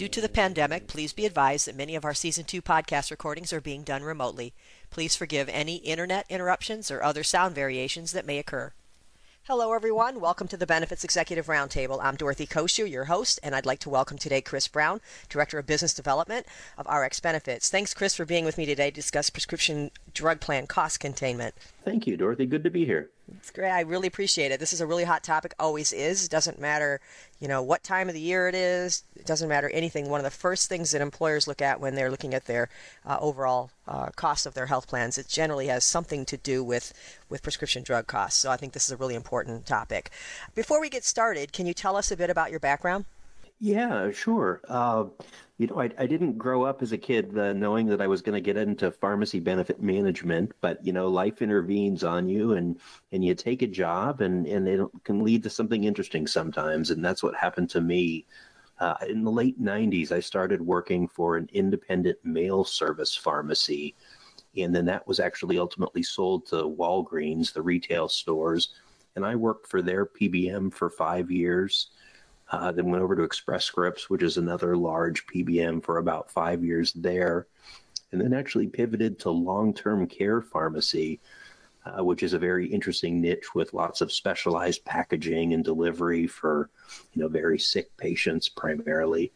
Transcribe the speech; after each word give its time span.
Due 0.00 0.08
to 0.08 0.22
the 0.22 0.30
pandemic, 0.30 0.86
please 0.86 1.12
be 1.12 1.26
advised 1.26 1.66
that 1.66 1.76
many 1.76 1.94
of 1.94 2.06
our 2.06 2.14
Season 2.14 2.42
2 2.42 2.62
podcast 2.62 3.10
recordings 3.10 3.52
are 3.52 3.60
being 3.60 3.82
done 3.82 4.02
remotely. 4.02 4.54
Please 4.88 5.14
forgive 5.14 5.46
any 5.50 5.76
internet 5.76 6.24
interruptions 6.30 6.90
or 6.90 7.02
other 7.02 7.22
sound 7.22 7.54
variations 7.54 8.12
that 8.12 8.24
may 8.24 8.38
occur. 8.38 8.72
Hello, 9.42 9.74
everyone. 9.74 10.18
Welcome 10.18 10.48
to 10.48 10.56
the 10.56 10.66
Benefits 10.66 11.04
Executive 11.04 11.48
Roundtable. 11.48 11.98
I'm 12.02 12.16
Dorothy 12.16 12.46
Cociu, 12.46 12.90
your 12.90 13.04
host, 13.04 13.38
and 13.42 13.54
I'd 13.54 13.66
like 13.66 13.80
to 13.80 13.90
welcome 13.90 14.16
today 14.16 14.40
Chris 14.40 14.68
Brown, 14.68 15.02
Director 15.28 15.58
of 15.58 15.66
Business 15.66 15.92
Development 15.92 16.46
of 16.78 16.86
RX 16.86 17.20
Benefits. 17.20 17.68
Thanks, 17.68 17.92
Chris, 17.92 18.14
for 18.16 18.24
being 18.24 18.46
with 18.46 18.56
me 18.56 18.64
today 18.64 18.88
to 18.88 18.94
discuss 18.94 19.28
prescription 19.28 19.90
drug 20.14 20.40
plan 20.40 20.66
cost 20.66 20.98
containment. 20.98 21.54
Thank 21.84 22.06
you, 22.06 22.16
Dorothy. 22.16 22.46
Good 22.46 22.64
to 22.64 22.70
be 22.70 22.86
here. 22.86 23.10
It's 23.36 23.50
great. 23.50 23.70
I 23.70 23.80
really 23.80 24.08
appreciate 24.08 24.50
it. 24.50 24.60
This 24.60 24.72
is 24.72 24.80
a 24.80 24.86
really 24.86 25.04
hot 25.04 25.22
topic. 25.22 25.54
Always 25.58 25.92
is. 25.92 26.24
It 26.24 26.30
doesn't 26.30 26.60
matter, 26.60 27.00
you 27.38 27.48
know, 27.48 27.62
what 27.62 27.82
time 27.82 28.08
of 28.08 28.14
the 28.14 28.20
year 28.20 28.48
it 28.48 28.54
is. 28.54 29.04
It 29.16 29.26
doesn't 29.26 29.48
matter 29.48 29.70
anything. 29.70 30.08
One 30.08 30.20
of 30.20 30.24
the 30.24 30.30
first 30.30 30.68
things 30.68 30.90
that 30.90 31.00
employers 31.00 31.46
look 31.46 31.62
at 31.62 31.80
when 31.80 31.94
they're 31.94 32.10
looking 32.10 32.34
at 32.34 32.46
their 32.46 32.68
uh, 33.06 33.18
overall 33.20 33.70
uh, 33.86 34.10
costs 34.16 34.46
of 34.46 34.54
their 34.54 34.66
health 34.66 34.88
plans, 34.88 35.18
it 35.18 35.28
generally 35.28 35.68
has 35.68 35.84
something 35.84 36.24
to 36.26 36.36
do 36.36 36.62
with 36.64 36.92
with 37.28 37.42
prescription 37.42 37.82
drug 37.82 38.06
costs. 38.06 38.40
So 38.40 38.50
I 38.50 38.56
think 38.56 38.72
this 38.72 38.86
is 38.86 38.92
a 38.92 38.96
really 38.96 39.14
important 39.14 39.66
topic. 39.66 40.10
Before 40.54 40.80
we 40.80 40.90
get 40.90 41.04
started, 41.04 41.52
can 41.52 41.66
you 41.66 41.74
tell 41.74 41.96
us 41.96 42.10
a 42.10 42.16
bit 42.16 42.30
about 42.30 42.50
your 42.50 42.60
background? 42.60 43.04
Yeah, 43.62 44.10
sure. 44.10 44.62
Uh, 44.68 45.04
you 45.58 45.66
know, 45.66 45.78
I, 45.80 45.90
I 45.98 46.06
didn't 46.06 46.38
grow 46.38 46.62
up 46.62 46.80
as 46.80 46.92
a 46.92 46.98
kid 46.98 47.36
uh, 47.38 47.52
knowing 47.52 47.86
that 47.88 48.00
I 48.00 48.06
was 48.06 48.22
going 48.22 48.34
to 48.34 48.40
get 48.40 48.56
into 48.56 48.90
pharmacy 48.90 49.38
benefit 49.38 49.82
management, 49.82 50.52
but 50.62 50.82
you 50.84 50.92
know, 50.94 51.08
life 51.08 51.42
intervenes 51.42 52.02
on 52.02 52.28
you, 52.30 52.52
and 52.54 52.80
and 53.12 53.22
you 53.22 53.34
take 53.34 53.60
a 53.60 53.66
job, 53.66 54.22
and 54.22 54.46
and 54.46 54.66
it 54.66 54.80
can 55.04 55.22
lead 55.22 55.42
to 55.42 55.50
something 55.50 55.84
interesting 55.84 56.26
sometimes, 56.26 56.90
and 56.90 57.04
that's 57.04 57.22
what 57.22 57.34
happened 57.34 57.68
to 57.70 57.80
me. 57.82 58.26
Uh, 58.78 58.94
in 59.06 59.24
the 59.24 59.30
late 59.30 59.60
'90s, 59.60 60.10
I 60.10 60.20
started 60.20 60.62
working 60.62 61.06
for 61.06 61.36
an 61.36 61.48
independent 61.52 62.18
mail 62.24 62.64
service 62.64 63.14
pharmacy, 63.14 63.94
and 64.56 64.74
then 64.74 64.86
that 64.86 65.06
was 65.06 65.20
actually 65.20 65.58
ultimately 65.58 66.02
sold 66.02 66.46
to 66.46 66.56
Walgreens, 66.64 67.52
the 67.52 67.62
retail 67.62 68.08
stores, 68.08 68.70
and 69.16 69.24
I 69.24 69.36
worked 69.36 69.68
for 69.68 69.82
their 69.82 70.06
PBM 70.06 70.70
for 70.72 70.90
five 70.90 71.30
years 71.30 71.90
uh, 72.50 72.72
then 72.72 72.90
went 72.90 73.02
over 73.02 73.14
to 73.16 73.22
Express 73.22 73.64
Scripts, 73.64 74.10
which 74.10 74.22
is 74.22 74.36
another 74.36 74.76
large 74.76 75.26
PBM 75.26 75.82
for 75.82 75.98
about 75.98 76.30
five 76.30 76.64
years 76.64 76.92
there. 76.92 77.46
And 78.12 78.20
then 78.20 78.32
actually 78.32 78.66
pivoted 78.66 79.20
to 79.20 79.30
long 79.30 79.72
term 79.72 80.06
care 80.06 80.40
pharmacy, 80.40 81.20
uh, 81.86 82.04
which 82.04 82.24
is 82.24 82.32
a 82.32 82.38
very 82.40 82.66
interesting 82.66 83.20
niche 83.20 83.54
with 83.54 83.72
lots 83.72 84.00
of 84.00 84.10
specialized 84.10 84.84
packaging 84.84 85.54
and 85.54 85.64
delivery 85.64 86.26
for, 86.26 86.70
you 87.14 87.22
know, 87.22 87.28
very 87.28 87.58
sick 87.58 87.96
patients 87.96 88.48
primarily. 88.48 89.32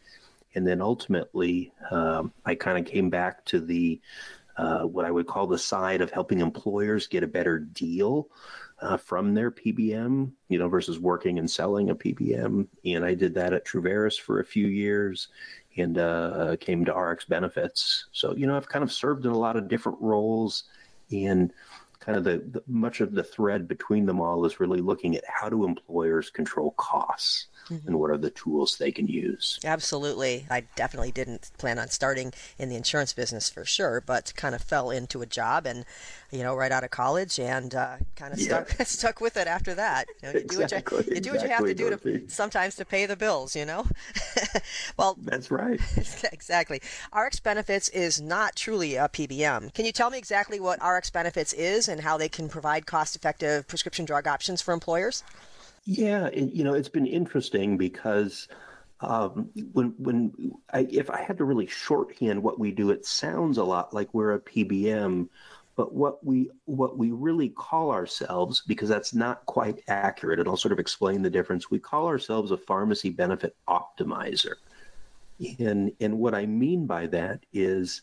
And 0.55 0.67
then 0.67 0.81
ultimately, 0.81 1.71
um, 1.89 2.33
I 2.45 2.55
kind 2.55 2.77
of 2.77 2.91
came 2.91 3.09
back 3.09 3.45
to 3.45 3.61
the 3.61 4.01
uh, 4.57 4.83
what 4.83 5.05
I 5.05 5.11
would 5.11 5.27
call 5.27 5.47
the 5.47 5.57
side 5.57 5.99
of 6.01 6.11
helping 6.11 6.39
employers 6.39 7.07
get 7.07 7.23
a 7.23 7.27
better 7.27 7.59
deal 7.59 8.29
uh, 8.81 8.97
from 8.97 9.33
their 9.33 9.51
PBM, 9.51 10.31
you 10.49 10.59
know, 10.59 10.67
versus 10.67 10.99
working 10.99 11.39
and 11.39 11.49
selling 11.49 11.89
a 11.89 11.95
PBM. 11.95 12.67
And 12.85 13.05
I 13.05 13.13
did 13.13 13.33
that 13.35 13.53
at 13.53 13.65
Truveris 13.65 14.19
for 14.19 14.39
a 14.39 14.45
few 14.45 14.67
years 14.67 15.29
and 15.77 15.97
uh, 15.97 16.55
came 16.59 16.85
to 16.85 16.93
RX 16.93 17.25
Benefits. 17.25 18.07
So, 18.11 18.35
you 18.35 18.47
know, 18.47 18.55
I've 18.55 18.69
kind 18.69 18.83
of 18.83 18.91
served 18.91 19.25
in 19.25 19.31
a 19.31 19.37
lot 19.37 19.55
of 19.55 19.67
different 19.67 19.99
roles 20.01 20.63
and 21.11 21.51
kind 21.99 22.17
of 22.17 22.23
the, 22.23 22.43
the 22.51 22.63
much 22.67 23.01
of 23.01 23.13
the 23.13 23.23
thread 23.23 23.67
between 23.67 24.05
them 24.05 24.19
all 24.19 24.45
is 24.45 24.59
really 24.59 24.81
looking 24.81 25.15
at 25.15 25.23
how 25.27 25.49
do 25.49 25.65
employers 25.65 26.29
control 26.29 26.71
costs 26.77 27.47
mm-hmm. 27.69 27.87
and 27.87 27.99
what 27.99 28.11
are 28.11 28.17
the 28.17 28.29
tools 28.29 28.77
they 28.77 28.91
can 28.91 29.07
use. 29.07 29.59
Absolutely. 29.63 30.45
I 30.49 30.63
definitely 30.75 31.11
didn't 31.11 31.51
plan 31.57 31.79
on 31.79 31.89
starting 31.89 32.33
in 32.57 32.69
the 32.69 32.75
insurance 32.75 33.13
business 33.13 33.49
for 33.49 33.65
sure, 33.65 34.01
but 34.05 34.33
kind 34.35 34.55
of 34.55 34.61
fell 34.61 34.89
into 34.89 35.21
a 35.21 35.25
job 35.25 35.65
and, 35.65 35.85
you 36.31 36.43
know, 36.43 36.55
right 36.55 36.71
out 36.71 36.83
of 36.83 36.91
college 36.91 37.39
and 37.39 37.73
uh, 37.73 37.97
kind 38.15 38.33
of 38.33 38.39
yeah. 38.39 38.63
stuck 38.65 38.87
stuck 38.87 39.21
with 39.21 39.37
it 39.37 39.47
after 39.47 39.73
that. 39.75 40.07
You, 40.21 40.27
know, 40.27 40.33
you 40.33 40.61
exactly, 40.61 40.81
do 40.81 40.95
what 40.95 41.07
you, 41.07 41.15
you 41.15 41.21
do 41.21 41.31
what 41.31 41.41
you 41.43 41.49
have 41.49 41.65
to 41.65 41.73
do 41.73 41.89
to 41.89 42.29
sometimes 42.29 42.75
to 42.75 42.85
pay 42.85 43.05
the 43.05 43.15
bills, 43.15 43.55
you 43.55 43.65
know? 43.65 43.85
well, 44.97 45.17
that's 45.21 45.51
right. 45.51 45.79
exactly. 46.31 46.81
RX 47.15 47.39
Benefits 47.39 47.89
is 47.89 48.21
not 48.21 48.55
truly 48.55 48.95
a 48.95 49.09
PBM. 49.09 49.73
Can 49.73 49.85
you 49.85 49.91
tell 49.91 50.09
me 50.09 50.17
exactly 50.17 50.59
what 50.59 50.79
RX 50.85 51.09
Benefits 51.09 51.53
is 51.53 51.87
and 51.87 52.01
how 52.01 52.17
they 52.17 52.29
can 52.29 52.49
provide 52.49 52.85
cost 52.85 53.15
effective 53.15 53.67
prescription 53.67 54.05
drug 54.05 54.27
options 54.27 54.61
for 54.61 54.73
employers? 54.73 55.23
Yeah, 55.85 56.29
you 56.33 56.63
know, 56.63 56.73
it's 56.73 56.89
been 56.89 57.05
interesting 57.05 57.77
because 57.77 58.47
um, 59.01 59.49
when 59.73 59.93
when 59.99 60.53
I, 60.73 60.87
if 60.89 61.09
I 61.11 61.21
had 61.21 61.37
to 61.37 61.45
really 61.45 61.67
shorthand 61.67 62.41
what 62.41 62.59
we 62.59 62.71
do, 62.71 62.89
it 62.89 63.05
sounds 63.05 63.57
a 63.59 63.63
lot 63.63 63.93
like 63.93 64.11
we're 64.13 64.33
a 64.33 64.39
PBM, 64.39 65.29
but 65.75 65.93
what 65.93 66.25
we 66.25 66.49
what 66.65 66.97
we 66.97 67.11
really 67.11 67.49
call 67.49 67.91
ourselves, 67.91 68.63
because 68.65 68.89
that's 68.89 69.13
not 69.13 69.45
quite 69.45 69.83
accurate, 69.87 70.39
and 70.39 70.49
I'll 70.49 70.57
sort 70.57 70.71
of 70.71 70.79
explain 70.79 71.21
the 71.21 71.29
difference. 71.29 71.69
We 71.69 71.79
call 71.79 72.07
ourselves 72.07 72.49
a 72.51 72.57
pharmacy 72.57 73.11
benefit 73.11 73.55
optimizer, 73.67 74.55
and 75.59 75.91
and 75.99 76.17
what 76.17 76.33
I 76.33 76.47
mean 76.47 76.87
by 76.87 77.05
that 77.07 77.45
is, 77.53 78.01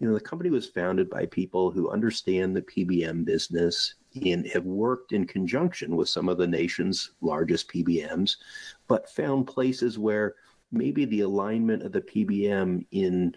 you 0.00 0.08
know, 0.08 0.14
the 0.14 0.20
company 0.20 0.50
was 0.50 0.68
founded 0.68 1.08
by 1.08 1.26
people 1.26 1.70
who 1.70 1.90
understand 1.90 2.54
the 2.54 2.62
PBM 2.62 3.24
business 3.24 3.94
and 4.14 4.46
have 4.46 4.64
worked 4.64 5.12
in 5.12 5.26
conjunction 5.26 5.96
with 5.96 6.08
some 6.08 6.28
of 6.28 6.38
the 6.38 6.46
nation's 6.46 7.12
largest 7.20 7.68
PBMs, 7.68 8.36
but 8.88 9.08
found 9.08 9.46
places 9.46 9.98
where 9.98 10.34
maybe 10.70 11.04
the 11.04 11.20
alignment 11.20 11.82
of 11.82 11.92
the 11.92 12.00
PBM 12.00 12.84
in 12.90 13.34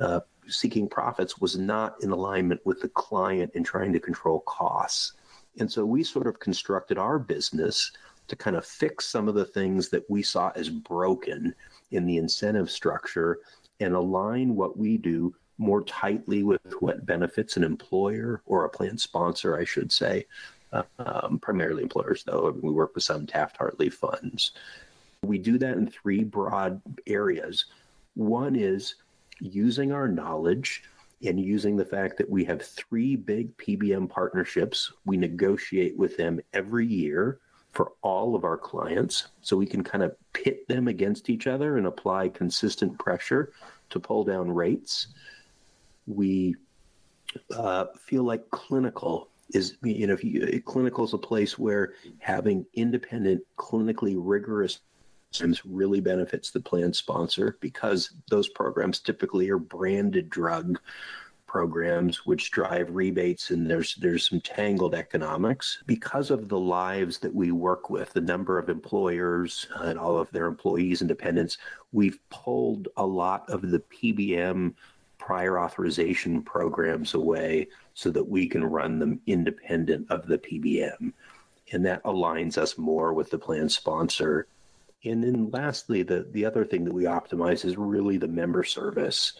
uh, 0.00 0.20
seeking 0.48 0.88
profits 0.88 1.38
was 1.38 1.56
not 1.56 1.94
in 2.02 2.10
alignment 2.10 2.60
with 2.64 2.80
the 2.80 2.88
client 2.88 3.50
in 3.54 3.62
trying 3.62 3.92
to 3.92 4.00
control 4.00 4.40
costs. 4.40 5.12
And 5.58 5.70
so 5.70 5.84
we 5.84 6.02
sort 6.02 6.26
of 6.26 6.40
constructed 6.40 6.98
our 6.98 7.18
business 7.18 7.92
to 8.28 8.36
kind 8.36 8.56
of 8.56 8.64
fix 8.64 9.06
some 9.06 9.28
of 9.28 9.34
the 9.34 9.44
things 9.44 9.88
that 9.90 10.08
we 10.08 10.22
saw 10.22 10.50
as 10.54 10.68
broken 10.68 11.54
in 11.90 12.06
the 12.06 12.16
incentive 12.16 12.70
structure 12.70 13.38
and 13.80 13.94
align 13.94 14.54
what 14.54 14.78
we 14.78 14.96
do 14.96 15.34
more 15.58 15.82
tightly 15.84 16.42
with 16.42 16.60
what 16.80 17.06
benefits 17.06 17.56
an 17.56 17.64
employer 17.64 18.42
or 18.46 18.64
a 18.64 18.70
plan 18.70 18.98
sponsor, 18.98 19.56
I 19.56 19.64
should 19.64 19.92
say. 19.92 20.26
Um, 20.98 21.38
primarily 21.38 21.82
employers, 21.82 22.24
though. 22.24 22.50
we 22.62 22.70
work 22.70 22.94
with 22.94 23.04
some 23.04 23.26
Taft 23.26 23.58
Hartley 23.58 23.90
funds. 23.90 24.52
We 25.22 25.38
do 25.38 25.58
that 25.58 25.76
in 25.76 25.86
three 25.86 26.24
broad 26.24 26.80
areas. 27.06 27.66
One 28.14 28.56
is 28.56 28.94
using 29.38 29.92
our 29.92 30.08
knowledge 30.08 30.82
and 31.24 31.38
using 31.38 31.76
the 31.76 31.84
fact 31.84 32.16
that 32.18 32.28
we 32.28 32.44
have 32.46 32.62
three 32.62 33.16
big 33.16 33.56
PBM 33.58 34.08
partnerships. 34.08 34.92
We 35.04 35.16
negotiate 35.16 35.96
with 35.96 36.16
them 36.16 36.40
every 36.54 36.86
year 36.86 37.38
for 37.72 37.92
all 38.02 38.34
of 38.34 38.44
our 38.44 38.58
clients. 38.58 39.28
So 39.40 39.56
we 39.56 39.66
can 39.66 39.84
kind 39.84 40.02
of 40.02 40.16
pit 40.32 40.66
them 40.68 40.88
against 40.88 41.30
each 41.30 41.46
other 41.46 41.76
and 41.76 41.86
apply 41.86 42.30
consistent 42.30 42.98
pressure 42.98 43.52
to 43.90 44.00
pull 44.00 44.24
down 44.24 44.50
rates 44.50 45.08
we 46.06 46.54
uh, 47.56 47.86
feel 47.98 48.24
like 48.24 48.48
clinical 48.50 49.28
is 49.54 49.76
you 49.82 50.06
know 50.06 50.16
you, 50.22 50.62
clinical 50.64 51.04
is 51.04 51.12
a 51.12 51.18
place 51.18 51.58
where 51.58 51.94
having 52.18 52.64
independent 52.74 53.42
clinically 53.58 54.14
rigorous 54.16 54.80
programs 55.32 55.64
really 55.64 56.00
benefits 56.00 56.50
the 56.50 56.60
plan 56.60 56.92
sponsor 56.92 57.56
because 57.60 58.10
those 58.28 58.48
programs 58.48 59.00
typically 59.00 59.48
are 59.48 59.58
branded 59.58 60.28
drug 60.28 60.78
programs 61.52 62.24
which 62.24 62.50
drive 62.50 62.88
rebates 62.90 63.50
and 63.50 63.70
there's 63.70 63.96
there's 63.96 64.26
some 64.26 64.40
tangled 64.40 64.94
economics. 64.94 65.82
Because 65.86 66.30
of 66.30 66.48
the 66.48 66.58
lives 66.58 67.18
that 67.18 67.34
we 67.34 67.52
work 67.52 67.90
with 67.90 68.10
the 68.14 68.22
number 68.22 68.58
of 68.58 68.70
employers 68.70 69.66
and 69.80 69.98
all 69.98 70.16
of 70.16 70.30
their 70.30 70.46
employees 70.46 71.02
and 71.02 71.08
dependents 71.08 71.58
we've 71.92 72.18
pulled 72.30 72.88
a 72.96 73.04
lot 73.04 73.48
of 73.50 73.70
the 73.70 73.80
PBM 73.80 74.72
prior 75.24 75.60
authorization 75.60 76.42
programs 76.42 77.14
away 77.14 77.68
so 77.94 78.10
that 78.10 78.28
we 78.28 78.48
can 78.48 78.64
run 78.64 78.98
them 78.98 79.20
independent 79.28 80.10
of 80.10 80.26
the 80.26 80.36
PBM. 80.36 81.12
And 81.72 81.86
that 81.86 82.02
aligns 82.02 82.58
us 82.58 82.76
more 82.76 83.12
with 83.12 83.30
the 83.30 83.38
plan 83.38 83.68
sponsor. 83.68 84.48
And 85.04 85.22
then 85.22 85.48
lastly, 85.50 86.02
the, 86.02 86.26
the 86.32 86.44
other 86.44 86.64
thing 86.64 86.84
that 86.84 86.92
we 86.92 87.04
optimize 87.04 87.64
is 87.64 87.76
really 87.76 88.16
the 88.16 88.26
member 88.26 88.64
service. 88.64 89.34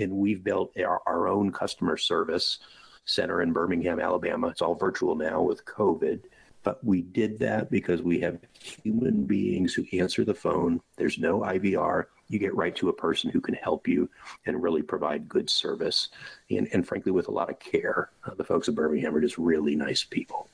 and 0.00 0.10
we've 0.10 0.42
built 0.42 0.76
our, 0.76 1.00
our 1.06 1.28
own 1.28 1.52
customer 1.52 1.96
service 1.96 2.58
center 3.04 3.42
in 3.42 3.52
Birmingham, 3.52 4.00
Alabama. 4.00 4.48
It's 4.48 4.62
all 4.62 4.74
virtual 4.74 5.14
now 5.14 5.40
with 5.40 5.64
COVID. 5.66 6.20
But 6.64 6.84
we 6.84 7.02
did 7.02 7.38
that 7.38 7.70
because 7.70 8.02
we 8.02 8.18
have 8.20 8.40
human 8.82 9.24
beings 9.24 9.72
who 9.72 9.86
answer 9.98 10.24
the 10.24 10.34
phone. 10.34 10.80
There's 10.96 11.18
no 11.18 11.40
IVR. 11.40 12.06
You 12.30 12.38
get 12.38 12.54
right 12.54 12.74
to 12.76 12.88
a 12.88 12.92
person 12.92 13.28
who 13.28 13.40
can 13.40 13.54
help 13.54 13.86
you 13.86 14.08
and 14.46 14.62
really 14.62 14.82
provide 14.82 15.28
good 15.28 15.50
service. 15.50 16.08
And, 16.48 16.68
and 16.72 16.86
frankly, 16.86 17.12
with 17.12 17.28
a 17.28 17.32
lot 17.32 17.50
of 17.50 17.58
care. 17.58 18.10
Uh, 18.24 18.34
the 18.34 18.44
folks 18.44 18.68
at 18.68 18.74
Birmingham 18.74 19.14
are 19.14 19.20
just 19.20 19.36
really 19.36 19.76
nice 19.76 20.04
people. 20.04 20.48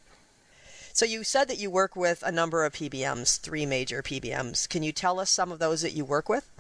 So 0.93 1.05
you 1.05 1.25
said 1.25 1.49
that 1.49 1.59
you 1.59 1.71
work 1.71 1.95
with 1.95 2.23
a 2.25 2.33
number 2.33 2.65
of 2.65 2.73
PBMs, 2.73 3.39
three 3.39 3.67
major 3.67 4.03
PBMs. 4.03 4.67
Can 4.67 4.83
you 4.83 4.93
tell 4.93 5.21
us 5.21 5.29
some 5.29 5.53
of 5.53 5.59
those 5.59 5.83
that 5.83 5.93
you 5.93 6.07
work 6.07 6.31
with? 6.31 6.51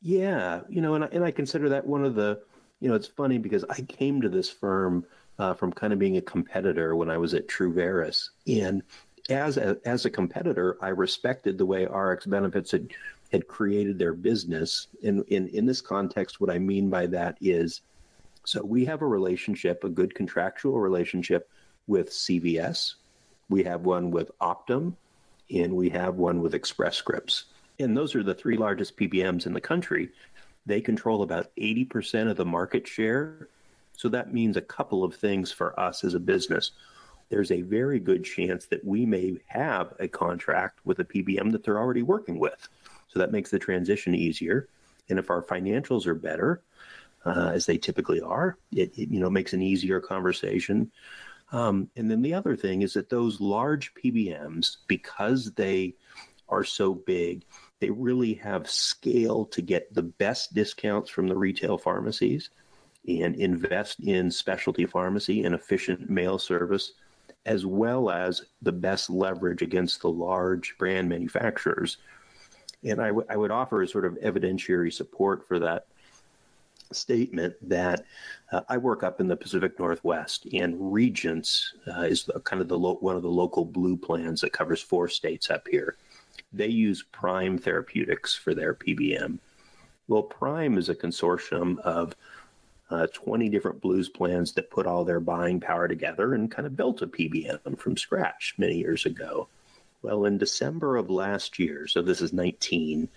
Yeah, 0.00 0.60
you 0.68 0.80
know, 0.80 0.94
and 0.94 1.02
I, 1.02 1.08
and 1.10 1.24
I 1.24 1.32
consider 1.32 1.68
that 1.70 1.84
one 1.84 2.04
of 2.04 2.14
the, 2.14 2.40
you 2.78 2.88
know, 2.88 2.94
it's 2.94 3.08
funny 3.08 3.38
because 3.38 3.64
I 3.68 3.80
came 3.80 4.22
to 4.22 4.28
this 4.28 4.48
firm 4.48 5.04
uh, 5.40 5.54
from 5.54 5.72
kind 5.72 5.92
of 5.92 5.98
being 5.98 6.16
a 6.16 6.20
competitor 6.20 6.94
when 6.94 7.10
I 7.10 7.18
was 7.18 7.34
at 7.34 7.48
Truveris. 7.48 8.28
And 8.46 8.82
as 9.28 9.56
a, 9.56 9.76
as 9.84 10.04
a 10.04 10.10
competitor, 10.10 10.78
I 10.80 10.88
respected 10.88 11.58
the 11.58 11.66
way 11.66 11.86
RX 11.86 12.26
Benefits 12.26 12.70
had 12.70 12.90
had 13.32 13.48
created 13.48 13.98
their 13.98 14.14
business. 14.14 14.88
And 15.02 15.24
in, 15.28 15.48
in 15.48 15.66
this 15.66 15.80
context, 15.80 16.40
what 16.40 16.50
I 16.50 16.58
mean 16.58 16.88
by 16.88 17.06
that 17.06 17.36
is 17.40 17.82
so 18.44 18.64
we 18.64 18.84
have 18.84 19.02
a 19.02 19.06
relationship, 19.06 19.82
a 19.82 19.88
good 19.88 20.14
contractual 20.14 20.78
relationship 20.78 21.50
with 21.88 22.10
CVS. 22.10 22.94
We 23.48 23.64
have 23.64 23.80
one 23.80 24.12
with 24.12 24.30
Optum, 24.40 24.94
and 25.52 25.74
we 25.74 25.88
have 25.90 26.14
one 26.14 26.40
with 26.40 26.54
Express 26.54 26.96
Scripts. 26.96 27.46
And 27.80 27.96
those 27.96 28.14
are 28.14 28.22
the 28.22 28.34
three 28.34 28.56
largest 28.56 28.96
PBMs 28.96 29.46
in 29.46 29.52
the 29.52 29.60
country. 29.60 30.10
They 30.64 30.80
control 30.80 31.22
about 31.22 31.50
80% 31.56 32.30
of 32.30 32.36
the 32.36 32.44
market 32.44 32.86
share 32.86 33.48
so 33.96 34.08
that 34.10 34.32
means 34.32 34.56
a 34.56 34.62
couple 34.62 35.02
of 35.02 35.14
things 35.14 35.50
for 35.50 35.78
us 35.80 36.04
as 36.04 36.14
a 36.14 36.20
business. 36.20 36.72
There's 37.28 37.50
a 37.50 37.62
very 37.62 37.98
good 37.98 38.24
chance 38.24 38.66
that 38.66 38.84
we 38.84 39.06
may 39.06 39.38
have 39.46 39.94
a 39.98 40.06
contract 40.06 40.80
with 40.84 41.00
a 41.00 41.04
PBM 41.04 41.50
that 41.52 41.64
they're 41.64 41.78
already 41.78 42.02
working 42.02 42.38
with. 42.38 42.68
So 43.08 43.18
that 43.18 43.32
makes 43.32 43.50
the 43.50 43.58
transition 43.58 44.14
easier. 44.14 44.68
And 45.08 45.18
if 45.18 45.30
our 45.30 45.42
financials 45.42 46.06
are 46.06 46.14
better, 46.14 46.62
uh, 47.24 47.50
as 47.52 47.66
they 47.66 47.78
typically 47.78 48.20
are, 48.20 48.56
it, 48.72 48.96
it, 48.96 49.10
you 49.10 49.20
know 49.20 49.30
makes 49.30 49.52
an 49.52 49.62
easier 49.62 50.00
conversation. 50.00 50.90
Um, 51.52 51.88
and 51.96 52.10
then 52.10 52.22
the 52.22 52.34
other 52.34 52.56
thing 52.56 52.82
is 52.82 52.94
that 52.94 53.08
those 53.08 53.40
large 53.40 53.92
PBMs, 53.94 54.78
because 54.88 55.52
they 55.52 55.94
are 56.48 56.64
so 56.64 56.94
big, 56.94 57.44
they 57.80 57.90
really 57.90 58.34
have 58.34 58.70
scale 58.70 59.44
to 59.46 59.62
get 59.62 59.92
the 59.92 60.02
best 60.02 60.54
discounts 60.54 61.10
from 61.10 61.26
the 61.26 61.36
retail 61.36 61.78
pharmacies 61.78 62.50
and 63.08 63.36
invest 63.36 64.00
in 64.00 64.30
specialty 64.30 64.86
pharmacy 64.86 65.44
and 65.44 65.54
efficient 65.54 66.10
mail 66.10 66.38
service, 66.38 66.92
as 67.44 67.64
well 67.64 68.10
as 68.10 68.42
the 68.62 68.72
best 68.72 69.10
leverage 69.10 69.62
against 69.62 70.00
the 70.00 70.10
large 70.10 70.76
brand 70.78 71.08
manufacturers. 71.08 71.98
And 72.84 73.00
I, 73.00 73.08
w- 73.08 73.26
I 73.28 73.36
would 73.36 73.50
offer 73.50 73.82
a 73.82 73.88
sort 73.88 74.04
of 74.04 74.14
evidentiary 74.14 74.92
support 74.92 75.46
for 75.46 75.58
that 75.58 75.86
statement 76.92 77.54
that 77.68 78.04
uh, 78.52 78.60
I 78.68 78.76
work 78.76 79.02
up 79.02 79.20
in 79.20 79.26
the 79.26 79.36
Pacific 79.36 79.78
Northwest, 79.78 80.46
and 80.52 80.92
Regence 80.92 81.74
uh, 81.88 82.02
is 82.02 82.30
kind 82.44 82.62
of 82.62 82.68
the 82.68 82.78
lo- 82.78 82.98
one 83.00 83.16
of 83.16 83.22
the 83.22 83.28
local 83.30 83.64
blue 83.64 83.96
plans 83.96 84.40
that 84.40 84.52
covers 84.52 84.80
four 84.80 85.08
states 85.08 85.50
up 85.50 85.66
here. 85.68 85.96
They 86.52 86.68
use 86.68 87.04
Prime 87.12 87.58
Therapeutics 87.58 88.34
for 88.34 88.54
their 88.54 88.74
PBM. 88.74 89.38
Well, 90.08 90.22
Prime 90.22 90.78
is 90.78 90.88
a 90.88 90.94
consortium 90.94 91.78
of 91.80 92.14
uh, 92.90 93.08
20 93.12 93.48
different 93.48 93.80
blues 93.80 94.08
plans 94.08 94.52
that 94.52 94.70
put 94.70 94.86
all 94.86 95.04
their 95.04 95.18
buying 95.18 95.58
power 95.58 95.88
together 95.88 96.34
and 96.34 96.50
kind 96.50 96.66
of 96.66 96.76
built 96.76 97.02
a 97.02 97.06
PBM 97.06 97.76
from 97.78 97.96
scratch 97.96 98.54
many 98.58 98.76
years 98.76 99.06
ago. 99.06 99.48
Well, 100.02 100.24
in 100.24 100.38
December 100.38 100.96
of 100.96 101.10
last 101.10 101.58
year, 101.58 101.86
so 101.86 102.02
this 102.02 102.20
is 102.20 102.32
19, 102.32 103.08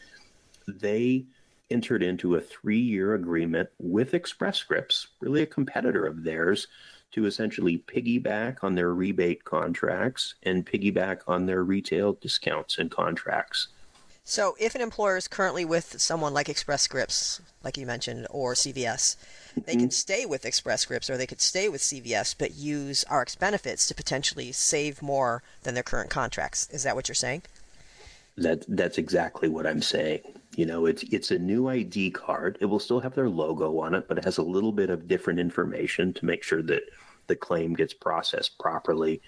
they 0.68 1.26
entered 1.70 2.04
into 2.04 2.36
a 2.36 2.42
three 2.42 2.80
year 2.80 3.14
agreement 3.14 3.70
with 3.80 4.14
Express 4.14 4.58
Scripts, 4.58 5.08
really 5.20 5.42
a 5.42 5.48
competitor 5.48 6.06
of 6.06 6.24
theirs, 6.24 6.68
to 7.12 7.26
essentially 7.26 7.78
piggyback 7.78 8.64
on 8.64 8.76
their 8.76 8.94
rebate 8.94 9.44
contracts 9.44 10.36
and 10.44 10.66
piggyback 10.66 11.22
on 11.28 11.46
their 11.46 11.64
retail 11.64 12.14
discounts 12.14 12.78
and 12.78 12.92
contracts. 12.92 13.70
So, 14.30 14.56
if 14.60 14.76
an 14.76 14.81
employer 14.81 15.18
is 15.18 15.28
currently 15.28 15.66
with 15.66 16.00
someone 16.00 16.36
like 16.36 16.50
Express 16.50 16.84
Scripts, 16.84 17.42
like 17.64 17.78
you 17.78 17.88
mentioned, 17.88 18.28
or 18.30 18.54
CVS, 18.54 19.16
they 19.66 19.72
can 19.72 19.86
mm-hmm. 19.86 19.90
stay 19.90 20.28
with 20.28 20.46
Express 20.46 20.81
Scripts 20.81 21.10
or 21.10 21.18
they 21.18 21.26
could 21.26 21.42
stay 21.42 21.68
with 21.68 21.81
CVS, 21.81 22.36
but 22.38 22.54
use 22.54 23.04
RX 23.12 23.34
benefits 23.34 23.88
to 23.88 23.96
potentially 23.96 24.52
save 24.52 25.02
more 25.02 25.42
than 25.64 25.74
their 25.74 25.81
current 25.81 26.12
contracts. 26.12 26.70
Is 26.70 26.84
that 26.84 26.96
what 26.96 27.08
you're 27.08 27.16
saying? 27.16 27.42
That 28.38 28.66
that's 28.68 29.00
exactly 29.00 29.50
what 29.50 29.66
I'm 29.66 29.81
saying. 29.81 30.22
You 30.56 30.68
know, 30.68 30.86
it's 30.86 31.02
it's 31.12 31.31
a 31.31 31.40
new 31.40 31.68
ID 31.68 32.12
card. 32.12 32.60
It 32.62 32.66
will 32.66 32.78
still 32.78 33.00
have 33.00 33.16
their 33.16 33.30
logo 33.30 33.80
on 33.80 33.96
it, 33.96 34.08
but 34.08 34.20
it 34.20 34.26
has 34.26 34.38
a 34.38 34.44
little 34.44 34.72
bit 34.72 34.92
of 34.92 35.08
different 35.08 35.40
information 35.40 36.14
to 36.14 36.26
make 36.28 36.44
sure 36.44 36.62
that 36.62 36.84
the 37.26 37.36
claim 37.36 37.74
gets 37.74 37.96
processed 37.96 38.60
properly. 38.60 39.24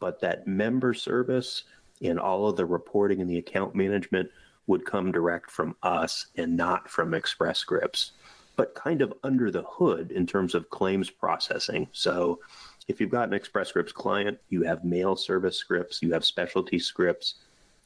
But 0.00 0.22
that 0.22 0.46
member 0.46 0.94
service 0.94 1.64
and 2.00 2.18
all 2.18 2.48
of 2.48 2.56
the 2.56 2.64
reporting 2.64 3.20
and 3.20 3.28
the 3.28 3.36
account 3.36 3.74
management 3.74 4.30
would 4.66 4.84
come 4.84 5.12
direct 5.12 5.50
from 5.50 5.76
us 5.82 6.26
and 6.36 6.56
not 6.56 6.88
from 6.88 7.14
Express 7.14 7.58
Scripts 7.58 8.12
but 8.56 8.74
kind 8.74 9.02
of 9.02 9.12
under 9.22 9.50
the 9.50 9.64
hood 9.68 10.10
in 10.10 10.26
terms 10.26 10.54
of 10.54 10.70
claims 10.70 11.10
processing. 11.10 11.86
So 11.92 12.40
if 12.88 13.00
you've 13.00 13.10
got 13.10 13.28
an 13.28 13.34
Express 13.34 13.68
Scripts 13.68 13.92
client, 13.92 14.38
you 14.48 14.62
have 14.62 14.84
mail 14.84 15.14
service 15.14 15.58
scripts, 15.58 16.02
you 16.02 16.12
have 16.12 16.24
specialty 16.24 16.78
scripts, 16.78 17.34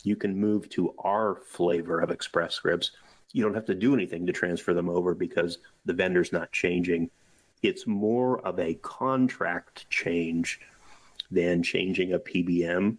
you 0.05 0.17
can 0.17 0.35
move 0.35 0.69
to 0.71 0.94
our 1.05 1.37
flavor 1.47 2.00
of 2.00 2.11
Express 2.11 2.55
Scripts. 2.55 2.93
You 3.32 3.43
don't 3.43 3.55
have 3.55 3.67
to 3.67 3.75
do 3.75 3.93
anything 3.93 4.27
to 4.27 4.32
transfer 4.32 4.73
them 4.73 4.88
over 4.88 5.15
because 5.15 5.59
the 5.85 5.93
vendor's 5.93 6.32
not 6.32 6.53
changing. 6.53 7.11
It's 7.62 7.87
more 7.87 8.41
of 8.47 8.59
a 8.59 8.75
contract 8.75 9.88
change 9.91 10.61
than 11.31 11.62
changing 11.62 12.15
a 12.15 12.19
PBM. 12.19 12.97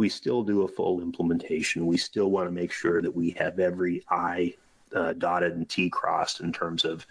We 0.00 0.08
still 0.08 0.42
do 0.42 0.62
a 0.62 0.68
full 0.68 1.02
implementation. 1.02 1.86
We 1.86 1.98
still 1.98 2.30
want 2.30 2.48
to 2.48 2.50
make 2.50 2.72
sure 2.72 3.02
that 3.02 3.14
we 3.14 3.32
have 3.32 3.58
every 3.58 4.02
I 4.08 4.54
uh, 4.94 5.12
dotted 5.12 5.52
and 5.52 5.68
T 5.68 5.90
crossed 5.90 6.40
in 6.40 6.54
terms 6.54 6.86
of 6.86 7.06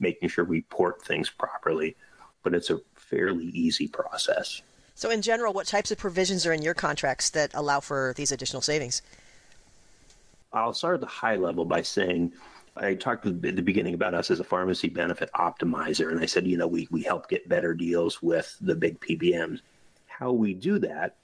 making 0.00 0.28
sure 0.28 0.44
we 0.44 0.62
port 0.62 1.00
things 1.02 1.30
properly. 1.30 1.94
But 2.42 2.52
it's 2.52 2.68
a 2.68 2.80
fairly 2.96 3.44
easy 3.44 3.86
process. 3.86 4.60
So, 4.96 5.08
in 5.08 5.22
general, 5.22 5.52
what 5.52 5.68
types 5.68 5.92
of 5.92 5.98
provisions 5.98 6.44
are 6.44 6.52
in 6.52 6.62
your 6.62 6.74
contracts 6.74 7.30
that 7.30 7.52
allow 7.54 7.78
for 7.78 8.12
these 8.16 8.32
additional 8.32 8.60
savings? 8.60 9.02
I'll 10.52 10.74
start 10.74 10.94
at 10.94 11.00
the 11.00 11.06
high 11.06 11.36
level 11.36 11.64
by 11.64 11.82
saying 11.82 12.32
I 12.76 12.94
talked 12.94 13.24
at 13.24 13.40
the 13.40 13.62
beginning 13.62 13.94
about 13.94 14.14
us 14.14 14.32
as 14.32 14.40
a 14.40 14.44
pharmacy 14.44 14.88
benefit 14.88 15.30
optimizer, 15.36 16.10
and 16.10 16.18
I 16.18 16.26
said, 16.26 16.48
you 16.48 16.56
know, 16.56 16.66
we, 16.66 16.88
we 16.90 17.04
help 17.04 17.28
get 17.28 17.48
better 17.48 17.72
deals 17.72 18.20
with 18.20 18.56
the 18.60 18.74
big 18.74 18.98
PBMs. 18.98 19.60
How 20.08 20.32
we 20.32 20.54
do 20.54 20.80
that 20.80 21.14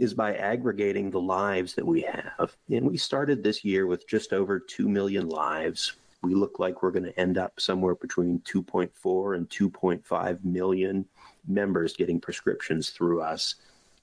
is 0.00 0.14
by 0.14 0.34
aggregating 0.34 1.10
the 1.10 1.20
lives 1.20 1.74
that 1.74 1.86
we 1.86 2.00
have. 2.00 2.56
And 2.70 2.88
we 2.88 2.96
started 2.96 3.42
this 3.42 3.62
year 3.64 3.86
with 3.86 4.08
just 4.08 4.32
over 4.32 4.58
2 4.58 4.88
million 4.88 5.28
lives. 5.28 5.92
We 6.22 6.34
look 6.34 6.58
like 6.58 6.82
we're 6.82 6.90
going 6.90 7.04
to 7.04 7.20
end 7.20 7.36
up 7.36 7.60
somewhere 7.60 7.94
between 7.94 8.40
2.4 8.40 9.36
and 9.36 9.48
2.5 9.50 10.44
million 10.44 11.04
members 11.46 11.96
getting 11.96 12.18
prescriptions 12.18 12.90
through 12.90 13.20
us. 13.20 13.56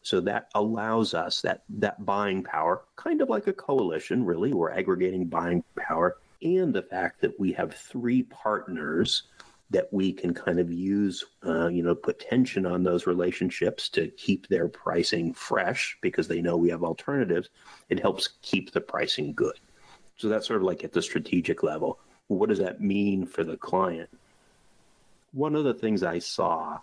So 0.03 0.21
that 0.21 0.49
allows 0.53 1.15
us 1.15 1.41
that 1.41 1.63
that 1.67 2.05
buying 2.05 2.43
power, 2.43 2.83
kind 2.95 3.19
of 3.21 3.29
like 3.29 3.47
a 3.47 3.53
coalition, 3.53 4.23
really. 4.23 4.53
We're 4.53 4.71
aggregating 4.71 5.25
buying 5.25 5.63
power, 5.75 6.17
and 6.43 6.73
the 6.73 6.83
fact 6.83 7.21
that 7.21 7.37
we 7.39 7.51
have 7.53 7.73
three 7.73 8.23
partners 8.23 9.23
that 9.69 9.91
we 9.91 10.13
can 10.13 10.33
kind 10.33 10.59
of 10.59 10.71
use, 10.71 11.25
uh, 11.45 11.67
you 11.67 11.83
know, 11.83 11.93
put 11.93 12.19
tension 12.19 12.65
on 12.65 12.83
those 12.83 13.05
relationships 13.05 13.89
to 13.89 14.07
keep 14.09 14.47
their 14.47 14.67
pricing 14.67 15.33
fresh 15.33 15.97
because 16.01 16.27
they 16.27 16.41
know 16.41 16.55
we 16.55 16.69
have 16.69 16.83
alternatives. 16.83 17.49
It 17.89 17.99
helps 17.99 18.29
keep 18.41 18.71
the 18.71 18.81
pricing 18.81 19.33
good. 19.33 19.59
So 20.15 20.29
that's 20.29 20.47
sort 20.47 20.61
of 20.61 20.63
like 20.63 20.83
at 20.83 20.93
the 20.93 21.01
strategic 21.01 21.63
level. 21.63 21.99
What 22.27 22.49
does 22.49 22.59
that 22.59 22.81
mean 22.81 23.25
for 23.25 23.43
the 23.43 23.57
client? 23.57 24.09
One 25.33 25.55
of 25.55 25.65
the 25.65 25.73
things 25.73 26.01
I 26.01 26.19
saw, 26.19 26.79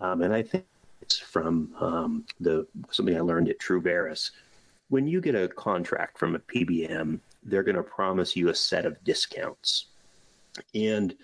um, 0.00 0.22
and 0.22 0.32
I 0.32 0.42
think 0.42 0.64
it's 1.02 1.18
from 1.18 1.74
um, 1.80 2.24
the 2.40 2.66
something 2.90 3.16
I 3.16 3.20
learned 3.20 3.48
at 3.48 3.58
Truveris. 3.58 4.30
When 4.88 5.06
you 5.06 5.20
get 5.20 5.34
a 5.34 5.48
contract 5.48 6.18
from 6.18 6.34
a 6.36 6.38
PBM, 6.38 7.18
they're 7.42 7.62
going 7.62 7.76
to 7.76 7.82
promise 7.82 8.36
you 8.36 8.48
a 8.48 8.54
set 8.54 8.86
of 8.86 9.02
discounts, 9.04 9.86
and 10.74 11.14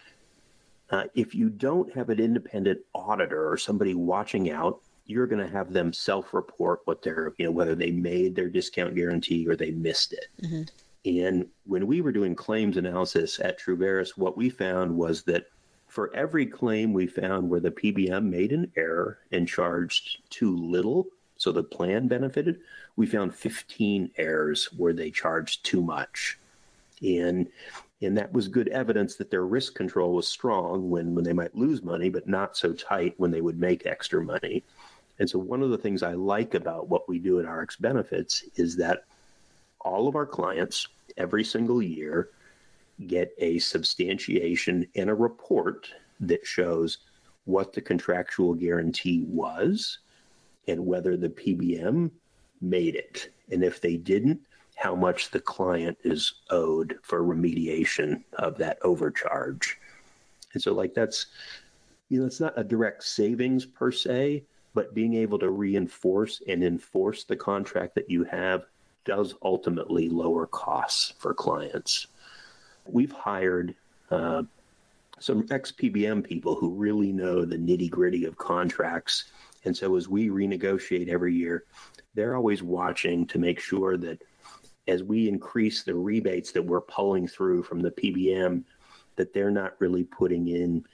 uh, 0.90 1.04
if 1.14 1.34
you 1.34 1.48
don't 1.50 1.92
have 1.94 2.10
an 2.10 2.18
independent 2.18 2.80
auditor 2.94 3.50
or 3.50 3.56
somebody 3.56 3.94
watching 3.94 4.50
out, 4.50 4.80
you're 5.06 5.26
going 5.26 5.44
to 5.44 5.52
have 5.52 5.72
them 5.72 5.92
self-report 5.92 6.80
what 6.84 7.02
they're, 7.02 7.32
you 7.38 7.46
know, 7.46 7.50
whether 7.50 7.74
they 7.74 7.90
made 7.90 8.34
their 8.34 8.48
discount 8.48 8.94
guarantee 8.94 9.46
or 9.48 9.56
they 9.56 9.70
missed 9.70 10.12
it. 10.12 10.26
Mm-hmm. 10.42 10.62
And 11.04 11.46
when 11.64 11.86
we 11.86 12.00
were 12.00 12.12
doing 12.12 12.34
claims 12.34 12.76
analysis 12.76 13.40
at 13.40 13.58
Truveris, 13.58 14.18
what 14.18 14.36
we 14.36 14.50
found 14.50 14.94
was 14.94 15.22
that 15.22 15.46
for 15.86 16.14
every 16.14 16.44
claim 16.44 16.92
we 16.92 17.06
found 17.06 17.48
where 17.48 17.60
the 17.60 17.70
PBM 17.70 18.24
made 18.24 18.52
an 18.52 18.70
error 18.76 19.18
and 19.32 19.48
charged 19.48 20.18
too 20.28 20.54
little, 20.56 21.06
so 21.36 21.52
the 21.52 21.62
plan 21.62 22.08
benefited, 22.08 22.60
we 22.96 23.06
found 23.06 23.34
15 23.34 24.10
errors 24.18 24.66
where 24.76 24.92
they 24.92 25.10
charged 25.10 25.64
too 25.64 25.82
much. 25.82 26.38
And 27.02 27.48
and 28.00 28.16
that 28.16 28.32
was 28.32 28.48
good 28.48 28.68
evidence 28.68 29.16
that 29.16 29.30
their 29.30 29.44
risk 29.44 29.74
control 29.74 30.14
was 30.14 30.28
strong 30.28 30.88
when, 30.88 31.14
when 31.14 31.24
they 31.24 31.32
might 31.32 31.54
lose 31.54 31.82
money, 31.82 32.08
but 32.08 32.28
not 32.28 32.56
so 32.56 32.72
tight 32.72 33.14
when 33.16 33.30
they 33.30 33.40
would 33.40 33.58
make 33.58 33.86
extra 33.86 34.22
money. 34.22 34.62
And 35.18 35.28
so, 35.28 35.38
one 35.38 35.62
of 35.62 35.70
the 35.70 35.78
things 35.78 36.02
I 36.02 36.14
like 36.14 36.54
about 36.54 36.88
what 36.88 37.08
we 37.08 37.18
do 37.18 37.40
at 37.40 37.50
RX 37.50 37.76
Benefits 37.76 38.44
is 38.54 38.76
that 38.76 39.04
all 39.80 40.06
of 40.06 40.14
our 40.14 40.26
clients 40.26 40.86
every 41.16 41.42
single 41.42 41.82
year 41.82 42.30
get 43.06 43.32
a 43.38 43.58
substantiation 43.58 44.86
and 44.94 45.10
a 45.10 45.14
report 45.14 45.88
that 46.20 46.46
shows 46.46 46.98
what 47.44 47.72
the 47.72 47.80
contractual 47.80 48.54
guarantee 48.54 49.24
was 49.26 49.98
and 50.66 50.84
whether 50.84 51.16
the 51.16 51.30
PBM 51.30 52.10
made 52.60 52.94
it. 52.94 53.30
And 53.50 53.64
if 53.64 53.80
they 53.80 53.96
didn't, 53.96 54.40
how 54.78 54.94
much 54.94 55.30
the 55.30 55.40
client 55.40 55.98
is 56.04 56.34
owed 56.50 56.96
for 57.02 57.20
remediation 57.20 58.22
of 58.34 58.56
that 58.58 58.78
overcharge. 58.82 59.76
And 60.54 60.62
so, 60.62 60.72
like, 60.72 60.94
that's, 60.94 61.26
you 62.08 62.20
know, 62.20 62.26
it's 62.26 62.38
not 62.38 62.56
a 62.56 62.62
direct 62.62 63.02
savings 63.02 63.66
per 63.66 63.90
se, 63.90 64.44
but 64.74 64.94
being 64.94 65.14
able 65.14 65.36
to 65.40 65.50
reinforce 65.50 66.40
and 66.46 66.62
enforce 66.62 67.24
the 67.24 67.34
contract 67.34 67.96
that 67.96 68.08
you 68.08 68.22
have 68.22 68.66
does 69.04 69.34
ultimately 69.42 70.08
lower 70.08 70.46
costs 70.46 71.12
for 71.18 71.34
clients. 71.34 72.06
We've 72.86 73.10
hired 73.10 73.74
uh, 74.12 74.44
some 75.18 75.44
ex 75.50 75.72
PBM 75.72 76.22
people 76.22 76.54
who 76.54 76.70
really 76.70 77.10
know 77.10 77.44
the 77.44 77.58
nitty 77.58 77.90
gritty 77.90 78.26
of 78.26 78.38
contracts. 78.38 79.24
And 79.64 79.76
so, 79.76 79.96
as 79.96 80.08
we 80.08 80.28
renegotiate 80.28 81.08
every 81.08 81.34
year, 81.34 81.64
they're 82.14 82.36
always 82.36 82.62
watching 82.62 83.26
to 83.26 83.40
make 83.40 83.58
sure 83.58 83.96
that 83.96 84.22
as 84.88 85.02
we 85.02 85.28
increase 85.28 85.82
the 85.82 85.94
rebates 85.94 86.50
that 86.52 86.62
we're 86.62 86.80
pulling 86.80 87.28
through 87.28 87.62
from 87.62 87.80
the 87.80 87.90
PBM, 87.90 88.64
that 89.16 89.32
they're 89.32 89.50
not 89.50 89.74
really 89.78 90.04
putting 90.04 90.48
in 90.48 90.84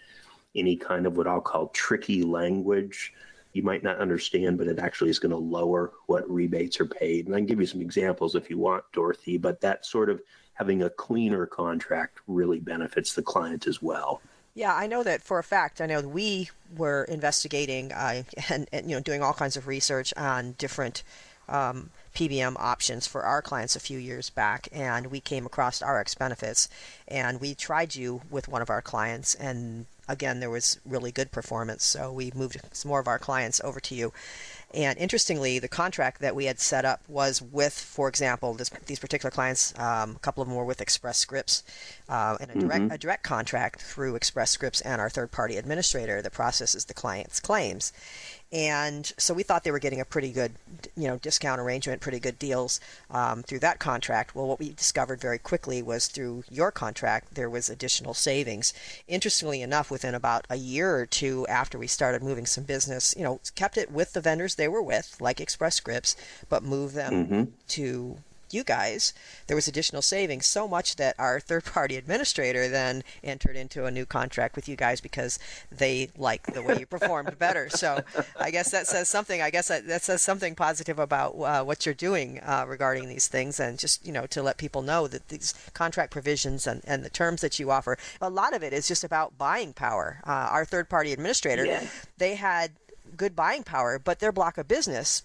any 0.54 0.76
kind 0.76 1.06
of 1.06 1.16
what 1.16 1.26
I'll 1.26 1.40
call 1.40 1.68
tricky 1.68 2.22
language. 2.22 3.12
You 3.52 3.62
might 3.62 3.84
not 3.84 3.98
understand, 3.98 4.58
but 4.58 4.66
it 4.66 4.78
actually 4.78 5.10
is 5.10 5.18
going 5.18 5.30
to 5.30 5.36
lower 5.36 5.92
what 6.06 6.28
rebates 6.28 6.80
are 6.80 6.86
paid. 6.86 7.26
And 7.26 7.34
I 7.34 7.38
can 7.38 7.46
give 7.46 7.60
you 7.60 7.66
some 7.66 7.80
examples 7.80 8.34
if 8.34 8.50
you 8.50 8.58
want, 8.58 8.84
Dorothy, 8.92 9.38
but 9.38 9.60
that 9.60 9.86
sort 9.86 10.10
of 10.10 10.20
having 10.54 10.82
a 10.82 10.90
cleaner 10.90 11.46
contract 11.46 12.18
really 12.26 12.58
benefits 12.58 13.14
the 13.14 13.22
client 13.22 13.66
as 13.66 13.80
well. 13.80 14.20
Yeah, 14.54 14.74
I 14.74 14.86
know 14.86 15.02
that 15.02 15.22
for 15.22 15.38
a 15.38 15.44
fact. 15.44 15.80
I 15.80 15.86
know 15.86 16.00
that 16.00 16.08
we 16.08 16.50
were 16.76 17.04
investigating 17.04 17.92
uh, 17.92 18.22
and, 18.48 18.68
and, 18.72 18.88
you 18.88 18.96
know 18.96 19.02
doing 19.02 19.22
all 19.22 19.32
kinds 19.32 19.56
of 19.56 19.66
research 19.66 20.14
on 20.16 20.52
different 20.58 21.02
um, 21.48 21.90
PBM 22.14 22.56
options 22.58 23.06
for 23.06 23.22
our 23.22 23.42
clients 23.42 23.76
a 23.76 23.80
few 23.80 23.98
years 23.98 24.30
back, 24.30 24.68
and 24.72 25.08
we 25.08 25.20
came 25.20 25.46
across 25.46 25.82
RX 25.82 26.14
benefits, 26.14 26.68
and 27.08 27.40
we 27.40 27.54
tried 27.54 27.94
you 27.94 28.22
with 28.30 28.48
one 28.48 28.62
of 28.62 28.70
our 28.70 28.82
clients, 28.82 29.34
and 29.34 29.86
again, 30.08 30.40
there 30.40 30.50
was 30.50 30.78
really 30.84 31.10
good 31.10 31.30
performance, 31.32 31.84
so 31.84 32.12
we 32.12 32.32
moved 32.34 32.60
some 32.72 32.88
more 32.88 33.00
of 33.00 33.08
our 33.08 33.18
clients 33.18 33.60
over 33.64 33.80
to 33.80 33.94
you. 33.94 34.12
And 34.72 34.98
interestingly, 34.98 35.60
the 35.60 35.68
contract 35.68 36.20
that 36.20 36.34
we 36.34 36.46
had 36.46 36.58
set 36.58 36.84
up 36.84 37.00
was 37.08 37.40
with, 37.40 37.72
for 37.72 38.08
example, 38.08 38.54
this, 38.54 38.70
these 38.86 38.98
particular 38.98 39.30
clients. 39.30 39.72
Um, 39.78 40.16
a 40.16 40.18
couple 40.18 40.42
of 40.42 40.48
them 40.48 40.56
were 40.56 40.64
with 40.64 40.80
Express 40.80 41.16
Scripts, 41.16 41.62
uh, 42.08 42.36
and 42.40 42.50
a 42.50 42.58
direct 42.58 42.82
mm-hmm. 42.82 42.92
a 42.92 42.98
direct 42.98 43.22
contract 43.22 43.82
through 43.82 44.16
Express 44.16 44.50
Scripts 44.50 44.80
and 44.80 45.00
our 45.00 45.08
third 45.08 45.30
party 45.30 45.56
administrator 45.56 46.20
that 46.22 46.32
processes 46.32 46.86
the 46.86 46.94
client's 46.94 47.38
claims 47.38 47.92
and 48.54 49.12
so 49.18 49.34
we 49.34 49.42
thought 49.42 49.64
they 49.64 49.72
were 49.72 49.80
getting 49.80 50.00
a 50.00 50.04
pretty 50.04 50.30
good, 50.30 50.52
you 50.96 51.08
know, 51.08 51.16
discount 51.16 51.60
arrangement, 51.60 52.00
pretty 52.00 52.20
good 52.20 52.38
deals 52.38 52.78
um, 53.10 53.42
through 53.42 53.58
that 53.58 53.80
contract. 53.80 54.36
Well, 54.36 54.46
what 54.46 54.60
we 54.60 54.70
discovered 54.70 55.20
very 55.20 55.38
quickly 55.38 55.82
was 55.82 56.06
through 56.06 56.44
your 56.48 56.70
contract 56.70 57.34
there 57.34 57.50
was 57.50 57.68
additional 57.68 58.14
savings. 58.14 58.72
Interestingly 59.08 59.60
enough, 59.60 59.90
within 59.90 60.14
about 60.14 60.46
a 60.48 60.54
year 60.54 60.94
or 60.94 61.04
two 61.04 61.44
after 61.48 61.76
we 61.76 61.88
started 61.88 62.22
moving 62.22 62.46
some 62.46 62.62
business, 62.62 63.12
you 63.18 63.24
know, 63.24 63.40
kept 63.56 63.76
it 63.76 63.90
with 63.90 64.12
the 64.12 64.20
vendors 64.20 64.54
they 64.54 64.68
were 64.68 64.82
with, 64.82 65.16
like 65.20 65.40
Express 65.40 65.74
Scripts, 65.74 66.14
but 66.48 66.62
moved 66.62 66.94
them 66.94 67.26
mm-hmm. 67.26 67.44
to 67.68 68.18
you 68.54 68.64
guys, 68.64 69.12
there 69.46 69.56
was 69.56 69.68
additional 69.68 70.02
savings, 70.02 70.46
so 70.46 70.68
much 70.68 70.96
that 70.96 71.14
our 71.18 71.40
third 71.40 71.64
party 71.64 71.96
administrator 71.96 72.68
then 72.68 73.02
entered 73.22 73.56
into 73.56 73.84
a 73.84 73.90
new 73.90 74.06
contract 74.06 74.56
with 74.56 74.68
you 74.68 74.76
guys 74.76 75.00
because 75.00 75.38
they 75.70 76.08
like 76.16 76.42
the 76.54 76.62
way 76.62 76.78
you 76.78 76.86
performed 76.86 77.38
better. 77.38 77.68
So 77.68 78.00
I 78.38 78.50
guess 78.50 78.70
that 78.70 78.86
says 78.86 79.08
something. 79.08 79.42
I 79.42 79.50
guess 79.50 79.68
that, 79.68 79.86
that 79.88 80.02
says 80.02 80.22
something 80.22 80.54
positive 80.54 80.98
about 80.98 81.30
uh, 81.32 81.64
what 81.64 81.84
you're 81.84 81.94
doing 81.94 82.40
uh, 82.40 82.64
regarding 82.68 83.08
these 83.08 83.26
things 83.26 83.58
and 83.58 83.78
just, 83.78 84.06
you 84.06 84.12
know, 84.12 84.26
to 84.26 84.42
let 84.42 84.56
people 84.56 84.82
know 84.82 85.06
that 85.08 85.28
these 85.28 85.54
contract 85.74 86.10
provisions 86.12 86.66
and, 86.66 86.80
and 86.86 87.04
the 87.04 87.10
terms 87.10 87.40
that 87.40 87.58
you 87.58 87.70
offer, 87.70 87.98
a 88.20 88.30
lot 88.30 88.54
of 88.54 88.62
it 88.62 88.72
is 88.72 88.86
just 88.86 89.04
about 89.04 89.36
buying 89.36 89.72
power. 89.72 90.20
Uh, 90.26 90.48
our 90.50 90.64
third 90.64 90.88
party 90.88 91.12
administrator, 91.12 91.66
yeah. 91.66 91.86
they 92.18 92.36
had 92.36 92.72
good 93.14 93.36
buying 93.36 93.62
power, 93.62 93.98
but 93.98 94.18
their 94.20 94.32
block 94.32 94.58
of 94.58 94.68
business 94.68 95.22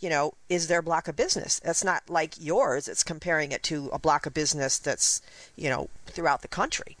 you 0.00 0.08
know, 0.08 0.32
is 0.48 0.66
their 0.66 0.82
block 0.82 1.08
of 1.08 1.14
business. 1.16 1.60
That's 1.60 1.84
not 1.84 2.08
like 2.08 2.34
yours. 2.38 2.88
It's 2.88 3.04
comparing 3.04 3.52
it 3.52 3.62
to 3.64 3.90
a 3.92 3.98
block 3.98 4.24
of 4.26 4.32
business 4.32 4.78
that's, 4.78 5.20
you 5.56 5.68
know, 5.68 5.90
throughout 6.06 6.42
the 6.42 6.48
country. 6.48 6.96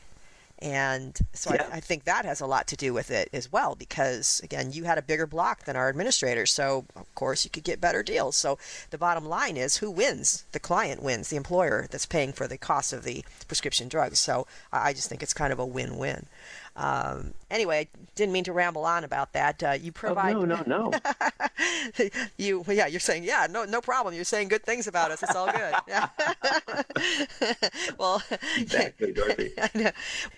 And 0.62 1.18
so 1.32 1.54
yeah. 1.54 1.66
I, 1.72 1.76
I, 1.76 1.80
think 1.80 2.04
that 2.04 2.26
has 2.26 2.42
a 2.42 2.46
lot 2.46 2.66
to 2.66 2.76
do 2.76 2.92
with 2.92 3.10
it 3.10 3.30
as 3.32 3.50
well, 3.50 3.74
because 3.74 4.42
again, 4.44 4.72
you 4.72 4.84
had 4.84 4.98
a 4.98 5.02
bigger 5.02 5.26
block 5.26 5.64
than 5.64 5.74
our 5.74 5.88
administrators. 5.88 6.52
So, 6.52 6.84
of 6.94 7.12
course, 7.14 7.44
you 7.44 7.50
could 7.50 7.64
get 7.64 7.80
better 7.80 8.02
deals. 8.02 8.36
So, 8.36 8.58
the 8.90 8.98
bottom 8.98 9.24
line 9.24 9.56
is 9.56 9.78
who 9.78 9.90
wins? 9.90 10.44
The 10.52 10.60
client 10.60 11.02
wins, 11.02 11.30
the 11.30 11.36
employer 11.36 11.86
that's 11.90 12.04
paying 12.04 12.34
for 12.34 12.46
the 12.46 12.58
cost 12.58 12.92
of 12.92 13.04
the 13.04 13.24
prescription 13.48 13.88
drugs. 13.88 14.18
So, 14.18 14.46
I 14.70 14.92
just 14.92 15.08
think 15.08 15.22
it's 15.22 15.32
kind 15.32 15.50
of 15.50 15.58
a 15.58 15.64
win 15.64 15.96
win. 15.96 16.26
Um, 16.76 17.34
anyway, 17.50 17.80
I 17.80 17.98
didn't 18.14 18.32
mean 18.32 18.44
to 18.44 18.52
ramble 18.52 18.84
on 18.84 19.04
about 19.04 19.32
that. 19.32 19.62
Uh, 19.62 19.72
you 19.80 19.92
provide. 19.92 20.36
Oh, 20.36 20.44
no, 20.44 20.62
no, 20.66 20.90
no. 20.90 22.08
you, 22.38 22.64
yeah, 22.68 22.86
you're 22.86 23.00
saying, 23.00 23.24
yeah, 23.24 23.46
no, 23.50 23.64
no 23.64 23.80
problem. 23.80 24.14
You're 24.14 24.24
saying 24.24 24.48
good 24.48 24.64
things 24.64 24.86
about 24.86 25.10
us. 25.10 25.22
It's 25.22 25.34
all 25.34 25.50
good. 25.50 25.74
Yeah. 25.88 26.08
well, 27.98 28.22
exactly, 28.56 29.12
Dorothy. 29.12 29.52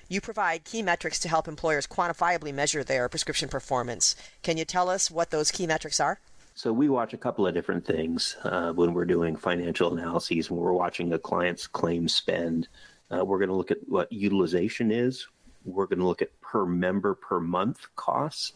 You 0.08 0.20
provide 0.20 0.64
key 0.64 0.82
metrics 0.82 1.18
to 1.20 1.28
help 1.28 1.48
employers 1.48 1.86
quantifiably 1.86 2.52
measure 2.52 2.84
their 2.84 3.08
prescription 3.08 3.48
performance. 3.48 4.14
Can 4.42 4.58
you 4.58 4.66
tell 4.66 4.90
us 4.90 5.10
what 5.10 5.30
those 5.30 5.50
key 5.50 5.66
metrics 5.66 6.00
are? 6.00 6.20
So 6.54 6.72
we 6.72 6.88
watch 6.90 7.14
a 7.14 7.16
couple 7.16 7.46
of 7.46 7.54
different 7.54 7.86
things 7.86 8.36
uh, 8.44 8.72
when 8.72 8.92
we're 8.92 9.06
doing 9.06 9.36
financial 9.36 9.96
analyses. 9.96 10.50
When 10.50 10.60
we're 10.60 10.72
watching 10.72 11.12
a 11.12 11.18
client's 11.18 11.66
claim 11.66 12.08
spend, 12.08 12.68
uh, 13.10 13.24
we're 13.24 13.38
going 13.38 13.48
to 13.48 13.54
look 13.54 13.70
at 13.70 13.78
what 13.88 14.12
utilization 14.12 14.90
is. 14.90 15.26
We're 15.64 15.86
going 15.86 15.98
to 15.98 16.06
look 16.06 16.22
at 16.22 16.40
per 16.40 16.66
member 16.66 17.14
per 17.14 17.40
month 17.40 17.86
costs. 17.96 18.52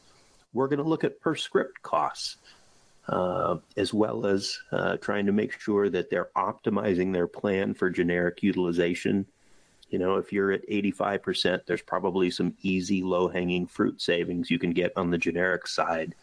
We're 0.53 0.69
going 0.69 0.83
to 0.83 0.89
look 0.89 1.05
at 1.05 1.21
per 1.21 1.35
script 1.35 1.83
costs, 1.83 2.39
uh, 3.09 3.57
as 3.77 3.93
well 3.93 4.27
as 4.27 4.59
uh, 4.73 4.97
trying 4.97 5.27
to 5.27 5.33
make 5.33 5.59
sure 5.59 5.89
that 5.91 6.11
they're 6.11 6.31
optimizing 6.37 7.13
their 7.13 7.27
plan 7.27 7.75
for 7.75 7.91
generic 7.91 8.43
utilization. 8.43 9.27
You 9.91 9.99
know, 9.99 10.17
if 10.17 10.33
you're 10.33 10.53
at 10.53 10.69
85%, 10.69 11.67
there's 11.67 11.83
probably 11.83 12.31
some 12.31 12.55
easy, 12.63 13.03
low 13.03 13.29
hanging 13.29 13.67
fruit 13.67 14.01
savings 14.01 14.51
you 14.51 14.59
can 14.59 14.73
get 14.73 14.93
on 14.97 15.11
the 15.11 15.19
generic 15.19 15.67
side. 15.67 16.15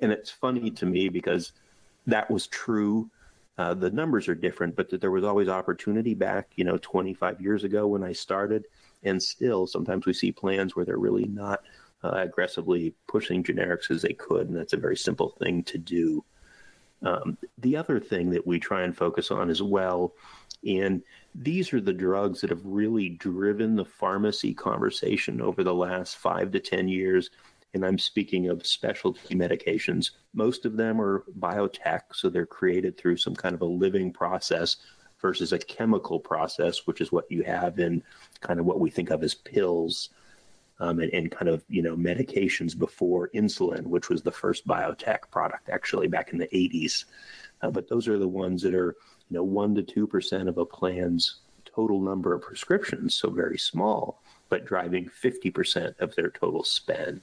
And 0.00 0.12
it's 0.12 0.30
funny 0.30 0.70
to 0.72 0.86
me 0.86 1.08
because 1.08 1.52
that 2.06 2.30
was 2.30 2.46
true 2.48 3.10
uh, 3.58 3.74
the 3.74 3.90
numbers 3.90 4.28
are 4.28 4.36
different, 4.36 4.76
but 4.76 4.88
that 4.88 5.00
there 5.00 5.10
was 5.10 5.24
always 5.24 5.48
opportunity 5.48 6.14
back, 6.14 6.48
you 6.54 6.64
know, 6.64 6.78
25 6.78 7.40
years 7.40 7.64
ago 7.64 7.88
when 7.88 8.04
I 8.04 8.12
started. 8.12 8.64
And 9.02 9.22
still, 9.22 9.66
sometimes 9.66 10.06
we 10.06 10.12
see 10.12 10.32
plans 10.32 10.74
where 10.74 10.84
they're 10.84 10.98
really 10.98 11.26
not 11.26 11.62
uh, 12.04 12.10
aggressively 12.10 12.94
pushing 13.06 13.42
generics 13.42 13.90
as 13.90 14.02
they 14.02 14.12
could, 14.12 14.48
and 14.48 14.56
that's 14.56 14.72
a 14.72 14.78
very 14.78 14.96
simple 14.96 15.30
thing 15.38 15.62
to 15.64 15.78
do. 15.78 16.24
Um, 17.02 17.38
the 17.58 17.76
other 17.76 18.00
thing 18.00 18.30
that 18.30 18.46
we 18.46 18.58
try 18.58 18.82
and 18.82 18.96
focus 18.96 19.30
on 19.30 19.50
as 19.50 19.62
well, 19.62 20.14
and 20.66 21.02
these 21.34 21.72
are 21.72 21.80
the 21.80 21.92
drugs 21.92 22.40
that 22.40 22.50
have 22.50 22.64
really 22.64 23.10
driven 23.10 23.76
the 23.76 23.84
pharmacy 23.84 24.52
conversation 24.52 25.40
over 25.40 25.62
the 25.62 25.74
last 25.74 26.16
five 26.16 26.50
to 26.52 26.60
10 26.60 26.88
years. 26.88 27.30
And 27.74 27.84
I'm 27.84 27.98
speaking 27.98 28.48
of 28.48 28.66
specialty 28.66 29.34
medications. 29.34 30.10
Most 30.34 30.64
of 30.64 30.76
them 30.76 31.00
are 31.00 31.24
biotech, 31.38 32.00
so 32.14 32.28
they're 32.28 32.46
created 32.46 32.96
through 32.96 33.18
some 33.18 33.36
kind 33.36 33.54
of 33.54 33.60
a 33.60 33.66
living 33.66 34.12
process 34.12 34.76
versus 35.20 35.52
a 35.52 35.58
chemical 35.58 36.20
process, 36.20 36.86
which 36.86 37.00
is 37.00 37.12
what 37.12 37.30
you 37.30 37.42
have 37.42 37.78
in 37.78 38.02
kind 38.40 38.60
of 38.60 38.66
what 38.66 38.80
we 38.80 38.90
think 38.90 39.10
of 39.10 39.22
as 39.22 39.34
pills 39.34 40.10
um, 40.80 41.00
and, 41.00 41.12
and, 41.12 41.32
kind 41.32 41.48
of 41.48 41.64
you 41.68 41.82
know 41.82 41.96
medications 41.96 42.78
before 42.78 43.30
insulin, 43.34 43.82
which 43.82 44.08
was 44.08 44.22
the 44.22 44.30
first 44.30 44.66
biotech 44.66 45.30
product 45.30 45.68
actually 45.68 46.06
back 46.06 46.32
in 46.32 46.38
the 46.38 46.46
80s. 46.48 47.04
Uh, 47.62 47.70
but 47.70 47.88
those 47.88 48.06
are 48.06 48.18
the 48.18 48.28
ones 48.28 48.62
that 48.62 48.74
are 48.74 48.94
you 49.28 49.36
know 49.36 49.42
one 49.42 49.74
to 49.74 49.82
two 49.82 50.06
percent 50.06 50.48
of 50.48 50.58
a 50.58 50.64
plan's 50.64 51.40
total 51.78 52.00
number 52.00 52.34
of 52.34 52.42
prescriptions, 52.42 53.14
so 53.14 53.30
very 53.30 53.56
small, 53.56 54.20
but 54.48 54.64
driving 54.64 55.08
50% 55.08 55.96
of 56.00 56.12
their 56.16 56.30
total 56.30 56.64
spend. 56.64 57.20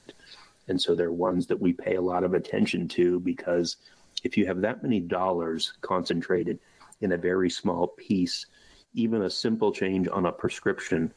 And 0.69 0.81
so 0.81 0.95
they're 0.95 1.11
ones 1.11 1.45
that 1.47 1.59
we 1.59 1.73
pay 1.73 1.95
a 1.95 2.01
lot 2.01 2.23
of 2.23 2.33
attention 2.33 2.87
to 2.89 3.19
because 3.19 3.75
if 4.23 4.37
you 4.37 4.45
have 4.45 4.61
that 4.61 4.81
many 4.81 5.01
dollars 5.01 5.73
concentrated 5.81 6.59
in 7.05 7.13
a 7.13 7.17
very 7.17 7.49
small 7.49 7.87
piece, 7.87 8.47
even 8.93 9.21
a 9.21 9.29
simple 9.29 9.71
change 9.71 10.09
on 10.11 10.25
a 10.25 10.31
prescription 10.31 11.13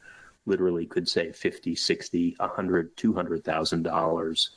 literally 0.47 0.87
could 0.87 1.09
save 1.09 1.35
50, 1.35 1.75
60, 1.75 2.37
100, 2.39 2.97
200,000 2.97 3.83
dollars 3.83 4.51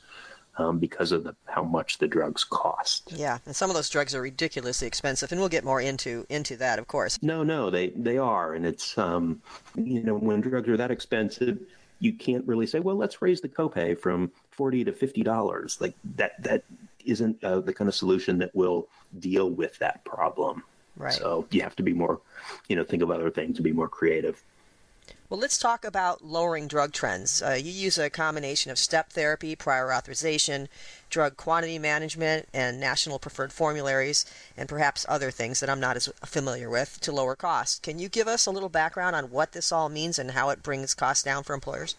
um, 0.58 0.78
because 0.78 1.12
of 1.12 1.24
the, 1.24 1.34
how 1.46 1.62
much 1.62 1.98
the 1.98 2.06
drugs 2.06 2.44
cost. 2.44 3.10
Yeah, 3.12 3.38
and 3.46 3.56
some 3.56 3.70
of 3.70 3.76
those 3.76 3.88
drugs 3.88 4.14
are 4.14 4.20
ridiculously 4.20 4.86
expensive, 4.86 5.32
and 5.32 5.40
we'll 5.40 5.48
get 5.48 5.64
more 5.64 5.80
into 5.80 6.26
into 6.28 6.56
that, 6.58 6.78
of 6.78 6.86
course. 6.88 7.18
No, 7.22 7.42
no, 7.42 7.70
they 7.70 7.88
they 7.90 8.18
are, 8.18 8.54
and 8.54 8.66
it's 8.66 8.96
um, 8.98 9.40
you 9.74 10.02
know 10.02 10.14
when 10.14 10.42
drugs 10.42 10.68
are 10.68 10.76
that 10.76 10.90
expensive, 10.90 11.58
you 12.00 12.12
can't 12.12 12.46
really 12.46 12.66
say, 12.66 12.80
well, 12.80 12.96
let's 12.96 13.22
raise 13.22 13.40
the 13.40 13.48
copay 13.48 13.98
from 13.98 14.30
forty 14.50 14.84
to 14.84 14.92
fifty 14.92 15.22
dollars. 15.22 15.80
Like 15.80 15.94
that 16.16 16.42
that 16.42 16.64
isn't 17.06 17.42
uh, 17.42 17.60
the 17.60 17.72
kind 17.72 17.88
of 17.88 17.94
solution 17.94 18.38
that 18.38 18.54
will 18.54 18.88
deal 19.18 19.48
with 19.50 19.78
that 19.78 20.04
problem. 20.04 20.62
Right. 21.02 21.14
So 21.14 21.46
you 21.50 21.62
have 21.62 21.74
to 21.76 21.82
be 21.82 21.92
more, 21.92 22.20
you 22.68 22.76
know, 22.76 22.84
think 22.84 23.02
of 23.02 23.10
other 23.10 23.28
things 23.28 23.56
to 23.56 23.62
be 23.62 23.72
more 23.72 23.88
creative. 23.88 24.42
Well, 25.28 25.40
let's 25.40 25.58
talk 25.58 25.84
about 25.84 26.22
lowering 26.22 26.68
drug 26.68 26.92
trends. 26.92 27.42
Uh, 27.42 27.58
you 27.60 27.72
use 27.72 27.98
a 27.98 28.10
combination 28.10 28.70
of 28.70 28.78
step 28.78 29.10
therapy, 29.10 29.56
prior 29.56 29.92
authorization, 29.92 30.68
drug 31.08 31.36
quantity 31.36 31.78
management, 31.78 32.48
and 32.52 32.78
national 32.78 33.18
preferred 33.18 33.52
formularies, 33.52 34.26
and 34.56 34.68
perhaps 34.68 35.06
other 35.08 35.30
things 35.30 35.58
that 35.60 35.70
I'm 35.70 35.80
not 35.80 35.96
as 35.96 36.08
familiar 36.24 36.68
with 36.68 37.00
to 37.00 37.12
lower 37.12 37.34
costs. 37.34 37.78
Can 37.78 37.98
you 37.98 38.08
give 38.08 38.28
us 38.28 38.46
a 38.46 38.50
little 38.50 38.68
background 38.68 39.16
on 39.16 39.30
what 39.30 39.52
this 39.52 39.72
all 39.72 39.88
means 39.88 40.18
and 40.18 40.32
how 40.32 40.50
it 40.50 40.62
brings 40.62 40.94
costs 40.94 41.24
down 41.24 41.42
for 41.42 41.54
employers? 41.54 41.96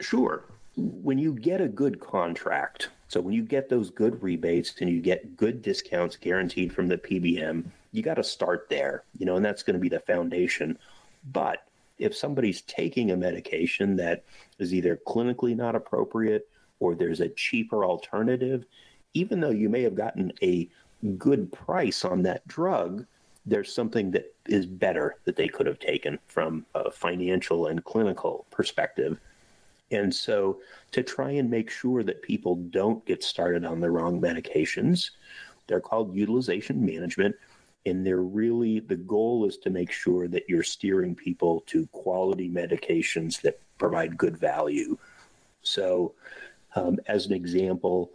Sure. 0.00 0.42
When 0.76 1.18
you 1.18 1.34
get 1.34 1.60
a 1.60 1.68
good 1.68 2.00
contract, 2.00 2.88
so 3.12 3.20
when 3.20 3.34
you 3.34 3.42
get 3.42 3.68
those 3.68 3.90
good 3.90 4.22
rebates 4.22 4.72
and 4.80 4.88
you 4.88 4.98
get 4.98 5.36
good 5.36 5.60
discounts 5.60 6.16
guaranteed 6.16 6.72
from 6.72 6.88
the 6.88 6.96
PBM, 6.96 7.62
you 7.92 8.02
got 8.02 8.14
to 8.14 8.24
start 8.24 8.68
there, 8.70 9.04
you 9.18 9.26
know, 9.26 9.36
and 9.36 9.44
that's 9.44 9.62
going 9.62 9.74
to 9.74 9.80
be 9.80 9.90
the 9.90 10.00
foundation. 10.00 10.78
But 11.30 11.66
if 11.98 12.16
somebody's 12.16 12.62
taking 12.62 13.10
a 13.10 13.16
medication 13.18 13.96
that 13.96 14.24
is 14.58 14.72
either 14.72 14.98
clinically 15.06 15.54
not 15.54 15.76
appropriate 15.76 16.48
or 16.80 16.94
there's 16.94 17.20
a 17.20 17.28
cheaper 17.28 17.84
alternative, 17.84 18.64
even 19.12 19.40
though 19.40 19.50
you 19.50 19.68
may 19.68 19.82
have 19.82 19.94
gotten 19.94 20.32
a 20.42 20.70
good 21.18 21.52
price 21.52 22.06
on 22.06 22.22
that 22.22 22.48
drug, 22.48 23.04
there's 23.44 23.74
something 23.74 24.10
that 24.12 24.34
is 24.46 24.64
better 24.64 25.16
that 25.26 25.36
they 25.36 25.48
could 25.48 25.66
have 25.66 25.78
taken 25.78 26.18
from 26.28 26.64
a 26.74 26.90
financial 26.90 27.66
and 27.66 27.84
clinical 27.84 28.46
perspective. 28.50 29.20
And 29.92 30.14
so, 30.14 30.60
to 30.92 31.02
try 31.02 31.30
and 31.32 31.50
make 31.50 31.70
sure 31.70 32.02
that 32.02 32.22
people 32.22 32.56
don't 32.56 33.04
get 33.04 33.22
started 33.22 33.64
on 33.64 33.80
the 33.80 33.90
wrong 33.90 34.20
medications, 34.20 35.10
they're 35.66 35.80
called 35.80 36.14
utilization 36.14 36.84
management. 36.84 37.36
And 37.84 38.06
they're 38.06 38.22
really 38.22 38.80
the 38.80 38.96
goal 38.96 39.44
is 39.46 39.56
to 39.58 39.70
make 39.70 39.90
sure 39.90 40.28
that 40.28 40.48
you're 40.48 40.62
steering 40.62 41.14
people 41.14 41.62
to 41.66 41.86
quality 41.88 42.48
medications 42.48 43.40
that 43.42 43.60
provide 43.78 44.16
good 44.16 44.36
value. 44.36 44.96
So 45.62 46.14
um, 46.74 46.98
as 47.06 47.26
an 47.26 47.32
example 47.32 48.10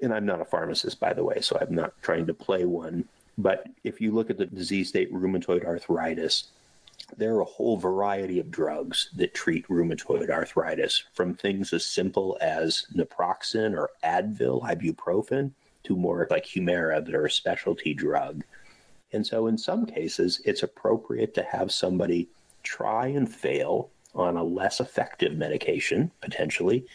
and 0.00 0.12
i'm 0.12 0.26
not 0.26 0.40
a 0.40 0.44
pharmacist 0.44 1.00
by 1.00 1.12
the 1.12 1.24
way 1.24 1.40
so 1.40 1.56
i'm 1.60 1.74
not 1.74 1.92
trying 2.02 2.26
to 2.26 2.34
play 2.34 2.64
one 2.64 3.04
but 3.38 3.66
if 3.84 4.00
you 4.00 4.12
look 4.12 4.30
at 4.30 4.38
the 4.38 4.46
disease 4.46 4.88
state 4.88 5.12
rheumatoid 5.12 5.64
arthritis 5.64 6.48
there 7.16 7.34
are 7.34 7.40
a 7.40 7.44
whole 7.44 7.76
variety 7.76 8.38
of 8.38 8.50
drugs 8.50 9.10
that 9.16 9.34
treat 9.34 9.66
rheumatoid 9.68 10.30
arthritis 10.30 11.04
from 11.12 11.34
things 11.34 11.72
as 11.72 11.86
simple 11.86 12.38
as 12.40 12.86
naproxen 12.94 13.76
or 13.76 13.90
advil 14.04 14.62
ibuprofen 14.62 15.52
to 15.84 15.96
more 15.96 16.26
like 16.30 16.46
Humira 16.46 17.04
that 17.04 17.14
are 17.14 17.26
a 17.26 17.30
specialty 17.30 17.94
drug. 17.94 18.44
And 19.12 19.26
so, 19.26 19.46
in 19.46 19.58
some 19.58 19.84
cases, 19.84 20.40
it's 20.44 20.62
appropriate 20.62 21.34
to 21.34 21.42
have 21.42 21.72
somebody 21.72 22.28
try 22.62 23.08
and 23.08 23.32
fail 23.32 23.90
on 24.14 24.36
a 24.36 24.44
less 24.44 24.80
effective 24.80 25.34
medication, 25.36 26.10
potentially. 26.20 26.86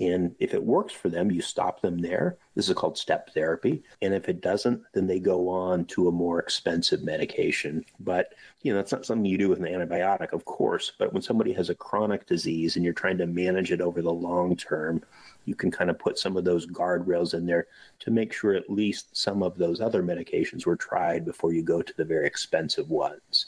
And 0.00 0.34
if 0.38 0.54
it 0.54 0.64
works 0.64 0.94
for 0.94 1.10
them, 1.10 1.30
you 1.30 1.42
stop 1.42 1.82
them 1.82 1.98
there. 1.98 2.38
This 2.54 2.70
is 2.70 2.74
called 2.74 2.96
step 2.96 3.34
therapy. 3.34 3.82
And 4.00 4.14
if 4.14 4.30
it 4.30 4.40
doesn't, 4.40 4.82
then 4.94 5.06
they 5.06 5.20
go 5.20 5.48
on 5.50 5.84
to 5.86 6.08
a 6.08 6.12
more 6.12 6.38
expensive 6.38 7.02
medication. 7.02 7.84
But, 8.00 8.32
you 8.62 8.72
know, 8.72 8.78
that's 8.78 8.92
not 8.92 9.04
something 9.04 9.26
you 9.26 9.36
do 9.36 9.50
with 9.50 9.58
an 9.58 9.66
antibiotic, 9.66 10.32
of 10.32 10.46
course. 10.46 10.92
But 10.98 11.12
when 11.12 11.20
somebody 11.20 11.52
has 11.52 11.68
a 11.68 11.74
chronic 11.74 12.26
disease 12.26 12.76
and 12.76 12.84
you're 12.84 12.94
trying 12.94 13.18
to 13.18 13.26
manage 13.26 13.72
it 13.72 13.82
over 13.82 14.00
the 14.00 14.12
long 14.12 14.56
term, 14.56 15.02
you 15.44 15.54
can 15.54 15.70
kind 15.70 15.90
of 15.90 15.98
put 15.98 16.18
some 16.18 16.34
of 16.34 16.44
those 16.44 16.66
guardrails 16.66 17.34
in 17.34 17.44
there 17.44 17.66
to 17.98 18.10
make 18.10 18.32
sure 18.32 18.54
at 18.54 18.70
least 18.70 19.14
some 19.14 19.42
of 19.42 19.58
those 19.58 19.82
other 19.82 20.02
medications 20.02 20.64
were 20.64 20.76
tried 20.76 21.26
before 21.26 21.52
you 21.52 21.62
go 21.62 21.82
to 21.82 21.92
the 21.98 22.04
very 22.04 22.26
expensive 22.26 22.88
ones. 22.88 23.46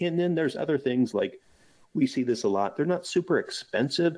And 0.00 0.18
then 0.18 0.34
there's 0.34 0.56
other 0.56 0.78
things 0.78 1.14
like 1.14 1.40
we 1.94 2.06
see 2.06 2.24
this 2.24 2.42
a 2.42 2.48
lot. 2.48 2.76
They're 2.76 2.86
not 2.86 3.06
super 3.06 3.38
expensive, 3.38 4.16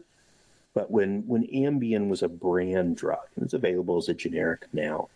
but 0.75 0.91
when 0.91 1.27
when 1.27 1.47
Ambien 1.49 2.09
was 2.09 2.23
a 2.23 2.29
brand 2.29 2.97
drug 2.97 3.27
and 3.37 3.45
it's 3.45 3.55
available 3.55 3.97
as 3.97 4.09
a 4.09 4.15
generic 4.15 4.67
now, 4.73 5.09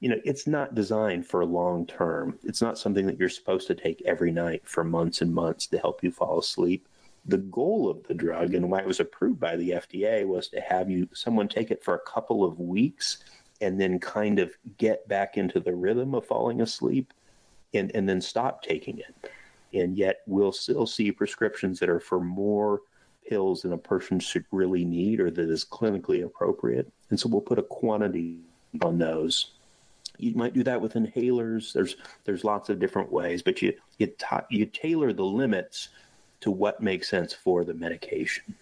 you 0.00 0.08
know, 0.08 0.20
it's 0.24 0.46
not 0.46 0.74
designed 0.74 1.26
for 1.26 1.44
long 1.44 1.86
term. 1.86 2.38
It's 2.44 2.62
not 2.62 2.78
something 2.78 3.06
that 3.06 3.18
you're 3.18 3.28
supposed 3.28 3.66
to 3.68 3.74
take 3.74 4.02
every 4.04 4.30
night 4.30 4.62
for 4.64 4.84
months 4.84 5.22
and 5.22 5.34
months 5.34 5.66
to 5.68 5.78
help 5.78 6.02
you 6.02 6.10
fall 6.10 6.38
asleep 6.38 6.86
the 7.26 7.38
goal 7.38 7.88
of 7.88 8.02
the 8.06 8.14
drug 8.14 8.54
and 8.54 8.70
why 8.70 8.80
it 8.80 8.86
was 8.86 9.00
approved 9.00 9.38
by 9.38 9.56
the 9.56 9.70
FDA 9.70 10.26
was 10.26 10.48
to 10.48 10.60
have 10.60 10.90
you 10.90 11.08
someone 11.12 11.48
take 11.48 11.70
it 11.70 11.84
for 11.84 11.94
a 11.94 12.10
couple 12.10 12.44
of 12.44 12.58
weeks 12.58 13.18
and 13.60 13.78
then 13.78 13.98
kind 13.98 14.38
of 14.38 14.56
get 14.78 15.06
back 15.06 15.36
into 15.36 15.60
the 15.60 15.74
rhythm 15.74 16.14
of 16.14 16.26
falling 16.26 16.62
asleep 16.62 17.12
and, 17.74 17.94
and 17.94 18.08
then 18.08 18.20
stop 18.20 18.62
taking 18.62 18.98
it. 18.98 19.30
And 19.74 19.96
yet 19.96 20.20
we'll 20.26 20.52
still 20.52 20.86
see 20.86 21.12
prescriptions 21.12 21.78
that 21.78 21.90
are 21.90 22.00
for 22.00 22.20
more 22.20 22.80
pills 23.28 23.62
that 23.62 23.72
a 23.72 23.78
person 23.78 24.18
should 24.20 24.44
really 24.50 24.84
need 24.84 25.20
or 25.20 25.30
that 25.30 25.50
is 25.50 25.64
clinically 25.64 26.24
appropriate. 26.24 26.90
And 27.10 27.18
so 27.18 27.28
we'll 27.28 27.40
put 27.40 27.58
a 27.58 27.62
quantity 27.62 28.38
on 28.82 28.98
those. 28.98 29.52
You 30.18 30.34
might 30.34 30.52
do 30.52 30.62
that 30.64 30.80
with 30.80 30.94
inhalers. 30.94 31.72
There's 31.72 31.96
there's 32.24 32.44
lots 32.44 32.68
of 32.68 32.78
different 32.78 33.10
ways, 33.10 33.42
but 33.42 33.62
you 33.62 33.74
you, 33.98 34.06
ta- 34.06 34.46
you 34.50 34.66
tailor 34.66 35.12
the 35.12 35.24
limits 35.24 35.88
to 36.40 36.50
what 36.50 36.82
makes 36.82 37.08
sense 37.08 37.32
for 37.32 37.64
the 37.64 37.74
medication. 37.74 38.54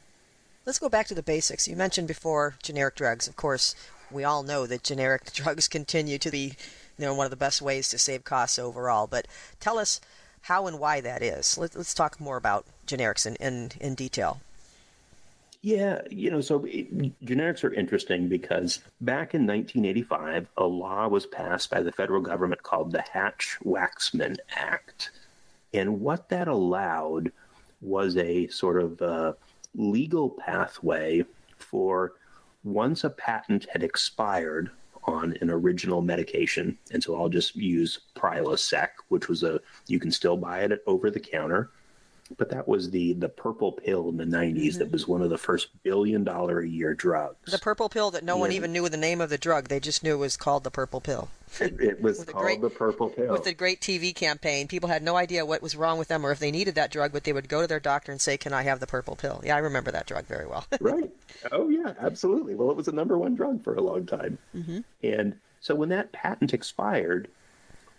Let's 0.67 0.79
go 0.79 0.89
back 0.89 1.07
to 1.09 1.15
the 1.15 1.23
basics. 1.23 1.67
You 1.67 1.77
mentioned 1.77 2.09
before 2.09 2.55
generic 2.63 2.95
drugs. 2.95 3.27
Of 3.27 3.37
course, 3.37 3.75
we 4.11 4.25
all 4.25 4.43
know 4.43 4.67
that 4.67 4.85
generic 4.85 5.33
drugs 5.33 5.67
continue 5.67 6.19
to 6.19 6.31
be 6.31 6.55
you 6.99 7.07
know, 7.07 7.15
one 7.15 7.25
of 7.25 7.31
the 7.31 7.37
best 7.37 7.63
ways 7.63 7.89
to 7.89 7.99
save 7.99 8.25
costs 8.25 8.59
overall. 8.59 9.07
But 9.07 9.27
tell 9.61 9.79
us 9.79 10.01
how 10.43 10.67
and 10.67 10.79
why 10.79 11.01
that 11.01 11.23
is. 11.23 11.57
Let, 11.57 11.77
us 11.77 11.95
talk 11.95 12.21
more 12.21 12.37
about 12.37 12.67
generics 12.87 13.27
in, 13.27 13.37
in, 13.37 13.71
in 13.81 13.95
detail. 13.95 14.41
Yeah, 15.63 16.03
you 16.09 16.31
know, 16.31 16.41
so 16.41 16.65
it, 16.67 17.19
generics 17.25 17.65
are 17.65 17.75
interesting 17.75 18.29
because 18.29 18.79
back 19.01 19.35
in 19.35 19.45
1985, 19.47 20.49
a 20.57 20.65
law 20.65 21.09
was 21.09 21.27
passed 21.27 21.69
by 21.71 21.83
the 21.83 21.91
federal 21.91 22.21
government 22.21 22.63
called 22.63 22.93
the 22.93 23.03
Hatch 23.03 23.59
Waxman 23.65 24.37
Act. 24.55 25.11
And 25.75 26.01
what 26.01 26.29
that 26.29 26.47
allowed 26.47 27.33
was 27.81 28.17
a 28.17 28.47
sort 28.49 28.81
of 28.81 29.03
uh, 29.03 29.33
legal 29.75 30.31
pathway 30.31 31.25
for 31.57 32.13
once 32.63 33.03
a 33.03 33.11
patent 33.11 33.67
had 33.73 33.83
expired 33.83 34.71
on 35.05 35.37
an 35.41 35.51
original 35.51 36.03
medication, 36.03 36.77
and 36.93 37.03
so 37.03 37.17
I'll 37.17 37.29
just 37.29 37.57
use 37.57 38.01
Prilosec, 38.15 38.89
which 39.09 39.29
was 39.29 39.43
a 39.43 39.61
you 39.87 39.99
can 39.99 40.11
still 40.11 40.37
buy 40.37 40.61
it 40.61 40.73
at 40.73 40.81
over 40.87 41.11
the 41.11 41.21
counter 41.21 41.71
but 42.37 42.51
that 42.51 42.69
was 42.69 42.91
the 42.91 43.15
the 43.15 43.29
purple 43.29 43.73
pill 43.73 44.09
in 44.09 44.17
the 44.17 44.25
90s 44.25 44.55
mm-hmm. 44.55 44.79
that 44.79 44.93
was 44.93 45.09
one 45.09 45.23
of 45.23 45.31
the 45.31 45.39
first 45.39 45.69
billion 45.83 46.25
dollar 46.25 46.61
a 46.61 46.69
year 46.69 46.95
drugs. 46.95 47.51
The 47.51 47.59
purple 47.59 47.89
pill 47.89 48.11
that 48.11 48.25
no 48.25 48.37
one 48.37 48.53
even 48.53 48.73
knew 48.73 48.89
the 48.89 48.97
name 48.97 49.21
of 49.21 49.31
the 49.31 49.39
drug. 49.39 49.69
They 49.69 49.81
just 49.81 50.03
knew 50.03 50.15
it 50.15 50.19
was 50.19 50.37
called 50.37 50.65
the 50.65 50.71
purple 50.71 51.01
pill. 51.01 51.29
It, 51.61 51.81
it 51.81 52.03
was 52.03 52.25
called 52.25 52.45
great, 52.45 52.61
the 52.61 52.69
purple 52.69 53.09
pill. 53.09 53.33
with 53.33 53.45
the 53.45 53.55
great 53.55 53.81
tv 53.81 54.15
campaign. 54.15 54.69
People 54.69 54.89
had 54.89 55.03
no 55.03 55.17
idea 55.17 55.47
what 55.47 55.63
was 55.63 55.75
wrong 55.75 55.99
with 55.99 56.09
them 56.09 56.25
or 56.27 56.31
if 56.31 56.39
they 56.39 56.51
needed 56.51 56.75
that 56.75 56.91
drug 56.91 57.13
but 57.13 57.25
they 57.25 57.33
would 57.33 57.49
go 57.49 57.63
to 57.63 57.67
their 57.67 57.81
doctor 57.81 58.13
and 58.13 58.21
say 58.21 58.37
can 58.37 58.53
i 58.53 58.63
have 58.63 58.81
the 58.81 58.87
purple 58.87 59.17
pill? 59.17 59.41
Yeah 59.45 59.57
i 59.57 59.59
remember 59.59 59.91
that 59.91 60.07
drug 60.07 60.27
very 60.27 60.47
well. 60.47 60.67
Right. 60.81 61.11
Oh 61.51 61.69
yeah 61.69 61.95
absolutely. 61.99 62.55
Well 62.55 62.71
it 62.71 62.77
was 62.77 62.87
the 62.87 62.93
number 62.93 63.17
one 63.17 63.35
drug 63.35 63.65
for 63.65 63.75
a 63.75 63.81
long 63.81 64.07
time. 64.07 64.39
Mm-hmm. 64.55 64.81
and 65.03 65.39
so 65.61 65.75
when 65.75 65.89
that 65.89 66.13
patent 66.13 66.55
expired 66.55 67.29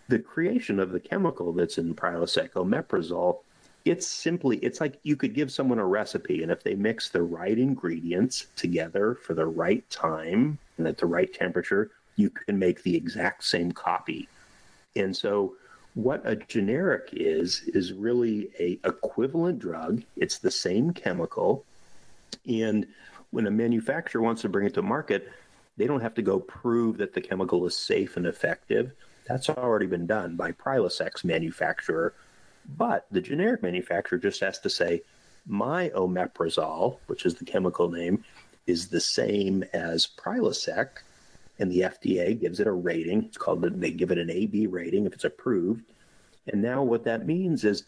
the 0.08 0.18
creation 0.18 0.80
of 0.80 0.90
the 0.90 1.00
chemical 1.00 1.52
that's 1.52 1.78
in 1.78 1.94
Prilosec, 1.94 2.52
omeprazole, 2.52 3.40
it's 3.84 4.06
simply 4.06 4.58
it's 4.58 4.80
like 4.80 4.98
you 5.02 5.16
could 5.16 5.34
give 5.34 5.50
someone 5.50 5.78
a 5.78 5.86
recipe 5.86 6.42
and 6.42 6.52
if 6.52 6.62
they 6.62 6.74
mix 6.74 7.08
the 7.08 7.22
right 7.22 7.58
ingredients 7.58 8.46
together 8.56 9.14
for 9.14 9.34
the 9.34 9.46
right 9.46 9.88
time 9.90 10.58
and 10.78 10.86
at 10.86 10.98
the 10.98 11.06
right 11.06 11.32
temperature 11.32 11.90
you 12.16 12.28
can 12.28 12.58
make 12.58 12.82
the 12.82 12.94
exact 12.94 13.42
same 13.44 13.72
copy 13.72 14.28
and 14.96 15.16
so 15.16 15.54
what 15.94 16.22
a 16.24 16.36
generic 16.36 17.08
is 17.12 17.62
is 17.74 17.92
really 17.92 18.50
a 18.58 18.78
equivalent 18.88 19.58
drug. 19.58 20.02
It's 20.16 20.38
the 20.38 20.50
same 20.50 20.92
chemical, 20.92 21.64
and 22.46 22.86
when 23.30 23.46
a 23.46 23.50
manufacturer 23.50 24.22
wants 24.22 24.42
to 24.42 24.48
bring 24.48 24.66
it 24.66 24.74
to 24.74 24.82
market, 24.82 25.30
they 25.76 25.86
don't 25.86 26.00
have 26.00 26.14
to 26.14 26.22
go 26.22 26.38
prove 26.40 26.98
that 26.98 27.14
the 27.14 27.20
chemical 27.20 27.66
is 27.66 27.76
safe 27.76 28.16
and 28.16 28.26
effective. 28.26 28.92
That's 29.26 29.48
already 29.48 29.86
been 29.86 30.06
done 30.06 30.36
by 30.36 30.52
Prilosec's 30.52 31.24
manufacturer. 31.24 32.14
But 32.76 33.06
the 33.10 33.20
generic 33.20 33.62
manufacturer 33.62 34.18
just 34.18 34.40
has 34.40 34.58
to 34.60 34.70
say, 34.70 35.02
my 35.46 35.88
omeprazole, 35.90 36.98
which 37.06 37.26
is 37.26 37.34
the 37.34 37.44
chemical 37.44 37.90
name, 37.90 38.24
is 38.66 38.88
the 38.88 39.00
same 39.00 39.64
as 39.72 40.06
Prilosec, 40.06 40.88
and 41.58 41.70
the 41.70 41.80
FDA 41.80 42.38
gives 42.38 42.60
it 42.60 42.66
a 42.66 42.72
rating. 42.72 43.24
It's 43.24 43.36
called 43.36 43.62
they 43.62 43.90
give 43.90 44.10
it 44.10 44.18
an 44.18 44.30
AB 44.30 44.66
rating 44.66 45.06
if 45.06 45.12
it's 45.12 45.24
approved. 45.24 45.84
And 46.46 46.62
now 46.62 46.82
what 46.82 47.04
that 47.04 47.26
means 47.26 47.64
is, 47.64 47.84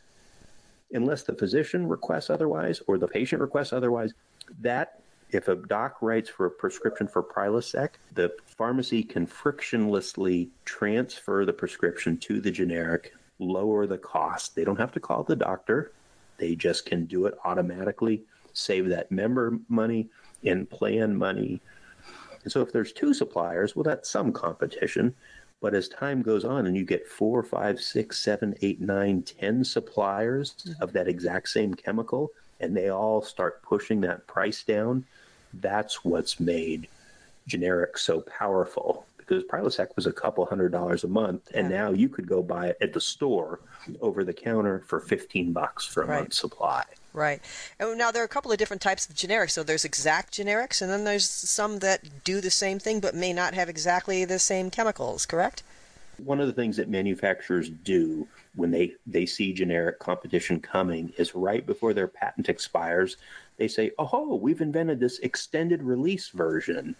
unless 0.92 1.22
the 1.22 1.35
physician 1.35 1.88
requests 1.88 2.30
otherwise 2.30 2.82
or 2.87 2.98
the 2.98 3.08
patient 3.08 3.40
requests 3.40 3.72
otherwise, 3.72 4.12
that 4.61 5.00
if 5.30 5.48
a 5.48 5.56
doc 5.56 5.96
writes 6.02 6.28
for 6.28 6.46
a 6.46 6.50
prescription 6.50 7.08
for 7.08 7.22
Prilosec, 7.22 7.90
the 8.14 8.30
pharmacy 8.44 9.02
can 9.02 9.26
frictionlessly 9.26 10.50
transfer 10.66 11.46
the 11.46 11.52
prescription 11.52 12.18
to 12.18 12.40
the 12.40 12.50
generic, 12.50 13.14
lower 13.42 13.87
the 13.87 13.98
cost. 13.98 14.55
They 14.55 14.64
don't 14.64 14.81
have 14.81 14.92
to 14.92 15.00
call 15.00 15.22
the 15.24 15.37
doctor. 15.37 15.92
They 16.38 16.55
just 16.55 16.87
can 16.87 17.05
do 17.07 17.26
it 17.26 17.35
automatically, 17.44 18.22
save 18.52 18.88
that 18.88 19.11
member 19.11 19.59
money 19.68 20.09
and 20.44 20.68
plan 20.68 21.16
money. 21.16 21.61
And 22.42 22.52
so 22.52 22.61
if 22.61 22.72
there's 22.72 22.92
two 22.92 23.14
suppliers, 23.14 23.76
well, 23.76 23.85
that's 23.85 24.11
some 24.11 24.33
competition. 24.33 25.14
But 25.61 25.74
as 25.74 25.88
time 25.88 26.22
goes 26.22 26.44
on 26.44 26.66
and 26.66 26.76
you 26.76 26.85
get 26.85 27.07
four, 27.07 27.42
five, 27.44 27.81
six, 27.81 28.18
seven, 28.18 28.57
eight, 28.62 28.81
nine, 28.81 29.22
ten 29.22 29.64
suppliers 29.64 30.55
mm-hmm. 30.66 30.83
of 30.83 30.92
that 30.92 31.07
exact 31.07 31.48
same 31.48 31.74
chemical, 31.74 32.33
and 32.61 32.76
they 32.76 32.88
all 32.88 33.22
start 33.22 33.62
pushing 33.62 34.00
that 34.00 34.26
price 34.26 34.64
down, 34.64 35.05
that's 35.55 36.05
what's 36.05 36.40
made 36.40 36.88
generic 37.46 37.98
so 37.98 38.20
powerful 38.22 39.07
because 39.26 39.44
Prilosec 39.44 39.94
was 39.96 40.06
a 40.06 40.12
couple 40.12 40.44
hundred 40.44 40.72
dollars 40.72 41.04
a 41.04 41.08
month, 41.08 41.48
and 41.54 41.70
yeah. 41.70 41.76
now 41.76 41.90
you 41.90 42.08
could 42.08 42.26
go 42.26 42.42
buy 42.42 42.68
it 42.68 42.78
at 42.80 42.92
the 42.92 43.00
store 43.00 43.61
over 44.00 44.24
the 44.24 44.32
counter 44.32 44.85
for 44.87 45.00
15 45.00 45.52
bucks 45.52 45.85
for 45.85 46.02
a 46.02 46.06
right. 46.06 46.20
month's 46.20 46.38
supply. 46.38 46.85
Right. 47.14 47.42
And 47.78 47.98
now 47.98 48.11
there 48.11 48.22
are 48.22 48.26
a 48.26 48.28
couple 48.28 48.52
of 48.52 48.58
different 48.58 48.80
types 48.80 49.08
of 49.08 49.14
generics. 49.14 49.50
So 49.50 49.62
there's 49.62 49.85
exact 49.85 50.35
generics, 50.35 50.80
and 50.80 50.90
then 50.90 51.04
there's 51.04 51.28
some 51.28 51.80
that 51.80 52.24
do 52.24 52.40
the 52.40 52.50
same 52.50 52.78
thing 52.78 53.00
but 53.00 53.14
may 53.14 53.32
not 53.32 53.54
have 53.54 53.68
exactly 53.68 54.24
the 54.24 54.38
same 54.38 54.70
chemicals, 54.70 55.26
correct? 55.26 55.62
One 56.18 56.40
of 56.40 56.46
the 56.46 56.52
things 56.52 56.76
that 56.76 56.88
manufacturers 56.88 57.68
do 57.68 58.26
when 58.54 58.70
they, 58.70 58.94
they 59.06 59.26
see 59.26 59.52
generic 59.52 59.98
competition 59.98 60.61
coming 60.61 61.12
is 61.16 61.35
right 61.35 61.64
before 61.64 61.94
their 61.94 62.08
patent 62.08 62.48
expires, 62.48 63.16
they 63.56 63.68
say, 63.68 63.90
oh, 63.98 64.35
we've 64.35 64.61
invented 64.61 65.00
this 65.00 65.18
extended 65.20 65.82
release 65.82 66.28
version 66.28 66.94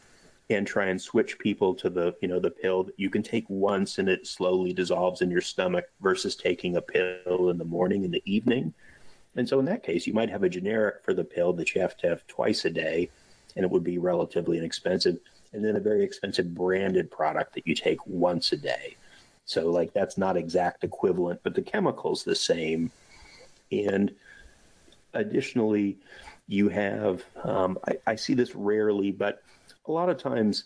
and 0.55 0.67
try 0.67 0.87
and 0.87 1.01
switch 1.01 1.39
people 1.39 1.75
to 1.75 1.91
the 1.91 2.15
you 2.21 2.29
know 2.29 2.41
the 2.41 2.51
pill. 2.51 2.85
That 2.85 2.99
you 2.99 3.11
can 3.11 3.23
take 3.23 3.45
once 3.49 3.99
and 3.99 4.09
it 4.09 4.27
slowly 4.27 4.73
dissolves 4.73 5.23
in 5.23 5.31
your 5.31 5.41
stomach 5.41 5.87
versus 6.01 6.37
taking 6.37 6.77
a 6.77 6.83
pill 6.83 7.51
in 7.51 7.59
the 7.59 7.65
morning 7.65 8.05
and 8.05 8.13
the 8.13 8.23
evening. 8.25 8.73
And 9.37 9.49
so 9.49 9.59
in 9.59 9.65
that 9.67 9.83
case 9.83 10.07
you 10.07 10.13
might 10.13 10.31
have 10.31 10.43
a 10.43 10.49
generic 10.49 11.05
for 11.05 11.15
the 11.15 11.25
pill 11.25 11.53
that 11.55 11.75
you 11.75 11.81
have 11.81 11.97
to 11.99 12.09
have 12.09 12.27
twice 12.27 12.65
a 12.65 12.71
day 12.71 13.11
and 13.57 13.65
it 13.65 13.71
would 13.71 13.85
be 13.85 13.99
relatively 13.99 14.59
inexpensive. 14.59 15.19
And 15.53 15.65
then 15.65 15.77
a 15.77 15.81
very 15.81 16.03
expensive 16.03 16.55
branded 16.55 17.11
product 17.11 17.55
that 17.55 17.67
you 17.67 17.75
take 17.75 18.07
once 18.07 18.53
a 18.53 18.57
day. 18.57 18.97
So 19.45 19.71
like 19.71 19.93
that's 19.93 20.19
not 20.19 20.37
exact 20.37 20.85
equivalent 20.85 21.41
but 21.43 21.55
the 21.55 21.63
chemical's 21.63 22.25
the 22.25 22.35
same. 22.35 22.91
And 23.71 24.15
additionally 25.15 25.99
you 26.49 26.69
have 26.69 27.23
um, 27.45 27.79
I, 27.87 27.99
I 28.07 28.17
see 28.17 28.35
this 28.35 28.55
rarely 28.55 29.13
but 29.13 29.43
a 29.87 29.93
lot 29.93 30.09
of 30.09 30.19
times 30.19 30.65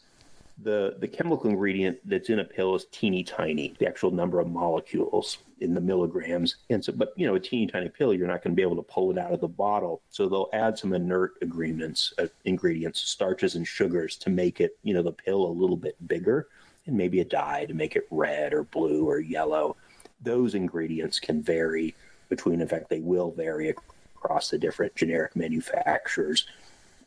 the 0.62 0.96
the 1.00 1.08
chemical 1.08 1.50
ingredient 1.50 1.98
that's 2.04 2.30
in 2.30 2.38
a 2.38 2.44
pill 2.44 2.74
is 2.74 2.86
teeny 2.90 3.22
tiny 3.22 3.74
the 3.78 3.86
actual 3.86 4.10
number 4.10 4.40
of 4.40 4.48
molecules 4.48 5.38
in 5.60 5.74
the 5.74 5.80
milligrams. 5.80 6.56
And 6.70 6.82
so 6.82 6.92
but 6.92 7.12
you 7.16 7.26
know 7.26 7.34
a 7.34 7.40
teeny 7.40 7.66
tiny 7.66 7.88
pill 7.88 8.14
you're 8.14 8.26
not 8.26 8.42
going 8.42 8.52
to 8.52 8.56
be 8.56 8.62
able 8.62 8.76
to 8.76 8.82
pull 8.82 9.10
it 9.10 9.18
out 9.18 9.32
of 9.32 9.40
the 9.40 9.48
bottle. 9.48 10.00
So 10.08 10.28
they'll 10.28 10.48
add 10.52 10.78
some 10.78 10.94
inert 10.94 11.34
agreements 11.42 12.14
uh, 12.18 12.26
ingredients 12.44 13.00
starches 13.00 13.54
and 13.54 13.66
sugars 13.66 14.16
to 14.18 14.30
make 14.30 14.60
it 14.60 14.78
you 14.82 14.94
know 14.94 15.02
the 15.02 15.12
pill 15.12 15.46
a 15.46 15.48
little 15.48 15.76
bit 15.76 15.96
bigger 16.08 16.48
and 16.86 16.96
maybe 16.96 17.20
a 17.20 17.24
dye 17.24 17.66
to 17.66 17.74
make 17.74 17.96
it 17.96 18.06
red 18.10 18.54
or 18.54 18.64
blue 18.64 19.06
or 19.06 19.18
yellow. 19.18 19.76
Those 20.22 20.54
ingredients 20.54 21.20
can 21.20 21.42
vary 21.42 21.94
between 22.30 22.62
in 22.62 22.68
fact 22.68 22.88
they 22.88 23.00
will 23.00 23.30
vary 23.30 23.68
across 23.68 24.48
the 24.48 24.58
different 24.58 24.94
generic 24.94 25.36
manufacturers 25.36 26.46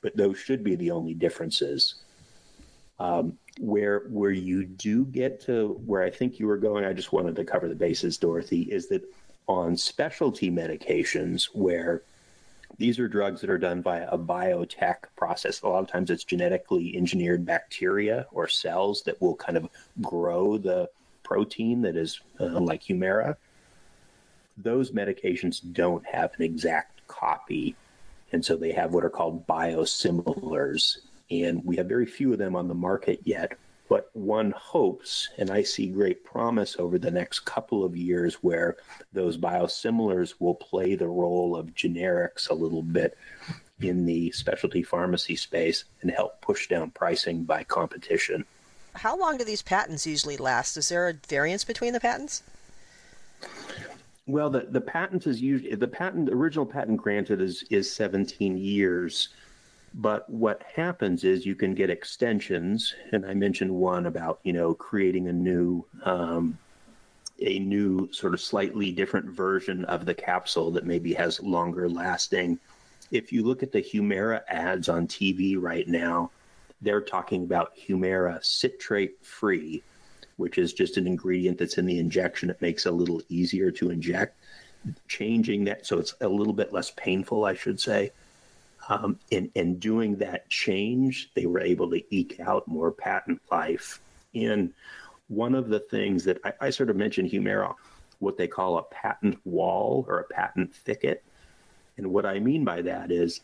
but 0.02 0.16
those 0.16 0.38
should 0.38 0.64
be 0.64 0.76
the 0.76 0.92
only 0.92 1.14
differences. 1.14 1.96
Um, 3.00 3.38
where 3.60 4.02
where 4.10 4.32
you 4.32 4.66
do 4.66 5.06
get 5.06 5.42
to 5.42 5.80
where 5.86 6.04
I 6.04 6.10
think 6.10 6.40
you 6.40 6.48
were 6.48 6.58
going, 6.58 6.86
I 6.86 6.94
just 6.94 7.14
wanted 7.14 7.36
to 7.38 7.46
cover 7.46 7.68
the 7.68 7.76
bases, 7.76 8.18
Dorothy, 8.18 8.64
is 8.64 8.88
that 8.90 9.04
on 9.48 9.76
specialty 9.76 10.52
medications 10.52 11.46
where 11.54 12.04
these 12.78 13.00
are 13.00 13.08
drugs 13.08 13.42
that 13.42 13.50
are 13.50 13.58
done 13.58 13.82
via 13.82 14.08
a 14.10 14.18
biotech 14.18 14.98
process. 15.18 15.62
A 15.62 15.68
lot 15.68 15.84
of 15.84 15.90
times 15.90 16.10
it's 16.10 16.24
genetically 16.24 16.96
engineered 16.96 17.46
bacteria 17.46 18.28
or 18.32 18.48
cells 18.48 19.02
that 19.04 19.20
will 19.22 19.36
kind 19.36 19.58
of 19.58 19.70
grow 20.02 20.58
the 20.58 20.90
protein 21.24 21.82
that 21.82 21.96
is 21.96 22.22
uh, 22.40 22.60
like 22.60 22.84
Humira. 22.84 23.36
Those 24.58 24.92
medications 24.92 25.62
don't 25.74 26.06
have 26.06 26.32
an 26.38 26.44
exact 26.44 27.02
copy 27.08 27.76
and 28.32 28.44
so 28.44 28.56
they 28.56 28.72
have 28.72 28.94
what 28.94 29.04
are 29.04 29.10
called 29.10 29.48
biosimilars. 29.48 30.98
And 31.32 31.64
we 31.64 31.78
have 31.78 31.88
very 31.88 32.06
few 32.06 32.34
of 32.34 32.40
them 32.40 32.56
on 32.56 32.68
the 32.68 32.74
market 32.76 33.22
yet. 33.24 33.58
But 33.88 34.10
one 34.14 34.52
hopes, 34.52 35.30
and 35.40 35.50
I 35.50 35.64
see 35.64 35.88
great 35.88 36.24
promise 36.24 36.76
over 36.78 37.00
the 37.00 37.10
next 37.10 37.40
couple 37.42 37.84
of 37.84 37.98
years, 37.98 38.36
where 38.36 38.78
those 39.14 39.36
biosimilars 39.36 40.36
will 40.40 40.54
play 40.54 40.94
the 40.94 41.08
role 41.08 41.56
of 41.56 41.74
generics 41.74 42.50
a 42.50 42.54
little 42.54 42.84
bit 42.84 43.18
in 43.82 44.06
the 44.06 44.32
specialty 44.32 44.84
pharmacy 44.84 45.36
space 45.36 45.86
and 46.02 46.12
help 46.12 46.40
push 46.42 46.68
down 46.68 46.92
pricing 46.92 47.44
by 47.44 47.64
competition. 47.64 48.46
How 48.94 49.18
long 49.18 49.38
do 49.38 49.44
these 49.44 49.62
patents 49.62 50.06
usually 50.06 50.38
last? 50.38 50.78
Is 50.78 50.90
there 50.90 51.08
a 51.08 51.14
variance 51.14 51.64
between 51.64 51.94
the 51.94 52.00
patents? 52.00 52.44
Well, 54.30 54.52
the, 54.52 54.68
the 54.70 54.80
patent 54.80 55.26
is 55.26 55.42
usually 55.42 55.74
the 55.74 55.88
patent 55.88 56.28
the 56.28 56.34
original 56.34 56.66
patent 56.66 56.98
granted 56.98 57.42
is 57.42 57.64
is 57.72 57.92
17 57.92 58.60
years. 58.60 59.30
But 59.96 60.30
what 60.30 60.62
happens 60.76 61.24
is 61.24 61.48
you 61.48 61.56
can 61.56 61.74
get 61.74 61.90
extensions, 61.90 62.94
and 63.12 63.26
I 63.26 63.34
mentioned 63.34 63.74
one 63.74 64.06
about 64.06 64.40
you 64.44 64.54
know 64.54 64.76
creating 64.76 65.30
a 65.30 65.34
new 65.34 65.84
um, 66.04 66.60
a 67.42 67.58
new 67.58 68.14
sort 68.14 68.36
of 68.36 68.42
slightly 68.42 68.92
different 68.92 69.32
version 69.32 69.84
of 69.86 70.06
the 70.06 70.14
capsule 70.14 70.70
that 70.74 70.86
maybe 70.86 71.12
has 71.16 71.42
longer 71.42 71.90
lasting. 71.90 72.60
If 73.10 73.34
you 73.34 73.44
look 73.44 73.64
at 73.64 73.72
the 73.72 73.82
Humira 73.82 74.44
ads 74.48 74.90
on 74.90 75.08
TV 75.08 75.60
right 75.60 75.88
now, 75.88 76.30
they're 76.84 77.02
talking 77.02 77.46
about 77.46 77.76
Humira 77.76 78.46
citrate 78.46 79.26
free, 79.26 79.82
which 80.40 80.58
is 80.58 80.72
just 80.72 80.96
an 80.96 81.06
ingredient 81.06 81.58
that's 81.58 81.78
in 81.78 81.86
the 81.86 82.00
injection. 82.00 82.50
It 82.50 82.62
makes 82.62 82.86
it 82.86 82.90
a 82.90 82.96
little 82.96 83.22
easier 83.28 83.72
to 83.72 83.92
inject. 83.92 84.38
Changing 85.10 85.66
that 85.66 85.86
so 85.86 86.00
it's 86.00 86.16
a 86.22 86.28
little 86.30 86.54
bit 86.54 86.72
less 86.72 86.92
painful, 86.92 87.44
I 87.44 87.54
should 87.54 87.80
say. 87.80 88.14
Um, 88.88 89.20
and, 89.34 89.52
and 89.58 89.80
doing 89.82 90.16
that 90.16 90.50
change, 90.50 91.30
they 91.36 91.46
were 91.46 91.60
able 91.60 91.90
to 91.90 92.02
eke 92.16 92.40
out 92.40 92.66
more 92.70 92.90
patent 92.90 93.42
life. 93.52 94.00
And 94.34 94.74
one 95.28 95.54
of 95.54 95.68
the 95.68 95.82
things 95.82 96.24
that 96.24 96.40
I, 96.46 96.54
I 96.62 96.70
sort 96.70 96.90
of 96.90 96.96
mentioned 96.96 97.30
Humira, 97.30 97.76
what 98.20 98.38
they 98.38 98.48
call 98.48 98.78
a 98.78 98.84
patent 98.84 99.38
wall 99.46 100.06
or 100.08 100.22
a 100.22 100.34
patent 100.34 100.74
thicket. 100.74 101.22
And 101.98 102.14
what 102.14 102.26
I 102.26 102.40
mean 102.40 102.64
by 102.64 102.82
that 102.84 103.12
is 103.12 103.42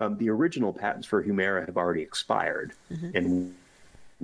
um, 0.00 0.18
the 0.18 0.30
original 0.30 0.72
patents 0.72 1.06
for 1.06 1.22
Humira 1.22 1.64
have 1.64 1.76
already 1.76 2.02
expired. 2.02 2.72
Mm-hmm. 2.90 3.16
And 3.16 3.54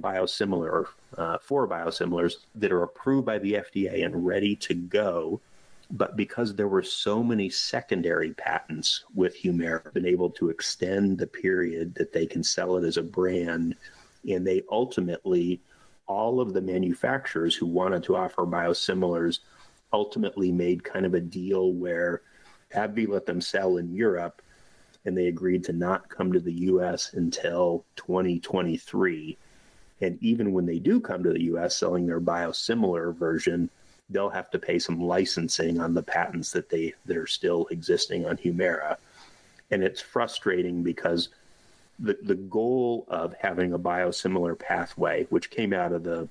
biosimilar 0.00 0.86
uh, 1.16 1.38
four 1.38 1.66
biosimilars 1.66 2.34
that 2.54 2.72
are 2.72 2.82
approved 2.82 3.26
by 3.26 3.38
the 3.38 3.54
FDA 3.54 4.04
and 4.04 4.26
ready 4.26 4.54
to 4.56 4.74
go. 4.74 5.40
But 5.90 6.16
because 6.16 6.54
there 6.54 6.68
were 6.68 6.82
so 6.82 7.22
many 7.22 7.48
secondary 7.48 8.34
patents 8.34 9.04
with 9.14 9.40
Humira, 9.40 9.90
been 9.94 10.04
able 10.04 10.28
to 10.30 10.50
extend 10.50 11.18
the 11.18 11.26
period 11.26 11.94
that 11.94 12.12
they 12.12 12.26
can 12.26 12.42
sell 12.42 12.76
it 12.76 12.84
as 12.84 12.98
a 12.98 13.02
brand, 13.02 13.74
and 14.28 14.46
they 14.46 14.62
ultimately, 14.70 15.62
all 16.06 16.40
of 16.40 16.52
the 16.52 16.60
manufacturers 16.60 17.54
who 17.54 17.66
wanted 17.66 18.02
to 18.04 18.16
offer 18.16 18.44
biosimilars, 18.44 19.38
ultimately 19.94 20.52
made 20.52 20.84
kind 20.84 21.06
of 21.06 21.14
a 21.14 21.20
deal 21.20 21.72
where 21.72 22.20
AbbVie 22.74 23.08
let 23.08 23.24
them 23.24 23.40
sell 23.40 23.78
in 23.78 23.94
Europe, 23.94 24.42
and 25.06 25.16
they 25.16 25.28
agreed 25.28 25.64
to 25.64 25.72
not 25.72 26.10
come 26.10 26.34
to 26.34 26.40
the 26.40 26.52
U.S. 26.52 27.14
until 27.14 27.86
2023 27.96 29.38
and 30.00 30.18
even 30.22 30.52
when 30.52 30.66
they 30.66 30.78
do 30.78 31.00
come 31.00 31.22
to 31.22 31.32
the 31.32 31.42
US 31.44 31.76
selling 31.76 32.06
their 32.06 32.20
biosimilar 32.20 33.14
version, 33.14 33.70
they'll 34.10 34.30
have 34.30 34.50
to 34.50 34.58
pay 34.58 34.78
some 34.78 35.00
licensing 35.00 35.80
on 35.80 35.94
the 35.94 36.02
patents 36.02 36.52
that 36.52 36.68
they 36.68 36.94
that 37.06 37.16
are 37.16 37.26
still 37.26 37.66
existing 37.70 38.26
on 38.26 38.36
Humira. 38.36 38.96
And 39.70 39.82
it's 39.82 40.00
frustrating 40.00 40.82
because 40.82 41.28
the 41.98 42.18
the 42.22 42.34
goal 42.34 43.06
of 43.08 43.34
having 43.40 43.72
a 43.72 43.78
biosimilar 43.78 44.58
pathway, 44.58 45.26
which 45.30 45.50
came 45.50 45.72
out 45.72 45.92
of 45.92 46.04
the 46.04 46.28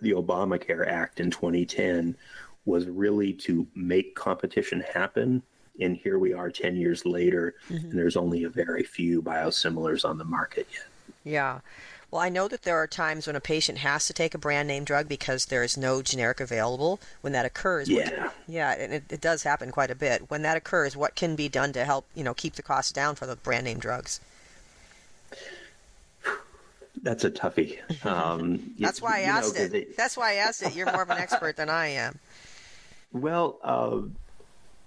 the 0.00 0.12
Obamacare 0.12 0.86
Act 0.86 1.20
in 1.20 1.30
2010, 1.30 2.16
was 2.64 2.86
really 2.86 3.32
to 3.32 3.66
make 3.74 4.14
competition 4.14 4.80
happen. 4.80 5.42
And 5.80 5.96
here 5.96 6.18
we 6.18 6.34
are 6.34 6.50
10 6.50 6.76
years 6.76 7.06
later, 7.06 7.54
mm-hmm. 7.68 7.90
and 7.90 7.98
there's 7.98 8.16
only 8.16 8.44
a 8.44 8.48
very 8.48 8.84
few 8.84 9.22
biosimilars 9.22 10.04
on 10.08 10.18
the 10.18 10.24
market 10.24 10.66
yet. 10.72 10.86
Yeah. 11.24 11.60
Well, 12.12 12.20
I 12.20 12.28
know 12.28 12.46
that 12.46 12.62
there 12.62 12.76
are 12.76 12.86
times 12.86 13.26
when 13.26 13.36
a 13.36 13.40
patient 13.40 13.78
has 13.78 14.06
to 14.06 14.12
take 14.12 14.34
a 14.34 14.38
brand 14.38 14.68
name 14.68 14.84
drug 14.84 15.08
because 15.08 15.46
there 15.46 15.64
is 15.64 15.78
no 15.78 16.02
generic 16.02 16.40
available. 16.40 17.00
When 17.22 17.32
that 17.32 17.46
occurs, 17.46 17.88
yeah, 17.88 18.24
what, 18.24 18.34
yeah, 18.46 18.72
and 18.72 18.92
it, 18.92 19.04
it 19.08 19.22
does 19.22 19.44
happen 19.44 19.70
quite 19.70 19.90
a 19.90 19.94
bit. 19.94 20.28
When 20.30 20.42
that 20.42 20.58
occurs, 20.58 20.94
what 20.94 21.14
can 21.14 21.36
be 21.36 21.48
done 21.48 21.72
to 21.72 21.86
help 21.86 22.04
you 22.14 22.22
know 22.22 22.34
keep 22.34 22.56
the 22.56 22.62
costs 22.62 22.92
down 22.92 23.14
for 23.14 23.24
the 23.24 23.36
brand 23.36 23.64
name 23.64 23.78
drugs? 23.78 24.20
That's 27.02 27.24
a 27.24 27.30
toughie. 27.30 27.78
Um, 28.04 28.74
That's 28.78 29.00
why 29.00 29.20
I 29.20 29.22
asked 29.22 29.56
know, 29.56 29.62
it. 29.62 29.72
They... 29.72 29.84
That's 29.96 30.14
why 30.14 30.32
I 30.32 30.34
asked 30.34 30.62
it. 30.62 30.76
You're 30.76 30.92
more 30.92 31.02
of 31.02 31.08
an 31.08 31.16
expert 31.16 31.56
than 31.56 31.70
I 31.70 31.86
am. 31.88 32.18
Well, 33.12 33.58
uh, 33.64 34.00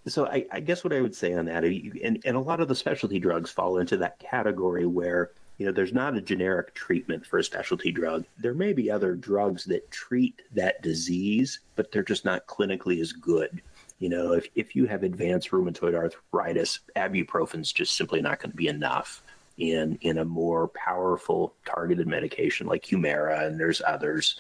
so 0.08 0.28
I, 0.28 0.46
I, 0.52 0.60
guess 0.60 0.84
what 0.84 0.94
I 0.94 1.02
would 1.02 1.16
say 1.16 1.34
on 1.34 1.46
that, 1.46 1.64
and, 1.64 2.22
and 2.24 2.38
a 2.38 2.40
lot 2.40 2.60
of 2.60 2.68
the 2.68 2.76
specialty 2.76 3.18
drugs 3.18 3.50
fall 3.50 3.80
into 3.80 3.98
that 3.98 4.20
category 4.20 4.86
where 4.86 5.32
you 5.58 5.66
know, 5.66 5.72
there's 5.72 5.94
not 5.94 6.18
a 6.18 6.22
generic 6.22 6.74
treatment 6.74 7.26
for 7.26 7.40
a 7.40 7.44
specialty 7.44 7.92
drug. 7.92 8.26
There 8.38 8.54
may 8.54 8.74
be 8.74 8.92
other 8.92 9.16
drugs 9.16 9.64
that 9.66 9.90
treat 9.90 10.42
that 10.54 10.82
disease, 10.82 11.62
but 11.76 11.92
they're 11.92 12.04
just 12.04 12.26
not 12.26 12.48
clinically 12.48 13.00
as 13.00 13.14
good. 13.14 13.62
You 14.00 14.10
know, 14.10 14.34
if, 14.34 14.48
if 14.56 14.76
you 14.76 14.86
have 14.86 15.04
advanced 15.04 15.52
rheumatoid 15.52 15.96
arthritis, 15.96 16.82
ibuprofen's 16.98 17.72
just 17.72 17.96
simply 17.96 18.22
not 18.22 18.40
going 18.40 18.52
to 18.52 18.58
be 18.58 18.68
enough. 18.68 19.22
In, 19.58 19.98
in 20.02 20.18
a 20.18 20.26
more 20.26 20.68
powerful 20.68 21.54
targeted 21.66 22.08
medication 22.08 22.68
like 22.68 22.84
Humira 22.84 23.48
and 23.48 23.58
there's 23.58 23.82
others 23.88 24.38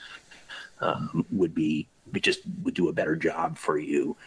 um, 0.81 1.25
would 1.31 1.55
be 1.55 1.87
just 2.19 2.41
would 2.63 2.73
do 2.73 2.89
a 2.89 2.93
better 2.93 3.15
job 3.15 3.57
for 3.57 3.77
you. 3.77 4.17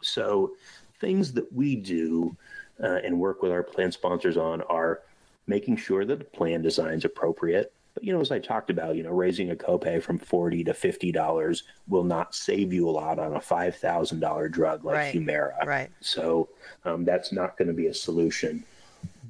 So 0.00 0.52
things 0.98 1.32
that 1.34 1.52
we 1.52 1.76
do 1.76 2.34
uh, 2.82 3.00
and 3.04 3.18
work 3.18 3.42
with 3.42 3.52
our 3.52 3.62
plan 3.62 3.92
sponsors 3.92 4.38
on 4.38 4.62
are 4.62 5.02
making 5.50 5.76
sure 5.76 6.04
that 6.06 6.18
the 6.20 6.24
plan 6.24 6.62
design 6.62 6.94
is 6.94 7.04
appropriate. 7.04 7.74
But 7.92 8.04
you 8.04 8.12
know, 8.12 8.20
as 8.20 8.30
I 8.30 8.38
talked 8.38 8.70
about, 8.70 8.94
you 8.94 9.02
know, 9.02 9.10
raising 9.10 9.50
a 9.50 9.56
copay 9.56 10.00
from 10.00 10.16
forty 10.16 10.62
to 10.64 10.72
fifty 10.72 11.10
dollars 11.10 11.64
will 11.88 12.04
not 12.04 12.34
save 12.34 12.72
you 12.72 12.88
a 12.88 12.92
lot 12.92 13.18
on 13.18 13.34
a 13.34 13.40
five 13.40 13.76
thousand 13.76 14.20
dollar 14.20 14.48
drug 14.48 14.84
like 14.84 14.94
right. 14.94 15.14
Humira. 15.14 15.66
Right. 15.66 15.90
So 16.00 16.48
um, 16.84 17.04
that's 17.04 17.32
not 17.32 17.58
going 17.58 17.68
to 17.68 17.74
be 17.74 17.88
a 17.88 17.94
solution. 17.94 18.64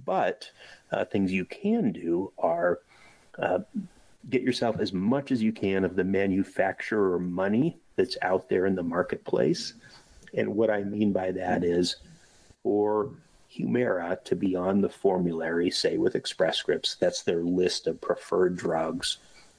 But 0.04 0.50
uh, 0.92 1.06
things 1.06 1.32
you 1.32 1.46
can 1.46 1.90
do 1.90 2.32
are 2.38 2.80
uh, 3.38 3.60
get 4.28 4.42
yourself 4.42 4.78
as 4.78 4.92
much 4.92 5.32
as 5.32 5.42
you 5.42 5.52
can 5.52 5.84
of 5.84 5.96
the 5.96 6.04
manufacturer 6.04 7.18
money 7.18 7.78
that's 7.96 8.18
out 8.20 8.48
there 8.50 8.66
in 8.66 8.74
the 8.74 8.82
marketplace. 8.82 9.74
And 10.34 10.54
what 10.54 10.70
I 10.70 10.82
mean 10.82 11.12
by 11.12 11.32
that 11.32 11.64
is 11.64 11.96
for 12.62 13.10
Humira 13.56 14.22
to 14.24 14.36
be 14.36 14.54
on 14.54 14.80
the 14.80 14.88
formulary, 14.88 15.70
say 15.70 15.98
with 15.98 16.14
Express 16.14 16.58
Scripts, 16.58 16.94
that's 16.94 17.22
their 17.22 17.42
list 17.42 17.86
of 17.86 18.00
preferred 18.00 18.56
drugs. 18.56 19.18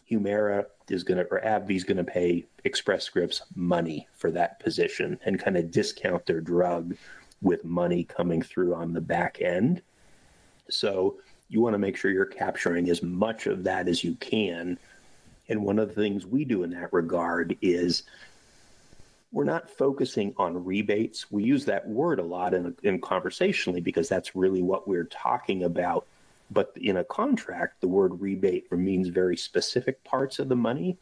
Humira 0.10 0.65
is 0.89 1.04
going 1.04 1.17
to, 1.17 1.25
or 1.32 1.41
AbbVie 1.41 1.75
is 1.75 1.84
going 1.84 1.97
to 1.97 2.04
pay 2.04 2.45
Express 2.63 3.04
Scripts 3.04 3.41
money 3.56 4.08
for 4.13 4.32
that 4.32 4.60
position 4.60 5.19
and 5.25 5.39
kind 5.39 5.58
of 5.58 5.71
discount 5.71 6.25
their 6.25 6.41
drug 6.41 6.95
with 7.41 7.65
money 7.65 8.04
coming 8.04 8.41
through 8.41 8.75
on 8.75 8.93
the 8.93 9.01
back 9.01 9.41
end. 9.41 9.82
So 10.69 11.17
you 11.49 11.60
want 11.60 11.73
to 11.73 11.80
make 11.80 11.97
sure 11.97 12.12
you're 12.12 12.25
capturing 12.25 12.89
as 12.89 13.04
much 13.04 13.45
of 13.45 13.63
that 13.63 13.88
as 13.88 14.04
you 14.04 14.15
can. 14.15 14.77
And 15.49 15.65
one 15.65 15.80
of 15.80 15.89
the 15.89 16.01
things 16.01 16.25
we 16.25 16.45
do 16.45 16.63
in 16.63 16.69
that 16.71 16.93
regard 16.93 17.58
is 17.62 18.04
we're 19.32 19.44
not 19.46 19.70
focusing 19.70 20.34
on 20.38 20.63
rebates. 20.63 21.32
We 21.32 21.44
use 21.44 21.65
that 21.65 21.88
word 21.88 22.20
a 22.20 22.24
lot 22.24 22.54
in, 22.54 22.76
in 22.84 23.00
conversationally 23.00 23.82
because 23.82 24.10
that's 24.10 24.36
really 24.36 24.62
what 24.62 24.88
we're 24.88 25.06
talking 25.06 25.63
about. 25.63 26.06
But 26.50 26.74
in 26.76 26.98
a 26.98 27.04
contract, 27.06 27.80
the 27.80 27.88
word 27.88 28.20
rebate 28.20 28.70
means 28.72 29.08
very 29.08 29.38
specific 29.38 30.04
parts 30.04 30.39
of 30.39 30.50
the 30.50 30.56
money. 30.56 30.98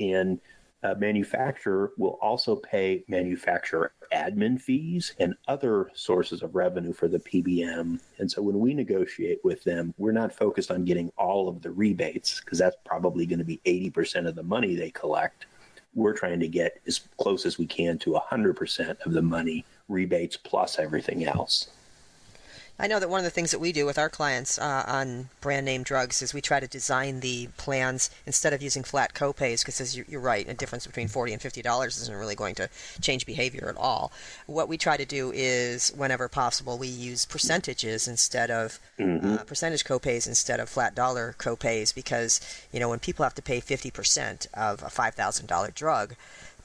And 0.00 0.40
a 0.82 0.96
manufacturer 0.96 1.92
will 1.96 2.18
also 2.22 2.56
pay 2.56 3.04
manufacturer 3.06 3.92
admin 4.12 4.60
fees 4.60 5.14
and 5.20 5.34
other 5.46 5.90
sources 5.94 6.42
of 6.42 6.54
revenue 6.54 6.92
for 6.92 7.06
the 7.06 7.18
PBM. 7.18 8.00
And 8.18 8.30
so 8.30 8.42
when 8.42 8.58
we 8.58 8.74
negotiate 8.74 9.38
with 9.44 9.62
them, 9.62 9.94
we're 9.98 10.10
not 10.10 10.32
focused 10.32 10.70
on 10.70 10.84
getting 10.84 11.12
all 11.16 11.48
of 11.48 11.62
the 11.62 11.70
rebates 11.70 12.40
because 12.40 12.58
that's 12.58 12.76
probably 12.84 13.26
going 13.26 13.38
to 13.38 13.44
be 13.44 13.60
80% 13.64 14.26
of 14.26 14.34
the 14.34 14.42
money 14.42 14.74
they 14.74 14.90
collect 14.90 15.46
we're 15.94 16.12
trying 16.12 16.40
to 16.40 16.48
get 16.48 16.80
as 16.86 17.00
close 17.18 17.46
as 17.46 17.58
we 17.58 17.66
can 17.66 17.98
to 17.98 18.18
100% 18.30 18.96
of 19.04 19.12
the 19.12 19.22
money 19.22 19.64
rebates 19.88 20.36
plus 20.36 20.78
everything 20.78 21.24
else. 21.24 21.70
I 22.80 22.86
know 22.86 22.98
that 22.98 23.10
one 23.10 23.18
of 23.18 23.24
the 23.24 23.30
things 23.30 23.50
that 23.50 23.58
we 23.58 23.72
do 23.72 23.84
with 23.84 23.98
our 23.98 24.08
clients 24.08 24.58
uh, 24.58 24.84
on 24.86 25.28
brand 25.42 25.66
name 25.66 25.82
drugs 25.82 26.22
is 26.22 26.32
we 26.32 26.40
try 26.40 26.60
to 26.60 26.66
design 26.66 27.20
the 27.20 27.48
plans 27.58 28.08
instead 28.24 28.54
of 28.54 28.62
using 28.62 28.82
flat 28.84 29.12
copays 29.12 29.62
because 29.62 29.94
you're, 29.94 30.06
you're 30.08 30.20
right, 30.20 30.48
a 30.48 30.54
difference 30.54 30.86
between 30.86 31.06
forty 31.06 31.34
and 31.34 31.42
fifty 31.42 31.60
dollars 31.60 32.00
isn't 32.00 32.16
really 32.16 32.34
going 32.34 32.54
to 32.54 32.70
change 33.02 33.26
behavior 33.26 33.68
at 33.68 33.76
all. 33.76 34.12
What 34.46 34.66
we 34.66 34.78
try 34.78 34.96
to 34.96 35.04
do 35.04 35.30
is, 35.30 35.92
whenever 35.94 36.26
possible, 36.26 36.78
we 36.78 36.88
use 36.88 37.26
percentages 37.26 38.08
instead 38.08 38.50
of 38.50 38.80
mm-hmm. 38.98 39.34
uh, 39.34 39.44
percentage 39.44 39.84
copays 39.84 40.26
instead 40.26 40.58
of 40.58 40.70
flat 40.70 40.94
dollar 40.94 41.34
copays 41.38 41.94
because 41.94 42.40
you 42.72 42.80
know 42.80 42.88
when 42.88 42.98
people 42.98 43.24
have 43.24 43.34
to 43.34 43.42
pay 43.42 43.60
fifty 43.60 43.90
percent 43.90 44.46
of 44.54 44.82
a 44.82 44.88
five 44.88 45.14
thousand 45.14 45.48
dollar 45.48 45.70
drug 45.70 46.14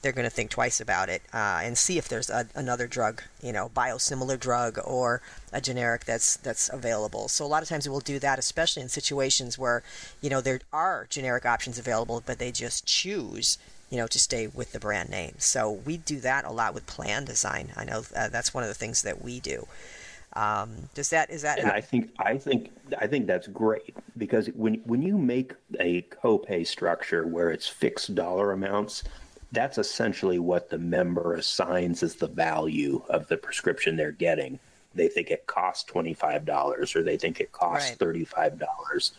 they're 0.02 0.12
going 0.12 0.26
to 0.28 0.30
think 0.30 0.50
twice 0.50 0.80
about 0.80 1.08
it 1.08 1.22
uh, 1.32 1.60
and 1.62 1.76
see 1.76 1.98
if 1.98 2.08
there's 2.08 2.30
a, 2.30 2.46
another 2.54 2.86
drug, 2.86 3.22
you 3.42 3.52
know, 3.52 3.70
biosimilar 3.74 4.38
drug 4.38 4.78
or 4.84 5.20
a 5.52 5.60
generic 5.60 6.04
that's 6.04 6.36
that's 6.36 6.68
available. 6.72 7.28
So 7.28 7.44
a 7.44 7.48
lot 7.48 7.62
of 7.62 7.68
times 7.68 7.88
we'll 7.88 8.00
do 8.00 8.18
that, 8.18 8.38
especially 8.38 8.82
in 8.82 8.88
situations 8.88 9.58
where, 9.58 9.82
you 10.20 10.30
know, 10.30 10.40
there 10.40 10.60
are 10.72 11.06
generic 11.08 11.46
options 11.46 11.78
available, 11.78 12.22
but 12.24 12.38
they 12.38 12.52
just 12.52 12.86
choose, 12.86 13.58
you 13.90 13.96
know, 13.96 14.06
to 14.06 14.18
stay 14.18 14.46
with 14.46 14.72
the 14.72 14.80
brand 14.80 15.10
name. 15.10 15.34
So 15.38 15.70
we 15.70 15.96
do 15.96 16.20
that 16.20 16.44
a 16.44 16.50
lot 16.50 16.74
with 16.74 16.86
plan 16.86 17.24
design. 17.24 17.72
I 17.76 17.84
know 17.84 18.04
uh, 18.14 18.28
that's 18.28 18.52
one 18.52 18.62
of 18.62 18.68
the 18.68 18.74
things 18.74 19.02
that 19.02 19.22
we 19.22 19.40
do. 19.40 19.66
Um, 20.36 20.90
does 20.94 21.08
that 21.10 21.30
is 21.30 21.42
that? 21.42 21.58
And 21.58 21.70
I 21.70 21.80
think 21.80 22.10
I 22.18 22.36
think 22.36 22.70
I 22.98 23.06
think 23.06 23.26
that's 23.26 23.48
great 23.48 23.94
because 24.18 24.48
when 24.48 24.74
when 24.84 25.00
you 25.00 25.16
make 25.16 25.54
a 25.80 26.02
copay 26.02 26.66
structure 26.66 27.26
where 27.26 27.50
it's 27.50 27.66
fixed 27.66 28.14
dollar 28.14 28.52
amounts, 28.52 29.02
that's 29.52 29.78
essentially 29.78 30.38
what 30.38 30.70
the 30.70 30.78
member 30.78 31.34
assigns 31.34 32.02
as 32.02 32.16
the 32.16 32.28
value 32.28 33.02
of 33.08 33.28
the 33.28 33.36
prescription 33.36 33.96
they're 33.96 34.12
getting. 34.12 34.58
They 34.94 35.08
think 35.08 35.30
it 35.30 35.46
costs 35.46 35.90
$25 35.90 36.96
or 36.96 37.02
they 37.02 37.16
think 37.16 37.40
it 37.40 37.52
costs 37.52 37.96
right. 38.00 38.28
$35. 38.28 39.12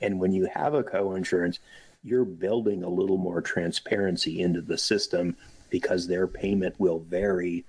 And 0.00 0.18
when 0.18 0.32
you 0.32 0.48
have 0.52 0.74
a 0.74 0.82
co-insurance, 0.82 1.60
you're 2.02 2.24
building 2.24 2.82
a 2.82 2.88
little 2.88 3.16
more 3.16 3.40
transparency 3.40 4.40
into 4.40 4.60
the 4.60 4.78
system 4.78 5.36
because 5.70 6.06
their 6.06 6.26
payment 6.26 6.74
will 6.78 7.00
vary. 7.00 7.64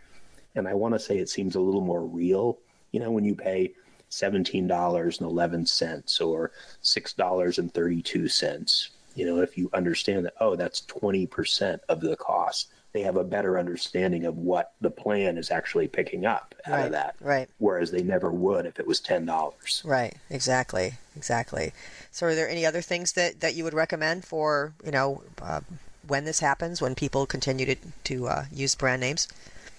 And 0.56 0.68
I 0.68 0.74
want 0.74 0.94
to 0.94 1.00
say 1.00 1.18
it 1.18 1.30
seems 1.30 1.56
a 1.56 1.62
little 1.62 1.82
more 1.82 2.04
real. 2.04 2.58
You 2.92 3.00
know, 3.00 3.12
when 3.12 3.26
you 3.26 3.36
pay 3.36 3.74
$17.11 4.12 6.22
or 6.22 6.52
$6.32 6.84 8.90
you 9.16 9.26
know, 9.26 9.42
if 9.42 9.58
you 9.58 9.70
understand 9.74 10.26
that, 10.26 10.34
oh, 10.40 10.56
that's 10.56 10.82
20% 10.82 11.80
of 11.90 12.02
the 12.02 12.16
cost, 12.16 12.70
they 12.94 13.02
have 13.02 13.16
a 13.16 13.24
better 13.24 13.58
understanding 13.58 14.26
of 14.26 14.38
what 14.38 14.74
the 14.80 14.90
plan 14.90 15.38
is 15.38 15.52
actually 15.52 15.88
picking 15.88 16.26
up 16.26 16.56
out 16.66 16.72
right, 16.72 16.86
of 16.86 16.92
that. 16.92 17.16
Right. 17.20 17.50
Whereas 17.58 17.92
they 17.92 18.04
never 18.04 18.32
would 18.32 18.66
if 18.66 18.80
it 18.80 18.88
was 18.88 19.02
$10. 19.02 19.84
Right. 19.84 20.16
Exactly. 20.30 20.94
Exactly. 21.16 21.74
So 22.12 22.28
are 22.28 22.36
there 22.36 22.48
any 22.48 22.66
other 22.66 22.82
things 22.82 23.14
that, 23.14 23.40
that 23.40 23.56
you 23.56 23.64
would 23.64 23.74
recommend 23.74 24.26
for, 24.26 24.74
you 24.84 24.92
know, 24.92 25.24
uh, 25.42 25.62
when 26.08 26.26
this 26.26 26.40
happens, 26.40 26.82
when 26.82 26.96
people 26.96 27.26
continue 27.26 27.66
to, 27.66 27.76
to 28.06 28.28
uh, 28.28 28.46
use 28.52 28.76
brand 28.76 29.02
names? 29.02 29.28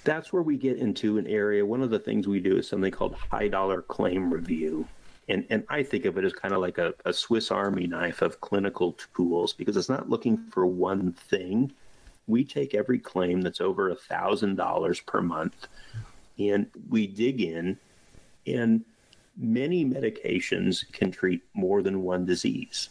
That's 0.04 0.32
where 0.32 0.42
we 0.42 0.56
get 0.56 0.76
into 0.76 1.18
an 1.18 1.26
area. 1.26 1.64
One 1.64 1.82
of 1.82 1.90
the 1.90 1.98
things 1.98 2.28
we 2.28 2.40
do 2.40 2.56
is 2.56 2.68
something 2.68 2.92
called 2.92 3.14
high 3.14 3.48
dollar 3.48 3.82
claim 3.82 4.32
review 4.32 4.86
and 5.28 5.46
and 5.50 5.64
I 5.68 5.82
think 5.82 6.04
of 6.04 6.18
it 6.18 6.24
as 6.24 6.32
kind 6.32 6.54
of 6.54 6.60
like 6.60 6.78
a, 6.78 6.94
a 7.04 7.12
Swiss 7.12 7.50
Army 7.50 7.86
knife 7.86 8.22
of 8.22 8.40
clinical 8.40 8.96
tools 9.14 9.52
because 9.52 9.76
it's 9.76 9.88
not 9.88 10.08
looking 10.08 10.38
for 10.50 10.66
one 10.66 11.12
thing. 11.12 11.72
We 12.26 12.44
take 12.44 12.74
every 12.74 12.98
claim 12.98 13.40
that's 13.40 13.60
over 13.60 13.90
a 13.90 13.96
thousand 13.96 14.56
dollars 14.56 15.00
per 15.00 15.20
month, 15.20 15.68
and 16.38 16.66
we 16.88 17.06
dig 17.06 17.40
in, 17.40 17.78
and 18.46 18.84
many 19.36 19.84
medications 19.84 20.90
can 20.92 21.10
treat 21.10 21.42
more 21.54 21.82
than 21.82 22.02
one 22.02 22.24
disease. 22.24 22.88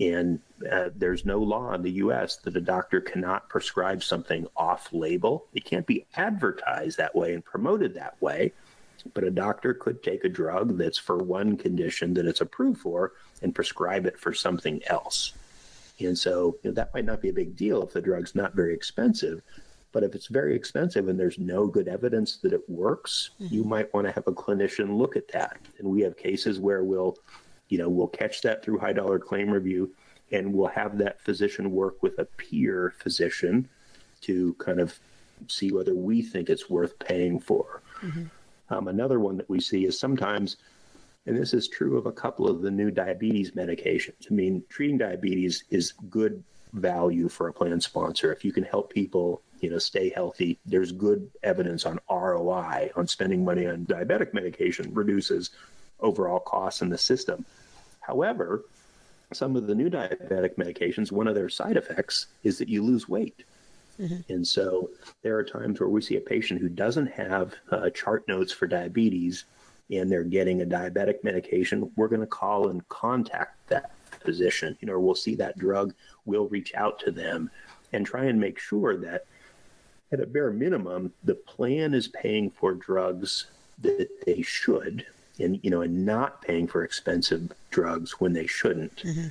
And 0.00 0.40
uh, 0.70 0.90
there's 0.94 1.24
no 1.24 1.38
law 1.38 1.72
in 1.74 1.82
the 1.82 1.92
US 1.92 2.36
that 2.36 2.56
a 2.56 2.60
doctor 2.60 3.00
cannot 3.00 3.48
prescribe 3.48 4.02
something 4.02 4.46
off 4.56 4.92
label. 4.92 5.46
It 5.54 5.64
can't 5.64 5.86
be 5.86 6.06
advertised 6.14 6.98
that 6.98 7.14
way 7.14 7.34
and 7.34 7.44
promoted 7.44 7.94
that 7.94 8.20
way. 8.22 8.52
But 9.14 9.24
a 9.24 9.30
doctor 9.30 9.74
could 9.74 10.02
take 10.02 10.24
a 10.24 10.28
drug 10.28 10.78
that's 10.78 10.98
for 10.98 11.18
one 11.18 11.56
condition 11.56 12.14
that 12.14 12.26
it's 12.26 12.40
approved 12.40 12.80
for 12.80 13.12
and 13.42 13.54
prescribe 13.54 14.06
it 14.06 14.18
for 14.18 14.32
something 14.32 14.80
else. 14.86 15.32
And 16.00 16.16
so 16.16 16.56
you 16.62 16.70
know, 16.70 16.74
that 16.74 16.94
might 16.94 17.04
not 17.04 17.20
be 17.20 17.28
a 17.28 17.32
big 17.32 17.56
deal 17.56 17.82
if 17.82 17.92
the 17.92 18.00
drug's 18.00 18.34
not 18.34 18.54
very 18.54 18.74
expensive. 18.74 19.42
But 19.90 20.04
if 20.04 20.14
it's 20.14 20.26
very 20.26 20.54
expensive 20.54 21.08
and 21.08 21.18
there's 21.18 21.38
no 21.38 21.66
good 21.66 21.88
evidence 21.88 22.36
that 22.38 22.52
it 22.52 22.68
works, 22.68 23.30
mm-hmm. 23.40 23.54
you 23.54 23.64
might 23.64 23.92
want 23.94 24.06
to 24.06 24.12
have 24.12 24.26
a 24.26 24.32
clinician 24.32 24.98
look 24.98 25.16
at 25.16 25.28
that. 25.28 25.58
And 25.78 25.88
we 25.88 26.02
have 26.02 26.16
cases 26.16 26.60
where 26.60 26.84
we'll, 26.84 27.16
you 27.68 27.78
know, 27.78 27.88
we'll 27.88 28.06
catch 28.08 28.42
that 28.42 28.62
through 28.62 28.78
high 28.78 28.92
dollar 28.92 29.18
claim 29.18 29.50
review 29.50 29.90
and 30.30 30.52
we'll 30.52 30.68
have 30.68 30.98
that 30.98 31.20
physician 31.22 31.72
work 31.72 32.02
with 32.02 32.18
a 32.18 32.26
peer 32.26 32.94
physician 32.98 33.68
to 34.20 34.54
kind 34.54 34.78
of 34.78 34.98
see 35.46 35.72
whether 35.72 35.94
we 35.94 36.22
think 36.22 36.50
it's 36.50 36.68
worth 36.68 36.98
paying 36.98 37.38
for. 37.40 37.80
Mm-hmm. 38.02 38.24
Um, 38.70 38.88
another 38.88 39.20
one 39.20 39.36
that 39.36 39.48
we 39.48 39.60
see 39.60 39.86
is 39.86 39.98
sometimes 39.98 40.56
and 41.28 41.36
this 41.36 41.52
is 41.52 41.68
true 41.68 41.98
of 41.98 42.06
a 42.06 42.12
couple 42.12 42.48
of 42.48 42.62
the 42.62 42.70
new 42.70 42.90
diabetes 42.90 43.50
medications. 43.50 44.30
I 44.30 44.34
mean, 44.34 44.64
treating 44.70 44.96
diabetes 44.96 45.64
is 45.68 45.92
good 46.08 46.42
value 46.72 47.28
for 47.28 47.48
a 47.48 47.52
plan 47.52 47.82
sponsor. 47.82 48.32
If 48.32 48.46
you 48.46 48.52
can 48.52 48.64
help 48.64 48.90
people, 48.90 49.42
you 49.60 49.68
know, 49.68 49.78
stay 49.78 50.08
healthy, 50.08 50.58
there's 50.64 50.90
good 50.90 51.30
evidence 51.42 51.84
on 51.84 52.00
ROI 52.10 52.92
on 52.96 53.06
spending 53.06 53.44
money 53.44 53.66
on 53.66 53.84
diabetic 53.84 54.32
medication 54.32 54.92
reduces 54.94 55.50
overall 56.00 56.40
costs 56.40 56.80
in 56.80 56.88
the 56.88 56.96
system. 56.96 57.44
However, 58.00 58.64
some 59.34 59.54
of 59.54 59.66
the 59.66 59.74
new 59.74 59.90
diabetic 59.90 60.54
medications, 60.54 61.12
one 61.12 61.28
of 61.28 61.34
their 61.34 61.50
side 61.50 61.76
effects 61.76 62.28
is 62.42 62.56
that 62.56 62.70
you 62.70 62.82
lose 62.82 63.06
weight. 63.06 63.44
Mm-hmm. 63.98 64.32
And 64.32 64.46
so 64.46 64.90
there 65.22 65.36
are 65.36 65.44
times 65.44 65.80
where 65.80 65.88
we 65.88 66.00
see 66.00 66.16
a 66.16 66.20
patient 66.20 66.60
who 66.60 66.68
doesn't 66.68 67.08
have 67.08 67.54
uh, 67.70 67.90
chart 67.90 68.26
notes 68.28 68.52
for 68.52 68.66
diabetes 68.66 69.44
and 69.90 70.10
they're 70.10 70.24
getting 70.24 70.60
a 70.60 70.66
diabetic 70.66 71.24
medication, 71.24 71.90
we're 71.96 72.08
going 72.08 72.20
to 72.20 72.26
call 72.26 72.68
and 72.68 72.86
contact 72.88 73.56
that 73.68 73.92
physician. 74.20 74.76
You 74.80 74.86
know, 74.86 75.00
we'll 75.00 75.14
see 75.14 75.34
that 75.36 75.58
drug, 75.58 75.94
we'll 76.26 76.48
reach 76.48 76.74
out 76.74 76.98
to 77.00 77.10
them 77.10 77.50
and 77.92 78.04
try 78.04 78.24
and 78.24 78.38
make 78.38 78.58
sure 78.58 78.96
that 78.98 79.24
at 80.12 80.20
a 80.20 80.26
bare 80.26 80.50
minimum, 80.50 81.12
the 81.24 81.34
plan 81.34 81.94
is 81.94 82.08
paying 82.08 82.50
for 82.50 82.74
drugs 82.74 83.46
that 83.80 84.08
they 84.26 84.42
should 84.42 85.06
and 85.38 85.60
you 85.62 85.70
know 85.70 85.82
and 85.82 86.04
not 86.04 86.42
paying 86.42 86.66
for 86.66 86.82
expensive 86.82 87.52
drugs 87.70 88.20
when 88.20 88.32
they 88.32 88.46
shouldn't. 88.46 88.96
Mm-hmm. 88.96 89.28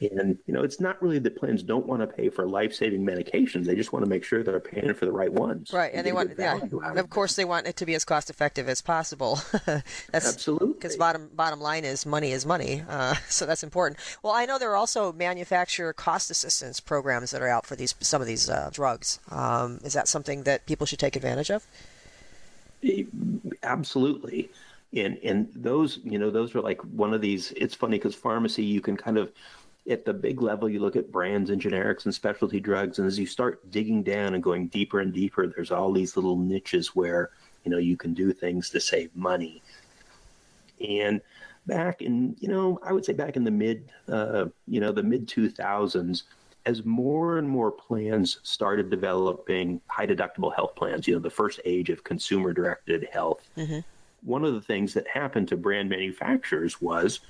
And 0.00 0.38
you 0.46 0.54
know, 0.54 0.62
it's 0.62 0.80
not 0.80 1.00
really 1.02 1.18
that 1.18 1.36
plans 1.36 1.62
don't 1.62 1.84
want 1.84 2.00
to 2.00 2.06
pay 2.06 2.30
for 2.30 2.46
life-saving 2.46 3.04
medications; 3.04 3.66
they 3.66 3.74
just 3.74 3.92
want 3.92 4.02
to 4.04 4.08
make 4.08 4.24
sure 4.24 4.42
they're 4.42 4.58
paying 4.58 4.94
for 4.94 5.04
the 5.04 5.12
right 5.12 5.30
ones. 5.30 5.72
Right, 5.74 5.90
and, 5.90 5.98
and 5.98 6.06
they 6.06 6.12
want, 6.12 6.32
yeah, 6.38 6.58
of 6.96 7.10
course, 7.10 7.36
they 7.36 7.44
want 7.44 7.66
it 7.66 7.76
to 7.76 7.86
be 7.86 7.94
as 7.94 8.04
cost-effective 8.04 8.66
as 8.66 8.80
possible. 8.80 9.40
that's 10.10 10.26
absolutely 10.26 10.72
because 10.72 10.96
bottom 10.96 11.28
bottom 11.34 11.60
line 11.60 11.84
is 11.84 12.06
money 12.06 12.32
is 12.32 12.46
money, 12.46 12.82
uh, 12.88 13.14
so 13.28 13.44
that's 13.44 13.62
important. 13.62 14.00
Well, 14.22 14.32
I 14.32 14.46
know 14.46 14.58
there 14.58 14.70
are 14.70 14.76
also 14.76 15.12
manufacturer 15.12 15.92
cost 15.92 16.30
assistance 16.30 16.80
programs 16.80 17.30
that 17.32 17.42
are 17.42 17.48
out 17.48 17.66
for 17.66 17.76
these 17.76 17.94
some 18.00 18.22
of 18.22 18.26
these 18.26 18.48
uh, 18.48 18.70
drugs. 18.72 19.20
Um, 19.30 19.80
is 19.84 19.92
that 19.92 20.08
something 20.08 20.44
that 20.44 20.64
people 20.64 20.86
should 20.86 20.98
take 20.98 21.16
advantage 21.16 21.50
of? 21.50 21.66
Absolutely 23.62 24.48
and 24.94 25.18
and 25.22 25.48
those 25.54 26.00
you 26.02 26.18
know 26.18 26.30
those 26.30 26.54
are 26.54 26.60
like 26.60 26.80
one 26.80 27.14
of 27.14 27.20
these 27.20 27.52
it's 27.52 27.74
funny 27.74 27.96
because 27.96 28.14
pharmacy 28.14 28.64
you 28.64 28.80
can 28.80 28.96
kind 28.96 29.18
of 29.18 29.30
at 29.90 30.04
the 30.04 30.14
big 30.14 30.40
level, 30.40 30.68
you 30.68 30.80
look 30.80 30.96
at 30.96 31.10
brands 31.10 31.50
and 31.50 31.60
generics 31.60 32.04
and 32.04 32.14
specialty 32.14 32.60
drugs, 32.60 32.98
and 32.98 33.06
as 33.06 33.18
you 33.18 33.26
start 33.26 33.70
digging 33.70 34.02
down 34.02 34.34
and 34.34 34.42
going 34.42 34.68
deeper 34.68 35.00
and 35.00 35.12
deeper, 35.12 35.46
there's 35.46 35.72
all 35.72 35.92
these 35.92 36.16
little 36.16 36.36
niches 36.36 36.94
where 36.94 37.30
you 37.64 37.70
know 37.70 37.78
you 37.78 37.96
can 37.96 38.14
do 38.14 38.32
things 38.32 38.70
to 38.70 38.80
save 38.80 39.14
money. 39.14 39.62
And 40.86 41.20
back 41.66 42.02
in 42.02 42.36
you 42.40 42.48
know 42.48 42.78
I 42.82 42.92
would 42.92 43.04
say 43.04 43.12
back 43.12 43.36
in 43.36 43.44
the 43.44 43.50
mid 43.50 43.90
uh, 44.08 44.46
you 44.66 44.80
know 44.80 44.92
the 44.92 45.02
mid 45.02 45.28
2000s, 45.28 46.22
as 46.66 46.84
more 46.84 47.38
and 47.38 47.48
more 47.48 47.70
plans 47.70 48.38
started 48.42 48.90
developing 48.90 49.80
high 49.88 50.06
deductible 50.06 50.54
health 50.54 50.74
plans, 50.76 51.06
you 51.06 51.14
know 51.14 51.20
the 51.20 51.30
first 51.30 51.60
age 51.64 51.90
of 51.90 52.04
consumer 52.04 52.52
directed 52.52 53.08
health. 53.12 53.48
Mm-hmm. 53.56 53.80
One 54.22 54.44
of 54.44 54.54
the 54.54 54.60
things 54.60 54.94
that 54.94 55.08
happened 55.08 55.48
to 55.48 55.56
brand 55.56 55.88
manufacturers 55.88 56.80
was 56.80 57.20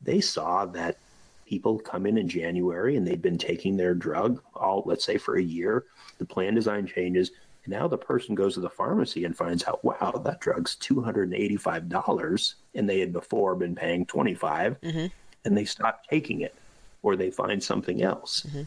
they 0.00 0.20
saw 0.20 0.64
that 0.66 0.98
people 1.46 1.78
come 1.78 2.06
in 2.06 2.18
in 2.18 2.28
January 2.28 2.96
and 2.96 3.06
they've 3.06 3.22
been 3.22 3.38
taking 3.38 3.76
their 3.76 3.94
drug 3.94 4.42
all, 4.54 4.82
let's 4.84 5.04
say, 5.04 5.16
for 5.16 5.36
a 5.36 5.42
year. 5.42 5.84
The 6.18 6.26
plan 6.26 6.54
design 6.54 6.86
changes. 6.86 7.30
And 7.64 7.72
now 7.72 7.88
the 7.88 7.98
person 7.98 8.34
goes 8.34 8.54
to 8.54 8.60
the 8.60 8.70
pharmacy 8.70 9.24
and 9.24 9.36
finds 9.36 9.64
out, 9.64 9.84
wow, 9.84 10.20
that 10.24 10.40
drug's 10.40 10.76
$285. 10.76 12.54
And 12.74 12.88
they 12.88 13.00
had 13.00 13.12
before 13.12 13.54
been 13.54 13.74
paying 13.74 14.06
25 14.06 14.80
mm-hmm. 14.80 15.06
and 15.44 15.56
they 15.56 15.64
stop 15.64 16.04
taking 16.08 16.40
it 16.42 16.54
or 17.02 17.16
they 17.16 17.30
find 17.30 17.62
something 17.62 18.02
else. 18.02 18.46
Mm-hmm. 18.48 18.62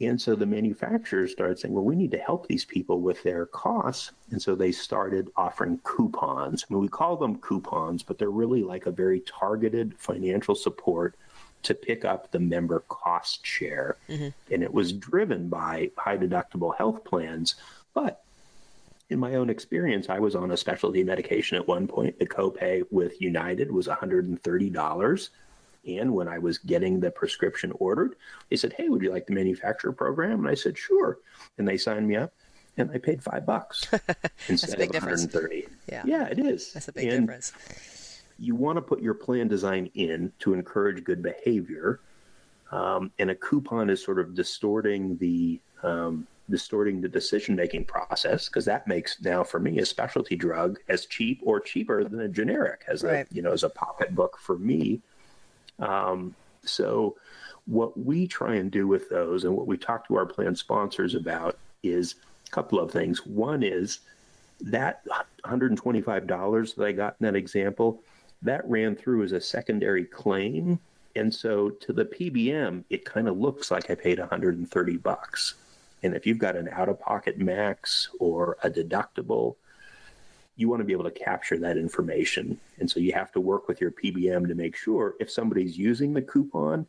And 0.00 0.20
so 0.20 0.34
the 0.34 0.46
manufacturers 0.46 1.32
started 1.32 1.58
saying, 1.58 1.72
well, 1.72 1.84
we 1.84 1.94
need 1.94 2.10
to 2.10 2.18
help 2.18 2.48
these 2.48 2.64
people 2.64 3.00
with 3.00 3.22
their 3.22 3.46
costs. 3.46 4.10
And 4.30 4.42
so 4.42 4.54
they 4.54 4.72
started 4.72 5.28
offering 5.36 5.78
coupons. 5.84 6.64
I 6.68 6.74
mean, 6.74 6.82
we 6.82 6.88
call 6.88 7.16
them 7.16 7.38
coupons, 7.38 8.02
but 8.02 8.18
they're 8.18 8.30
really 8.30 8.62
like 8.62 8.86
a 8.86 8.90
very 8.90 9.20
targeted 9.20 9.94
financial 9.98 10.56
support 10.56 11.14
to 11.64 11.74
pick 11.74 12.04
up 12.04 12.30
the 12.30 12.38
member 12.38 12.80
cost 12.88 13.44
share. 13.44 13.96
Mm-hmm. 14.08 14.28
And 14.52 14.62
it 14.62 14.72
was 14.72 14.92
driven 14.92 15.48
by 15.48 15.90
high 15.96 16.16
deductible 16.16 16.76
health 16.76 17.04
plans. 17.04 17.56
But 17.92 18.22
in 19.10 19.18
my 19.18 19.34
own 19.34 19.50
experience, 19.50 20.08
I 20.08 20.18
was 20.18 20.34
on 20.34 20.50
a 20.50 20.56
specialty 20.56 21.02
medication 21.04 21.56
at 21.56 21.68
one 21.68 21.86
point. 21.86 22.18
The 22.18 22.26
copay 22.26 22.82
with 22.90 23.20
United 23.20 23.70
was 23.70 23.86
$130. 23.86 25.28
And 25.86 26.14
when 26.14 26.28
I 26.28 26.38
was 26.38 26.58
getting 26.58 27.00
the 27.00 27.10
prescription 27.10 27.72
ordered, 27.76 28.16
they 28.48 28.56
said, 28.56 28.72
Hey, 28.72 28.88
would 28.88 29.02
you 29.02 29.12
like 29.12 29.26
the 29.26 29.34
manufacturer 29.34 29.92
program? 29.92 30.40
And 30.40 30.48
I 30.48 30.54
said, 30.54 30.78
Sure. 30.78 31.18
And 31.58 31.68
they 31.68 31.76
signed 31.76 32.08
me 32.08 32.16
up 32.16 32.32
and 32.76 32.90
I 32.90 32.98
paid 32.98 33.22
five 33.22 33.46
bucks 33.46 33.86
instead 34.48 34.80
of 34.80 34.88
130. 34.88 35.28
Difference. 35.28 35.76
Yeah. 35.90 36.02
yeah, 36.06 36.26
it 36.26 36.38
is. 36.38 36.72
That's 36.72 36.88
a 36.88 36.92
big 36.92 37.08
and 37.08 37.26
difference 37.26 37.52
you 38.38 38.54
want 38.54 38.76
to 38.76 38.82
put 38.82 39.00
your 39.00 39.14
plan 39.14 39.48
design 39.48 39.90
in 39.94 40.32
to 40.40 40.54
encourage 40.54 41.04
good 41.04 41.22
behavior. 41.22 42.00
Um, 42.72 43.12
and 43.18 43.30
a 43.30 43.34
coupon 43.34 43.90
is 43.90 44.02
sort 44.02 44.18
of 44.18 44.34
distorting 44.34 45.16
the 45.18 45.60
um, 45.82 46.26
distorting 46.50 47.00
the 47.00 47.08
decision 47.08 47.54
making 47.54 47.84
process 47.84 48.48
because 48.48 48.64
that 48.64 48.86
makes 48.86 49.20
now 49.22 49.42
for 49.42 49.58
me 49.58 49.78
a 49.78 49.86
specialty 49.86 50.36
drug 50.36 50.78
as 50.88 51.06
cheap 51.06 51.40
or 51.42 51.60
cheaper 51.60 52.04
than 52.04 52.20
a 52.20 52.28
generic 52.28 52.84
as 52.88 53.02
right. 53.02 53.26
a 53.30 53.34
you 53.34 53.42
know 53.42 53.52
as 53.52 53.62
a 53.62 53.68
pocketbook 53.68 54.38
for 54.38 54.58
me. 54.58 55.00
Um, 55.78 56.34
so 56.62 57.16
what 57.66 57.98
we 57.98 58.26
try 58.26 58.56
and 58.56 58.70
do 58.70 58.86
with 58.86 59.08
those 59.08 59.44
and 59.44 59.56
what 59.56 59.66
we 59.66 59.76
talk 59.76 60.06
to 60.08 60.16
our 60.16 60.26
plan 60.26 60.54
sponsors 60.54 61.14
about 61.14 61.56
is 61.82 62.16
a 62.46 62.50
couple 62.50 62.78
of 62.78 62.90
things. 62.90 63.24
One 63.24 63.62
is 63.62 64.00
that 64.60 65.04
$125 65.44 66.74
that 66.74 66.84
I 66.84 66.92
got 66.92 67.16
in 67.20 67.24
that 67.26 67.36
example 67.36 68.02
that 68.44 68.68
ran 68.68 68.94
through 68.94 69.24
as 69.24 69.32
a 69.32 69.40
secondary 69.40 70.04
claim. 70.04 70.78
And 71.16 71.32
so 71.32 71.70
to 71.70 71.92
the 71.92 72.04
PBM, 72.04 72.84
it 72.90 73.04
kind 73.04 73.28
of 73.28 73.38
looks 73.38 73.70
like 73.70 73.90
I 73.90 73.94
paid 73.94 74.18
130 74.18 74.96
bucks. 74.98 75.54
And 76.02 76.14
if 76.14 76.26
you've 76.26 76.38
got 76.38 76.56
an 76.56 76.68
out 76.70 76.88
of 76.88 77.00
pocket 77.00 77.38
max 77.38 78.10
or 78.20 78.58
a 78.62 78.70
deductible, 78.70 79.56
you 80.56 80.68
want 80.68 80.80
to 80.80 80.84
be 80.84 80.92
able 80.92 81.04
to 81.04 81.10
capture 81.10 81.58
that 81.58 81.76
information. 81.76 82.60
And 82.78 82.90
so 82.90 83.00
you 83.00 83.12
have 83.12 83.32
to 83.32 83.40
work 83.40 83.66
with 83.66 83.80
your 83.80 83.90
PBM 83.90 84.46
to 84.48 84.54
make 84.54 84.76
sure 84.76 85.14
if 85.18 85.30
somebody's 85.30 85.78
using 85.78 86.12
the 86.12 86.22
coupon, 86.22 86.86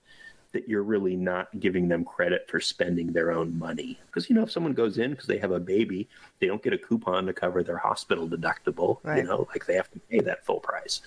that 0.55 0.69
you're 0.69 0.83
really 0.83 1.17
not 1.17 1.59
giving 1.59 1.89
them 1.89 2.05
credit 2.05 2.47
for 2.49 2.61
spending 2.61 3.11
their 3.11 3.31
own 3.31 3.59
money. 3.59 3.99
Because, 4.05 4.29
you 4.29 4.35
know, 4.35 4.43
if 4.43 4.51
someone 4.51 4.71
goes 4.71 4.97
in 4.97 5.11
because 5.11 5.27
they 5.27 5.37
have 5.37 5.51
a 5.51 5.59
baby, 5.59 6.07
they 6.39 6.47
don't 6.47 6.63
get 6.63 6.71
a 6.71 6.77
coupon 6.77 7.25
to 7.25 7.33
cover 7.33 7.61
their 7.61 7.77
hospital 7.77 8.25
deductible, 8.25 8.99
right. 9.03 9.17
you 9.17 9.23
know, 9.23 9.47
like 9.49 9.65
they 9.65 9.75
have 9.75 9.91
to 9.91 9.99
pay 9.99 10.21
that 10.21 10.45
full 10.45 10.61
price. 10.61 11.01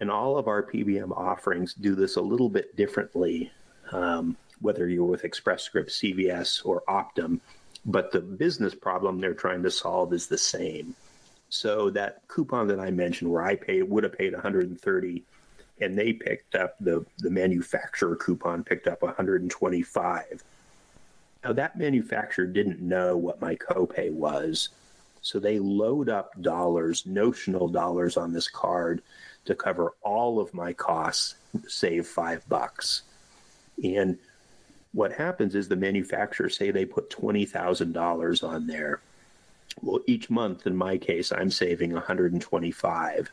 And 0.00 0.10
all 0.10 0.36
of 0.36 0.48
our 0.48 0.62
PBM 0.62 1.16
offerings 1.16 1.74
do 1.74 1.94
this 1.94 2.16
a 2.16 2.20
little 2.20 2.48
bit 2.48 2.76
differently, 2.76 3.50
um, 3.92 4.36
whether 4.60 4.88
you're 4.88 5.04
with 5.04 5.24
Express 5.24 5.62
Scripts, 5.62 6.00
CVS, 6.00 6.64
or 6.64 6.82
Optum. 6.88 7.40
But 7.86 8.12
the 8.12 8.20
business 8.20 8.74
problem 8.74 9.20
they're 9.20 9.34
trying 9.34 9.62
to 9.62 9.70
solve 9.70 10.12
is 10.12 10.26
the 10.26 10.38
same. 10.38 10.94
So 11.48 11.90
that 11.90 12.26
coupon 12.28 12.66
that 12.68 12.80
I 12.80 12.90
mentioned, 12.90 13.30
where 13.30 13.42
I 13.42 13.54
paid 13.54 13.84
would 13.84 14.04
have 14.04 14.18
paid 14.18 14.32
130, 14.32 15.24
and 15.80 15.98
they 15.98 16.12
picked 16.12 16.54
up 16.54 16.76
the 16.80 17.04
the 17.18 17.30
manufacturer 17.30 18.16
coupon 18.16 18.64
picked 18.64 18.86
up 18.88 19.02
125. 19.02 20.44
Now 21.44 21.52
that 21.52 21.78
manufacturer 21.78 22.46
didn't 22.46 22.80
know 22.80 23.16
what 23.16 23.40
my 23.40 23.54
copay 23.54 24.10
was, 24.10 24.70
so 25.20 25.38
they 25.38 25.58
load 25.58 26.08
up 26.08 26.30
dollars, 26.42 27.06
notional 27.06 27.68
dollars 27.68 28.16
on 28.16 28.32
this 28.32 28.48
card 28.48 29.02
to 29.46 29.54
cover 29.54 29.94
all 30.02 30.38
of 30.40 30.52
my 30.52 30.72
costs, 30.72 31.36
save 31.66 32.06
five 32.06 32.46
bucks. 32.48 33.02
And 33.82 34.18
what 34.92 35.12
happens 35.12 35.54
is 35.54 35.68
the 35.68 35.76
manufacturer 35.76 36.48
say 36.48 36.70
they 36.70 36.84
put 36.84 37.10
$20,000 37.10 38.48
on 38.48 38.66
there. 38.66 39.00
Well, 39.82 40.00
each 40.06 40.30
month, 40.30 40.66
in 40.66 40.76
my 40.76 40.96
case, 40.96 41.32
I'm 41.32 41.50
saving 41.50 41.92
125. 41.92 43.30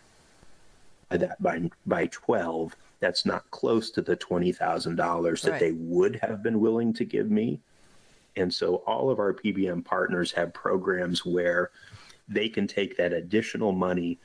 By 1.10 1.18
that 1.18 1.42
by 1.42 1.70
by 1.86 2.08
12, 2.08 2.76
that's 3.00 3.26
not 3.26 3.50
close 3.52 3.92
to 3.92 4.02
the 4.02 4.16
$20,000 4.18 5.42
that 5.42 5.52
Right. 5.52 5.60
they 5.60 5.72
would 5.74 6.16
have 6.18 6.42
been 6.42 6.60
willing 6.60 6.94
to 6.94 7.06
give 7.06 7.30
me. 7.30 7.60
And 8.36 8.54
so 8.54 8.78
all 8.88 9.10
of 9.10 9.20
our 9.20 9.34
PBM 9.34 9.84
partners 9.86 10.32
have 10.32 10.54
programs 10.54 11.26
where 11.26 11.70
they 12.28 12.50
can 12.50 12.68
take 12.68 12.98
that 12.98 13.14
additional 13.14 13.72
money 13.72 14.20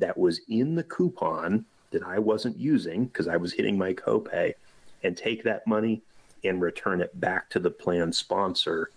that 0.00 0.18
was 0.18 0.40
in 0.48 0.74
the 0.74 0.82
coupon 0.82 1.64
that 1.90 2.02
I 2.02 2.18
wasn't 2.18 2.58
using 2.58 3.06
because 3.06 3.28
I 3.28 3.36
was 3.36 3.52
hitting 3.52 3.78
my 3.78 3.94
copay 3.94 4.54
and 5.02 5.16
take 5.16 5.44
that 5.44 5.66
money 5.66 6.02
and 6.44 6.60
return 6.60 7.00
it 7.00 7.18
back 7.18 7.50
to 7.50 7.58
the 7.58 7.70
plan 7.70 8.12
sponsor 8.12 8.90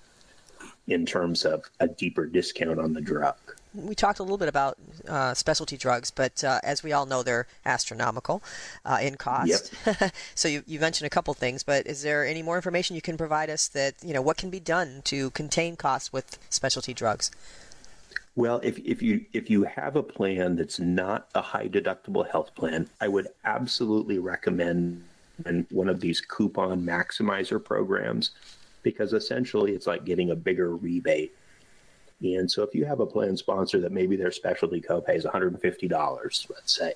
in 0.87 1.05
terms 1.05 1.45
of 1.45 1.63
a 1.79 1.87
deeper 1.87 2.25
discount 2.25 2.79
on 2.79 2.93
the 2.93 3.01
drug. 3.01 3.35
We 3.73 3.95
talked 3.95 4.19
a 4.19 4.23
little 4.23 4.37
bit 4.37 4.49
about 4.49 4.77
uh, 5.07 5.33
specialty 5.33 5.77
drugs, 5.77 6.11
but 6.11 6.43
uh, 6.43 6.59
as 6.63 6.83
we 6.83 6.91
all 6.91 7.07
know, 7.07 7.23
they're 7.23 7.47
astronomical 7.65 8.43
uh, 8.85 8.99
in 9.01 9.15
cost. 9.15 9.73
so 10.35 10.47
you, 10.47 10.63
you 10.67 10.79
mentioned 10.79 11.07
a 11.07 11.09
couple 11.09 11.33
things, 11.33 11.63
but 11.63 11.87
is 11.87 12.03
there 12.03 12.23
any 12.23 12.43
more 12.43 12.55
information 12.55 12.95
you 12.95 13.01
can 13.01 13.17
provide 13.17 13.49
us 13.49 13.67
that 13.69 13.95
you 14.03 14.13
know 14.13 14.21
what 14.21 14.37
can 14.37 14.51
be 14.51 14.59
done 14.59 15.01
to 15.05 15.31
contain 15.31 15.75
costs 15.75 16.13
with 16.13 16.37
specialty 16.51 16.93
drugs? 16.93 17.31
Well, 18.35 18.59
if, 18.63 18.79
if 18.79 19.01
you 19.01 19.25
if 19.31 19.49
you 19.49 19.63
have 19.63 19.95
a 19.95 20.01
plan 20.01 20.55
that's 20.55 20.79
not 20.79 21.29
a 21.35 21.41
high 21.41 21.67
deductible 21.67 22.27
health 22.29 22.55
plan, 22.55 22.89
I 22.99 23.07
would 23.07 23.27
absolutely 23.45 24.17
recommend 24.17 25.03
one 25.69 25.89
of 25.89 25.99
these 25.99 26.21
coupon 26.21 26.83
maximizer 26.83 27.63
programs 27.63 28.31
because 28.81 29.13
essentially 29.13 29.73
it's 29.73 29.87
like 29.87 30.05
getting 30.05 30.31
a 30.31 30.35
bigger 30.35 30.75
rebate. 30.75 31.33
And 32.21 32.49
so 32.49 32.63
if 32.63 32.73
you 32.73 32.85
have 32.85 32.99
a 32.99 33.05
plan 33.05 33.35
sponsor 33.37 33.79
that 33.81 33.91
maybe 33.91 34.15
their 34.15 34.31
specialty 34.31 34.81
copay 34.81 35.15
is 35.15 35.25
$150, 35.25 36.49
let's 36.49 36.75
say, 36.75 36.93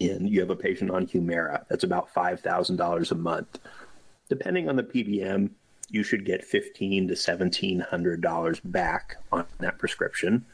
and 0.00 0.28
you 0.28 0.40
have 0.40 0.50
a 0.50 0.56
patient 0.56 0.90
on 0.90 1.06
Humira, 1.06 1.64
that's 1.68 1.84
about 1.84 2.12
$5,000 2.12 3.10
a 3.10 3.14
month. 3.14 3.58
Depending 4.28 4.68
on 4.68 4.76
the 4.76 4.82
PBM, 4.82 5.50
you 5.90 6.02
should 6.02 6.24
get 6.24 6.44
fifteen 6.44 7.08
to 7.08 7.16
seventeen 7.16 7.80
hundred 7.80 8.20
dollars 8.20 8.60
back 8.60 9.16
on 9.32 9.46
that 9.58 9.78
prescription. 9.78 10.44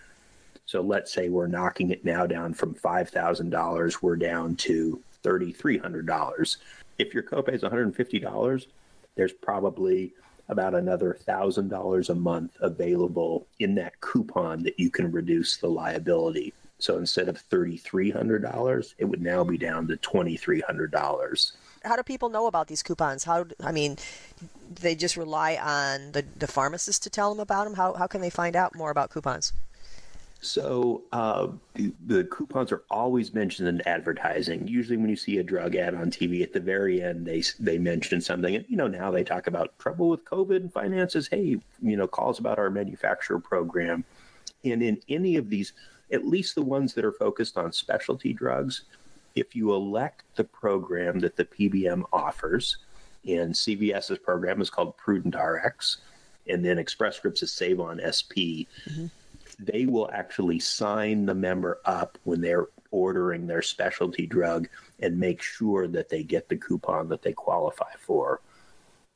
So 0.65 0.81
let's 0.81 1.13
say 1.13 1.29
we're 1.29 1.47
knocking 1.47 1.91
it 1.91 2.05
now 2.05 2.27
down 2.27 2.55
from 2.55 2.75
five 2.75 3.09
thousand 3.11 3.51
dollars, 3.51 4.03
we're 4.03 4.17
down 4.17 4.57
to 4.57 5.03
thirty 5.23 5.53
three 5.53 5.79
hundred 5.79 6.07
dollars. 6.07 6.59
If 6.99 7.15
your 7.15 7.23
copay 7.23 7.55
is 7.55 7.63
one 7.63 7.71
hundred 7.71 7.85
and 7.85 7.97
fifty 7.97 8.19
dollars, 8.19 8.67
there's 9.15 9.33
probably 9.33 10.13
about 10.49 10.75
another 10.75 11.15
thousand 11.15 11.69
dollars 11.69 12.09
a 12.09 12.15
month 12.15 12.57
available 12.61 13.47
in 13.59 13.75
that 13.75 14.01
coupon 14.01 14.63
that 14.63 14.79
you 14.79 14.91
can 14.91 15.11
reduce 15.11 15.57
the 15.57 15.69
liability. 15.69 16.53
So 16.79 16.99
instead 16.99 17.29
of 17.29 17.39
thirty 17.39 17.77
three 17.77 18.11
hundred 18.11 18.43
dollars, 18.43 18.95
it 18.99 19.05
would 19.05 19.23
now 19.23 19.45
be 19.45 19.59
down 19.59 19.87
to 19.89 19.97
twenty 19.97 20.37
three 20.37 20.61
hundred 20.61 20.91
dollars. 20.91 21.53
How 21.87 21.97
do 21.97 22.03
people 22.03 22.29
know 22.29 22.47
about 22.47 22.69
these 22.69 22.83
coupons? 22.83 23.25
How 23.25 23.47
I 23.63 23.73
mean, 23.73 23.97
they 24.69 24.95
just 24.95 25.17
rely 25.17 25.57
on 25.57 26.13
the, 26.13 26.25
the 26.37 26.47
pharmacist 26.47 27.03
to 27.05 27.11
tell 27.11 27.31
them 27.31 27.41
about 27.41 27.65
them. 27.65 27.75
How 27.75 27.95
how 27.95 28.07
can 28.07 28.21
they 28.21 28.31
find 28.31 28.57
out 28.57 28.75
more 28.75 28.91
about 28.91 29.11
coupons? 29.11 29.53
So 30.41 31.03
uh, 31.13 31.49
the, 32.07 32.25
coupons 32.25 32.71
are 32.71 32.83
always 32.91 33.33
mentioned 33.33 33.69
in 33.69 33.81
advertising. 33.89 34.69
Usually, 34.69 34.97
when 34.97 35.09
you 35.09 35.17
see 35.17 35.39
a 35.39 35.43
drug 35.43 35.75
ad 35.75 35.95
on 35.95 36.11
TV, 36.11 36.43
at 36.43 36.53
the 36.53 36.61
very 36.61 37.03
end 37.03 37.27
they 37.27 37.43
they 37.59 37.79
mention 37.79 38.21
something. 38.21 38.55
And 38.55 38.65
you 38.69 38.77
know 38.77 38.87
now 38.87 39.11
they 39.11 39.25
talk 39.25 39.47
about 39.47 39.79
trouble 39.79 40.09
with 40.09 40.25
COVID 40.25 40.57
and 40.57 40.73
finances. 40.73 41.29
Hey, 41.29 41.59
you 41.83 41.97
know 41.97 42.07
calls 42.07 42.39
about 42.39 42.59
our 42.59 42.71
manufacturer 42.71 43.41
program. 43.41 44.05
And 44.65 44.83
in 44.83 45.01
any 45.09 45.37
of 45.37 45.49
these, 45.49 45.73
at 46.13 46.27
least 46.27 46.55
the 46.55 46.63
ones 46.63 46.95
that 46.95 47.05
are 47.05 47.13
focused 47.13 47.57
on 47.57 47.73
specialty 47.73 48.33
drugs, 48.33 48.83
if 49.37 49.55
you 49.55 49.73
elect 49.73 50.25
the 50.35 50.45
program 50.45 51.21
that 51.21 51.37
the 51.37 51.45
PBM 51.45 52.03
offers, 52.13 52.79
and 53.29 53.53
CVS's 53.55 54.19
program 54.19 54.61
is 54.61 54.71
called 54.71 54.97
Prudent 54.97 55.37
RX, 55.37 55.99
and 56.49 56.65
then 56.65 56.79
Express 56.79 57.17
Scripts 57.17 57.43
is 57.43 57.51
SaveOnSP 57.51 58.67
mm-hmm. 58.89 59.07
they 59.59 59.87
will 59.87 60.11
actually 60.13 60.59
sign 60.59 61.27
the 61.27 61.35
member 61.35 61.81
up 61.85 62.19
when 62.25 62.41
they're 62.41 62.67
ordering 62.91 63.47
their 63.47 63.63
specialty 63.63 64.27
drug 64.27 64.69
and 65.01 65.19
make 65.19 65.43
sure 65.43 65.87
that 65.89 66.09
they 66.09 66.23
get 66.23 66.49
the 66.49 66.57
coupon 66.57 67.09
that 67.09 67.23
they 67.23 67.33
qualify 67.33 67.93
for. 67.99 68.41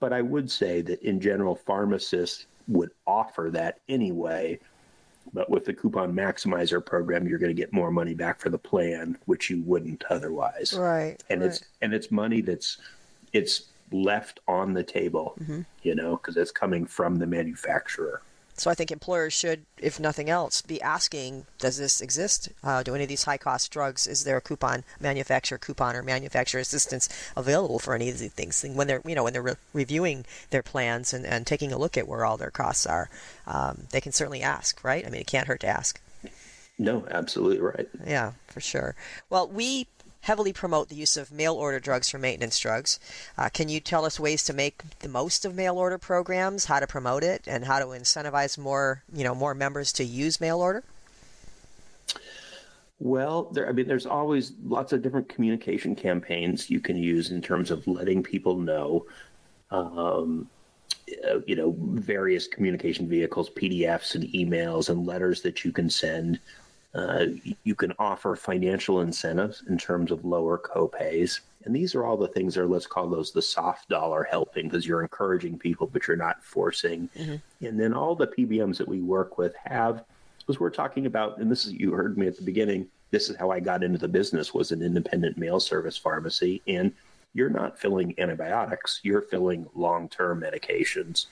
But 0.01 0.13
I 0.13 0.23
would 0.23 0.51
say 0.51 0.83
that 0.83 1.03
in 1.03 1.21
general, 1.21 1.55
pharmacists 1.55 2.47
would 2.69 2.91
offer 3.07 3.51
that 3.53 3.81
anyway. 3.89 4.59
But 5.33 5.49
with 5.49 5.65
the 5.65 5.75
coupon 5.75 6.13
maximizer 6.13 6.85
program, 6.85 7.27
you're 7.27 7.39
going 7.39 7.55
to 7.55 7.61
get 7.61 7.73
more 7.73 7.91
money 7.91 8.15
back 8.15 8.41
for 8.41 8.51
the 8.51 8.59
plan, 8.59 9.17
which 9.27 9.49
you 9.49 9.63
wouldn't 9.63 10.05
otherwise. 10.11 10.75
Right. 10.77 11.17
And 11.31 11.43
it's 11.43 11.63
and 11.83 11.95
it's 11.95 12.11
money 12.11 12.41
that's 12.41 12.79
it's 13.33 13.67
left 13.93 14.41
on 14.49 14.73
the 14.73 14.83
table, 14.83 15.35
mm-hmm. 15.41 15.63
you 15.83 15.95
know, 15.95 16.17
because 16.17 16.37
it's 16.37 16.51
coming 16.51 16.87
from 16.87 17.17
the 17.17 17.27
manufacturer. 17.27 18.23
So 18.61 18.71
I 18.71 18.75
think 18.75 18.91
employers 18.91 19.33
should, 19.33 19.65
if 19.79 19.99
nothing 19.99 20.29
else, 20.29 20.61
be 20.61 20.83
asking: 20.83 21.47
Does 21.59 21.79
this 21.79 22.03
exist? 22.03 22.51
Uh, 22.63 22.83
do 22.83 22.95
any 22.95 23.05
of 23.05 23.09
these 23.09 23.25
high-cost 23.25 23.73
drugs? 23.73 24.07
Is 24.07 24.25
there 24.25 24.37
a 24.37 24.43
coupon, 24.43 24.85
manufacturer 25.01 25.57
coupon, 25.57 25.97
or 25.97 26.03
manufacturer 26.03 26.61
assistance 26.61 27.09
available 27.35 27.79
for 27.79 27.95
any 27.95 28.11
of 28.11 28.19
these 28.19 28.31
things? 28.35 28.63
When 28.63 28.87
they're, 28.87 29.01
you 29.07 29.15
know, 29.15 29.25
when 29.25 29.33
they're 29.33 29.41
re- 29.41 29.55
reviewing 29.73 30.27
their 30.51 30.63
plans 30.63 31.15
and, 31.15 31.25
and 31.25 31.47
taking 31.47 31.73
a 31.73 31.79
look 31.79 31.97
at 31.97 32.07
where 32.07 32.27
all 32.27 32.37
their 32.37 32.51
costs 32.51 32.85
are, 32.85 33.09
um, 33.47 33.85
they 33.93 34.01
can 34.03 34.13
certainly 34.13 34.43
ask, 34.43 34.85
right? 34.85 35.07
I 35.07 35.09
mean, 35.09 35.23
it 35.23 35.27
can't 35.27 35.47
hurt 35.47 35.61
to 35.61 35.67
ask. 35.67 35.99
No, 36.79 37.07
absolutely 37.11 37.61
right. 37.61 37.89
Yeah, 38.07 38.33
for 38.47 38.61
sure. 38.61 38.95
Well, 39.31 39.49
we 39.49 39.87
heavily 40.23 40.53
promote 40.53 40.89
the 40.89 40.95
use 40.95 41.17
of 41.17 41.33
mail 41.33 41.55
order 41.55 41.81
drugs 41.81 42.11
for 42.11 42.19
maintenance 42.19 42.59
drugs. 42.59 43.01
Uh, 43.39 43.49
can 43.49 43.69
you 43.69 43.81
tell 43.81 44.05
us 44.05 44.21
ways 44.21 44.45
to 44.45 44.53
make 44.53 44.83
the 45.01 45.09
most 45.09 45.45
of 45.45 45.55
mail 45.55 45.77
order 45.77 45.99
programs, 45.99 46.67
how 46.67 46.81
to 46.81 46.87
promote 46.87 47.23
it, 47.23 47.43
and 47.47 47.65
how 47.65 47.79
to 47.79 47.87
incentivize 47.87 48.59
more, 48.59 49.03
you 49.13 49.25
know, 49.25 49.35
more 49.35 49.55
members 49.55 49.93
to 49.93 50.05
use 50.05 50.41
mail 50.41 50.61
order? 50.61 50.85
Well, 52.99 53.45
there, 53.45 53.67
I 53.67 53.73
mean, 53.73 53.89
there's 53.89 54.05
always 54.05 54.53
lots 54.63 54.93
of 54.93 55.01
different 55.03 55.29
communication 55.31 55.97
campaigns 55.97 56.69
you 56.69 56.81
can 56.81 56.97
use 56.97 57.31
in 57.31 57.41
terms 57.41 57.71
of 57.71 57.87
letting 57.87 58.23
people 58.23 58.59
know, 58.59 59.07
um, 59.71 60.47
uh, 61.27 61.41
you 61.47 61.57
know, 61.57 61.75
various 61.79 62.47
communication 62.47 63.09
vehicles, 63.09 63.49
PDFs 63.51 64.15
and 64.17 64.25
emails 64.25 64.91
and 64.91 65.07
letters 65.07 65.41
that 65.43 65.65
you 65.65 65.73
can 65.73 65.89
send. 65.89 66.41
Uh, 66.93 67.27
you 67.63 67.75
can 67.75 67.93
offer 68.01 68.35
financial 68.35 69.01
incentives 69.01 69.63
in 69.69 69.79
terms 69.79 70.11
of 70.11 70.25
lower 70.25 70.59
copays. 70.59 71.41
And 71.65 71.77
these 71.77 71.95
are 71.95 72.05
all 72.05 72.17
the 72.17 72.27
things 72.29 72.55
that 72.55 72.63
are, 72.63 72.67
let's 72.67 72.87
call 72.87 73.09
those 73.09 73.31
the 73.31 73.43
soft 73.43 73.89
dollar 73.89 74.25
helping 74.25 74.67
because 74.67 74.87
you're 74.87 75.03
encouraging 75.03 75.57
people, 75.59 75.87
but 75.87 76.09
you're 76.09 76.17
not 76.17 76.43
forcing. 76.43 77.09
And 77.61 77.79
then 77.79 77.95
all 77.95 78.17
the 78.17 78.27
PBMs 78.27 78.77
that 78.79 78.89
we 78.89 79.01
work 79.01 79.39
with 79.39 79.55
have 79.65 80.05
was 80.49 80.59
we're 80.59 80.71
talking 80.71 81.07
about, 81.07 81.39
and 81.39 81.51
this 81.51 81.65
is 81.65 81.73
you 81.73 81.93
heard 81.93 82.19
me 82.19 82.27
at 82.27 82.37
the 82.37 82.43
beginning. 82.43 82.89
This 83.13 83.31
is 83.31 83.37
how 83.37 83.51
I 83.51 83.61
got 83.61 83.85
into 83.85 83.99
the 83.99 84.09
business 84.09 84.53
was 84.53 84.73
an 84.73 84.83
independent 84.83 85.39
mail 85.39 85.61
service 85.61 85.97
pharmacy, 85.97 86.61
and 86.67 86.93
you're 87.35 87.51
not 87.51 87.79
filling 87.79 88.15
antibiotics; 88.19 88.99
you're 89.05 89.23
filling 89.23 89.67
long-term 89.77 90.41
medications. 90.41 91.27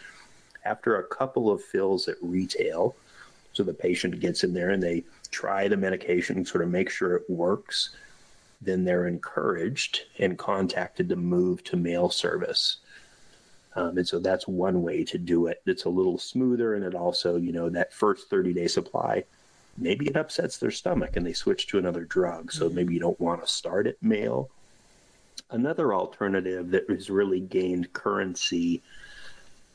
After 0.64 0.98
a 0.98 1.04
couple 1.04 1.50
of 1.50 1.64
fills 1.64 2.06
at 2.06 2.16
retail, 2.20 2.94
so 3.52 3.64
the 3.64 3.74
patient 3.74 4.20
gets 4.20 4.44
in 4.44 4.54
there 4.54 4.70
and 4.70 4.80
they 4.82 5.02
try 5.30 5.68
the 5.68 5.76
medication, 5.76 6.44
sort 6.44 6.64
of 6.64 6.70
make 6.70 6.90
sure 6.90 7.16
it 7.16 7.28
works. 7.28 7.90
Then 8.60 8.84
they're 8.84 9.06
encouraged 9.06 10.02
and 10.18 10.36
contacted 10.36 11.08
to 11.08 11.16
move 11.16 11.62
to 11.64 11.76
mail 11.76 12.10
service. 12.10 12.78
Um, 13.76 13.98
and 13.98 14.08
so 14.08 14.18
that's 14.18 14.48
one 14.48 14.82
way 14.82 15.04
to 15.04 15.18
do 15.18 15.46
it. 15.46 15.62
It's 15.66 15.84
a 15.84 15.90
little 15.90 16.18
smoother, 16.18 16.74
and 16.74 16.84
it 16.84 16.94
also, 16.94 17.36
you 17.36 17.52
know, 17.52 17.68
that 17.68 17.92
first 17.92 18.28
30 18.28 18.52
day 18.52 18.66
supply, 18.66 19.24
maybe 19.76 20.08
it 20.08 20.16
upsets 20.16 20.58
their 20.58 20.70
stomach 20.70 21.16
and 21.16 21.24
they 21.24 21.32
switch 21.32 21.68
to 21.68 21.78
another 21.78 22.04
drug. 22.04 22.50
So 22.52 22.68
maybe 22.68 22.94
you 22.94 23.00
don't 23.00 23.20
want 23.20 23.40
to 23.40 23.46
start 23.46 23.86
at 23.86 24.02
mail. 24.02 24.50
Another 25.50 25.94
alternative 25.94 26.70
that 26.72 26.90
has 26.90 27.08
really 27.08 27.40
gained 27.40 27.92
currency 27.92 28.82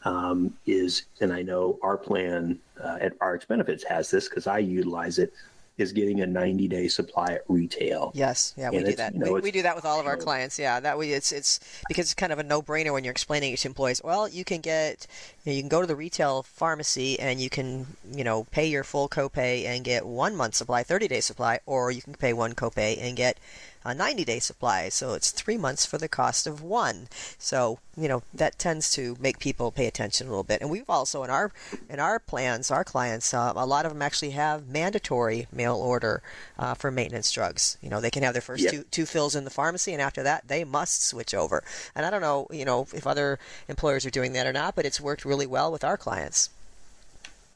um, 0.06 0.54
is, 0.66 1.04
and 1.22 1.32
I 1.32 1.42
know 1.42 1.80
our 1.82 1.98
plan 1.98 2.60
uh, 2.82 2.98
at 3.02 3.18
RxBenefits 3.20 3.86
has 3.88 4.10
this 4.12 4.28
because 4.30 4.48
I 4.48 4.60
utilize 4.60 5.20
it, 5.20 5.34
is 5.78 5.92
getting 5.92 6.22
a 6.22 6.26
90 6.28 6.68
day 6.68 6.88
supply 6.88 7.34
at 7.34 7.42
retail. 7.48 8.12
Yes, 8.14 8.54
yeah, 8.56 8.70
we 8.70 8.78
And 8.78 8.86
do 8.86 8.96
that. 8.96 9.14
you 9.14 9.20
know, 9.20 9.34
we, 9.34 9.42
we 9.42 9.52
do 9.52 9.64
that 9.64 9.76
with 9.76 9.86
all 9.86 10.00
of 10.00 10.06
our 10.06 10.18
clients. 10.18 10.60
Yeah, 10.60 10.80
that 10.80 11.00
way 11.00 11.12
it's 11.12 11.32
it's 11.32 11.60
because 11.88 12.06
it's 12.06 12.14
kind 12.14 12.32
of 12.32 12.38
a 12.38 12.44
no-brainer 12.44 12.94
when 12.94 13.04
you're 13.04 13.12
explaining 13.12 13.54
it 13.54 13.60
to 13.60 13.68
employees. 13.70 14.00
Well, 14.04 14.30
you 14.30 14.46
can 14.46 14.62
get 14.62 15.08
you, 15.44 15.62
can 15.62 15.70
go 15.70 15.82
to 15.82 15.88
the 15.88 15.96
retail 15.96 16.44
pharmacy 16.44 17.20
and 17.20 17.40
you 17.40 17.50
can 17.50 17.86
you 18.12 18.24
know 18.24 18.46
pay 18.52 18.66
your 18.66 18.84
full 18.84 19.10
copay 19.10 19.66
and 19.66 19.84
get 19.84 20.06
one 20.06 20.36
month 20.36 20.56
supply, 20.56 20.84
30 20.84 21.08
day 21.08 21.22
supply, 21.22 21.60
or 21.66 21.92
you 21.92 22.02
can 22.02 22.14
pay 22.14 22.34
one 22.34 22.54
copay 22.54 22.98
and 23.02 23.16
get 23.16 23.38
a 23.86 23.94
90 23.94 24.24
day 24.26 24.40
supply. 24.40 24.90
So 24.90 25.14
it's 25.14 25.32
three 25.32 25.58
months 25.58 25.86
for 25.86 25.98
the 25.98 26.08
cost 26.08 26.48
of 26.48 26.62
one. 26.62 27.08
So, 27.38 27.80
you 27.98 28.08
know, 28.08 28.24
that 28.34 28.58
tends 28.58 28.92
to 28.94 29.18
make 29.20 29.40
people 29.40 29.72
pay 29.72 29.88
attention 29.88 30.28
a 30.28 30.30
little 30.30 30.44
bit. 30.44 30.62
And 30.62 30.70
we've 30.70 30.90
also, 30.90 31.24
in 31.24 31.30
our, 31.30 31.52
in 31.90 32.00
our 32.00 32.20
plans, 32.20 32.72
our 32.72 32.84
clients, 32.84 33.34
uh, 33.34 33.54
a 33.56 33.66
lot 33.66 33.86
of 33.86 33.92
them 33.92 34.02
actually 34.02 34.32
have 34.32 34.68
mandatory 34.68 35.48
mail 35.52 35.76
order 35.76 36.22
uh, 36.58 36.74
for 36.74 36.92
maintenance 36.92 37.32
drugs. 37.32 37.78
You 37.82 37.90
know, 37.90 38.02
they 38.02 38.10
can 38.10 38.24
have 38.24 38.34
their 38.34 38.42
first 38.42 38.70
two, 38.70 38.84
two 38.90 39.06
fills 39.06 39.36
in 39.36 39.44
the 39.44 39.50
pharmacy, 39.50 39.94
and 39.94 40.02
after 40.02 40.24
that, 40.24 40.48
they 40.48 40.64
must 40.64 41.06
switch 41.06 41.34
over. 41.34 41.64
And 41.96 42.06
I 42.06 42.10
don't 42.10 42.22
know, 42.22 42.48
you 42.52 42.66
know, 42.66 42.88
if 42.94 43.06
other 43.06 43.38
employers 43.68 44.06
are 44.06 44.12
doing 44.12 44.34
that 44.34 44.48
or 44.48 44.54
not, 44.54 44.76
but 44.76 44.86
it's 44.86 45.02
worked 45.02 45.26
really 45.26 45.33
well 45.46 45.72
with 45.72 45.84
our 45.84 45.98
clients. 45.98 46.50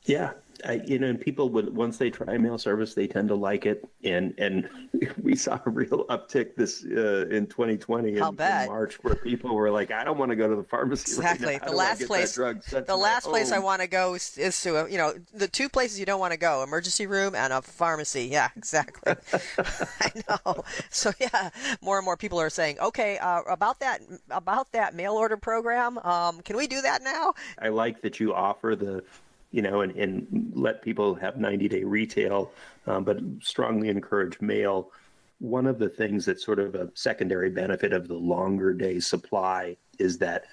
Yeah, 0.08 0.32
I, 0.66 0.82
you 0.86 0.98
know, 1.00 1.08
and 1.08 1.20
people 1.20 1.50
would 1.50 1.76
once 1.76 1.98
they 1.98 2.10
try 2.10 2.38
mail 2.38 2.58
service, 2.58 2.94
they 2.94 3.08
tend 3.08 3.28
to 3.30 3.36
like 3.36 3.66
it, 3.66 3.88
and 4.04 4.34
and 4.38 4.70
we 5.22 5.36
saw 5.36 5.60
a 5.66 5.70
real 5.70 6.06
uptick 6.06 6.56
this 6.56 6.84
uh, 6.86 7.28
in 7.30 7.48
2020 7.48 8.10
in, 8.10 8.18
in, 8.18 8.36
March, 8.36 8.96
where 9.04 9.16
people 9.16 9.54
were 9.54 9.70
like, 9.70 9.92
"I 9.92 10.04
don't 10.04 10.18
want 10.18 10.32
to 10.32 10.36
go 10.36 10.48
to 10.48 10.56
the 10.56 10.64
pharmacy." 10.64 11.12
Exactly. 11.12 11.54
Right 11.54 11.66
the 11.66 11.72
last 11.74 12.06
place, 12.06 12.36
the 12.36 12.96
last 12.98 13.28
place 13.28 13.52
I 13.52 13.60
want 13.60 13.82
to 13.82 13.88
go 13.88 14.16
is, 14.16 14.38
is, 14.38 14.60
to 14.62 14.86
a, 14.86 14.90
you 14.90 14.98
know 14.98 15.14
the 15.34 15.48
two 15.48 15.70
places 15.70 16.00
you 16.00 16.06
don't 16.06 16.20
want 16.20 16.34
to 16.34 16.40
go: 16.40 16.64
emergency 16.64 17.06
room 17.06 17.36
and 17.36 17.54
a 17.54 17.62
pharmacy. 17.62 18.26
Yeah, 18.26 18.50
exactly. 18.56 19.16
I 20.02 20.12
know. 20.30 20.64
So 20.90 21.12
yeah, 21.20 21.50
more 21.82 21.98
and 21.98 22.06
more 22.06 22.18
people 22.18 22.40
are 22.40 22.50
saying, 22.50 22.80
"Okay, 22.80 23.18
uh, 23.20 23.42
about 23.44 23.80
that 23.82 24.02
about 24.32 24.72
that 24.72 24.96
mail 24.96 25.14
order 25.14 25.38
program, 25.38 25.98
um, 26.00 26.42
can 26.42 26.58
we 26.58 26.68
do 26.68 26.82
that 26.82 27.04
now?" 27.04 27.34
I 27.60 27.70
like 27.70 28.02
that 28.02 28.20
you 28.20 28.34
offer 28.34 28.76
the 28.76 29.04
you 29.52 29.62
know, 29.62 29.82
and, 29.82 29.96
and 29.96 30.52
let 30.54 30.82
people 30.82 31.16
have 31.16 31.38
90 31.38 31.68
day 31.68 31.84
retail, 31.84 32.52
um, 32.86 33.04
but 33.04 33.20
strongly 33.42 33.90
encourage 33.90 34.40
mail. 34.42 34.92
One 35.40 35.68
of 35.68 35.80
the 35.80 35.90
things 35.90 36.26
that's 36.26 36.44
sort 36.44 36.60
of 36.60 36.76
a 36.76 36.90
secondary 36.94 37.50
benefit 37.50 37.94
of 37.94 38.08
the 38.08 38.16
longer 38.16 38.74
day 38.74 39.00
supply 39.00 39.78
is 40.00 40.18
that 40.20 40.46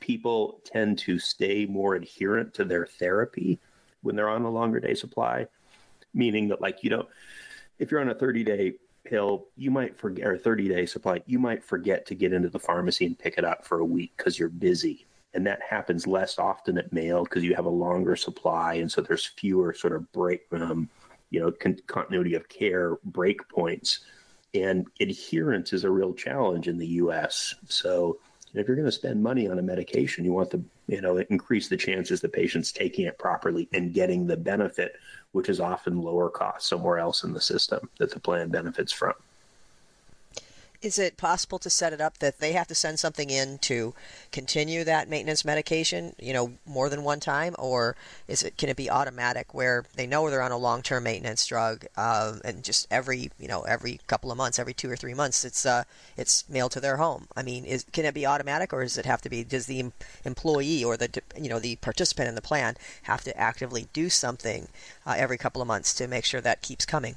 people 0.00 0.60
tend 0.64 0.98
to 0.98 1.18
stay 1.18 1.66
more 1.66 1.94
adherent 1.94 2.54
to 2.54 2.64
their 2.64 2.86
therapy 2.86 3.58
when 4.02 4.14
they're 4.14 4.28
on 4.28 4.42
a 4.42 4.50
longer 4.50 4.78
day 4.78 4.94
supply, 4.94 5.46
meaning 6.14 6.48
that, 6.48 6.60
like, 6.60 6.84
you 6.84 6.90
know, 6.90 7.08
if 7.78 7.90
you're 7.90 8.00
on 8.00 8.10
a 8.10 8.14
30 8.14 8.44
day 8.44 8.74
pill, 9.04 9.46
you 9.56 9.70
might 9.70 9.96
forget, 9.98 10.26
or 10.26 10.38
30 10.38 10.68
day 10.68 10.86
supply, 10.86 11.20
you 11.26 11.38
might 11.38 11.64
forget 11.64 12.06
to 12.06 12.14
get 12.14 12.32
into 12.32 12.48
the 12.48 12.58
pharmacy 12.58 13.06
and 13.06 13.18
pick 13.18 13.38
it 13.38 13.44
up 13.44 13.66
for 13.66 13.80
a 13.80 13.84
week 13.84 14.12
because 14.16 14.38
you're 14.38 14.48
busy 14.48 15.06
and 15.36 15.46
that 15.46 15.60
happens 15.60 16.06
less 16.06 16.38
often 16.38 16.78
at 16.78 16.92
mail 16.94 17.22
because 17.24 17.44
you 17.44 17.54
have 17.54 17.66
a 17.66 17.70
longer 17.70 18.16
supply, 18.16 18.74
and 18.74 18.90
so 18.90 19.02
there's 19.02 19.26
fewer 19.26 19.74
sort 19.74 19.92
of 19.92 20.10
break, 20.10 20.46
um, 20.52 20.88
you 21.28 21.38
know, 21.38 21.52
con- 21.52 21.78
continuity 21.86 22.34
of 22.34 22.48
care 22.48 22.96
break 23.04 23.46
points, 23.50 24.00
and 24.54 24.86
adherence 24.98 25.74
is 25.74 25.84
a 25.84 25.90
real 25.90 26.14
challenge 26.14 26.68
in 26.68 26.78
the 26.78 26.86
U.S. 26.86 27.54
So 27.68 28.18
if 28.54 28.66
you're 28.66 28.76
going 28.76 28.86
to 28.86 28.92
spend 28.92 29.22
money 29.22 29.46
on 29.46 29.58
a 29.58 29.62
medication, 29.62 30.24
you 30.24 30.32
want 30.32 30.50
to, 30.52 30.64
you 30.88 31.02
know, 31.02 31.18
increase 31.18 31.68
the 31.68 31.76
chances 31.76 32.22
the 32.22 32.30
patient's 32.30 32.72
taking 32.72 33.04
it 33.04 33.18
properly 33.18 33.68
and 33.74 33.92
getting 33.92 34.26
the 34.26 34.38
benefit, 34.38 34.96
which 35.32 35.50
is 35.50 35.60
often 35.60 36.00
lower 36.00 36.30
cost 36.30 36.66
somewhere 36.66 36.98
else 36.98 37.24
in 37.24 37.34
the 37.34 37.40
system 37.42 37.90
that 37.98 38.10
the 38.10 38.20
plan 38.20 38.48
benefits 38.48 38.90
from 38.90 39.12
is 40.82 40.98
it 40.98 41.16
possible 41.16 41.58
to 41.58 41.70
set 41.70 41.92
it 41.92 42.00
up 42.00 42.18
that 42.18 42.38
they 42.38 42.52
have 42.52 42.66
to 42.68 42.74
send 42.74 42.98
something 42.98 43.30
in 43.30 43.58
to 43.58 43.94
continue 44.32 44.84
that 44.84 45.08
maintenance 45.08 45.44
medication, 45.44 46.14
you 46.18 46.32
know, 46.32 46.52
more 46.66 46.88
than 46.88 47.02
one 47.02 47.20
time, 47.20 47.54
or 47.58 47.96
is 48.28 48.42
it 48.42 48.56
can 48.56 48.68
it 48.68 48.76
be 48.76 48.90
automatic 48.90 49.54
where 49.54 49.84
they 49.94 50.06
know 50.06 50.28
they're 50.28 50.42
on 50.42 50.52
a 50.52 50.58
long-term 50.58 51.04
maintenance 51.04 51.46
drug, 51.46 51.86
uh, 51.96 52.34
and 52.44 52.62
just 52.62 52.86
every 52.90 53.30
you 53.38 53.48
know 53.48 53.62
every 53.62 54.00
couple 54.06 54.30
of 54.30 54.36
months, 54.38 54.58
every 54.58 54.74
two 54.74 54.90
or 54.90 54.96
three 54.96 55.14
months, 55.14 55.44
it's 55.44 55.64
uh 55.66 55.84
it's 56.16 56.48
mailed 56.48 56.72
to 56.72 56.80
their 56.80 56.96
home. 56.96 57.26
I 57.36 57.42
mean, 57.42 57.64
is 57.64 57.84
can 57.92 58.04
it 58.04 58.14
be 58.14 58.26
automatic, 58.26 58.72
or 58.72 58.82
does 58.82 58.98
it 58.98 59.06
have 59.06 59.22
to 59.22 59.28
be? 59.28 59.44
Does 59.44 59.66
the 59.66 59.92
employee 60.24 60.84
or 60.84 60.96
the 60.96 61.22
you 61.40 61.48
know 61.48 61.58
the 61.58 61.76
participant 61.76 62.28
in 62.28 62.34
the 62.34 62.42
plan 62.42 62.76
have 63.04 63.24
to 63.24 63.36
actively 63.38 63.88
do 63.92 64.08
something 64.08 64.68
uh, 65.06 65.14
every 65.16 65.38
couple 65.38 65.62
of 65.62 65.68
months 65.68 65.94
to 65.94 66.08
make 66.08 66.24
sure 66.24 66.40
that 66.40 66.62
keeps 66.62 66.84
coming? 66.84 67.16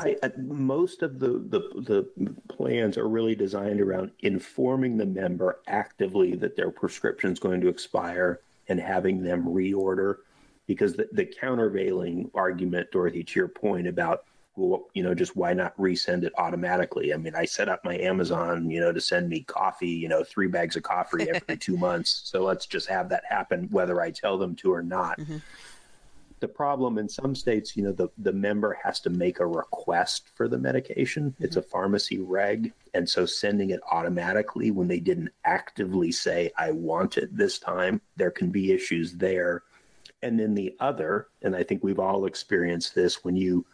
I, 0.00 0.30
most 0.36 1.02
of 1.02 1.18
the, 1.18 1.28
the, 1.28 1.60
the 1.82 2.34
plans 2.48 2.96
are 2.96 3.08
really 3.08 3.34
designed 3.34 3.80
around 3.80 4.10
informing 4.20 4.96
the 4.96 5.06
member 5.06 5.60
actively 5.66 6.34
that 6.36 6.56
their 6.56 6.70
prescription 6.70 7.32
is 7.32 7.38
going 7.38 7.60
to 7.60 7.68
expire 7.68 8.40
and 8.68 8.80
having 8.80 9.22
them 9.22 9.44
reorder. 9.44 10.16
Because 10.66 10.94
the, 10.94 11.08
the 11.12 11.24
countervailing 11.24 12.30
argument, 12.34 12.90
Dorothy, 12.92 13.24
to 13.24 13.40
your 13.40 13.48
point 13.48 13.88
about 13.88 14.24
well, 14.56 14.88
you 14.94 15.02
know, 15.02 15.14
just 15.14 15.36
why 15.36 15.54
not 15.54 15.76
resend 15.78 16.24
it 16.24 16.32
automatically? 16.36 17.14
I 17.14 17.16
mean, 17.16 17.34
I 17.34 17.44
set 17.44 17.68
up 17.68 17.84
my 17.84 17.96
Amazon, 17.96 18.68
you 18.68 18.80
know, 18.80 18.92
to 18.92 19.00
send 19.00 19.28
me 19.28 19.40
coffee, 19.44 19.88
you 19.88 20.08
know, 20.08 20.22
three 20.22 20.48
bags 20.48 20.76
of 20.76 20.82
coffee 20.82 21.30
every 21.30 21.56
two 21.60 21.76
months. 21.76 22.22
So 22.24 22.44
let's 22.44 22.66
just 22.66 22.88
have 22.88 23.08
that 23.08 23.24
happen, 23.28 23.68
whether 23.70 24.00
I 24.00 24.10
tell 24.10 24.36
them 24.36 24.54
to 24.56 24.72
or 24.72 24.82
not. 24.82 25.18
Mm-hmm 25.18 25.38
the 26.40 26.48
problem 26.48 26.98
in 26.98 27.08
some 27.08 27.34
states, 27.34 27.76
you 27.76 27.84
know, 27.84 27.92
the, 27.92 28.08
the 28.18 28.32
member 28.32 28.76
has 28.82 28.98
to 29.00 29.10
make 29.10 29.40
a 29.40 29.46
request 29.46 30.30
for 30.34 30.48
the 30.48 30.58
medication. 30.58 31.30
Mm-hmm. 31.30 31.44
It's 31.44 31.56
a 31.56 31.62
pharmacy 31.62 32.18
reg. 32.18 32.72
And 32.94 33.08
so 33.08 33.26
sending 33.26 33.70
it 33.70 33.80
automatically 33.90 34.70
when 34.70 34.88
they 34.88 35.00
didn't 35.00 35.30
actively 35.44 36.10
say, 36.10 36.50
I 36.58 36.72
want 36.72 37.18
it 37.18 37.36
this 37.36 37.58
time, 37.58 38.00
there 38.16 38.30
can 38.30 38.50
be 38.50 38.72
issues 38.72 39.12
there. 39.12 39.62
And 40.22 40.40
then 40.40 40.54
the 40.54 40.74
other, 40.80 41.28
and 41.42 41.54
I 41.54 41.62
think 41.62 41.84
we've 41.84 42.00
all 42.00 42.26
experienced 42.26 42.94
this 42.94 43.22
when 43.22 43.36
you, 43.36 43.64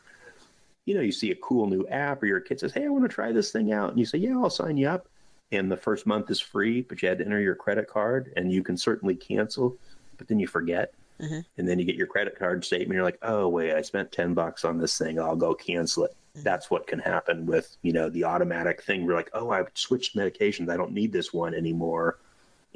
you 0.85 0.95
know, 0.95 1.01
you 1.01 1.13
see 1.13 1.31
a 1.31 1.37
cool 1.37 1.67
new 1.67 1.87
app 1.89 2.23
or 2.23 2.27
your 2.27 2.41
kid 2.41 2.61
says, 2.61 2.73
Hey, 2.73 2.85
I 2.85 2.89
want 2.89 3.05
to 3.05 3.09
try 3.09 3.33
this 3.33 3.51
thing 3.51 3.73
out. 3.73 3.91
And 3.91 3.99
you 3.99 4.05
say, 4.05 4.19
Yeah, 4.19 4.39
I'll 4.39 4.51
sign 4.51 4.77
you 4.77 4.89
up. 4.89 5.09
And 5.53 5.71
the 5.71 5.77
first 5.77 6.07
month 6.07 6.31
is 6.31 6.41
free, 6.41 6.83
but 6.83 7.01
you 7.01 7.09
had 7.09 7.19
to 7.19 7.25
enter 7.25 7.41
your 7.41 7.55
credit 7.55 7.89
card 7.89 8.33
and 8.37 8.53
you 8.53 8.65
can 8.65 8.77
certainly 8.77 9.15
cancel, 9.15 9.77
but 10.19 10.27
then 10.27 10.41
you 10.41 10.49
forget 10.49 10.93
Mm-hmm. 11.21 11.41
And 11.57 11.69
then 11.69 11.79
you 11.79 11.85
get 11.85 11.97
your 11.97 12.07
credit 12.07 12.39
card 12.39 12.65
statement. 12.65 12.95
You're 12.95 13.05
like, 13.05 13.19
oh, 13.23 13.49
wait, 13.49 13.75
I 13.75 13.83
spent 13.83 14.13
10 14.13 14.35
bucks 14.35 14.65
on 14.65 14.79
this 14.79 14.99
thing. 14.99 15.19
I'll 15.19 15.37
go 15.37 15.55
cancel 15.55 16.05
it. 16.05 16.11
Mm-hmm. 16.35 16.43
That's 16.43 16.71
what 16.71 16.87
can 16.87 16.99
happen 16.99 17.47
with, 17.47 17.77
you 17.83 17.93
know, 17.93 18.09
the 18.11 18.25
automatic 18.25 18.83
thing. 18.83 19.07
We're 19.07 19.15
like, 19.15 19.31
oh, 19.33 19.51
I've 19.51 19.71
switched 19.75 20.17
medications. 20.17 20.71
I 20.71 20.77
don't 20.77 20.93
need 20.93 21.13
this 21.13 21.33
one 21.33 21.55
anymore. 21.55 22.19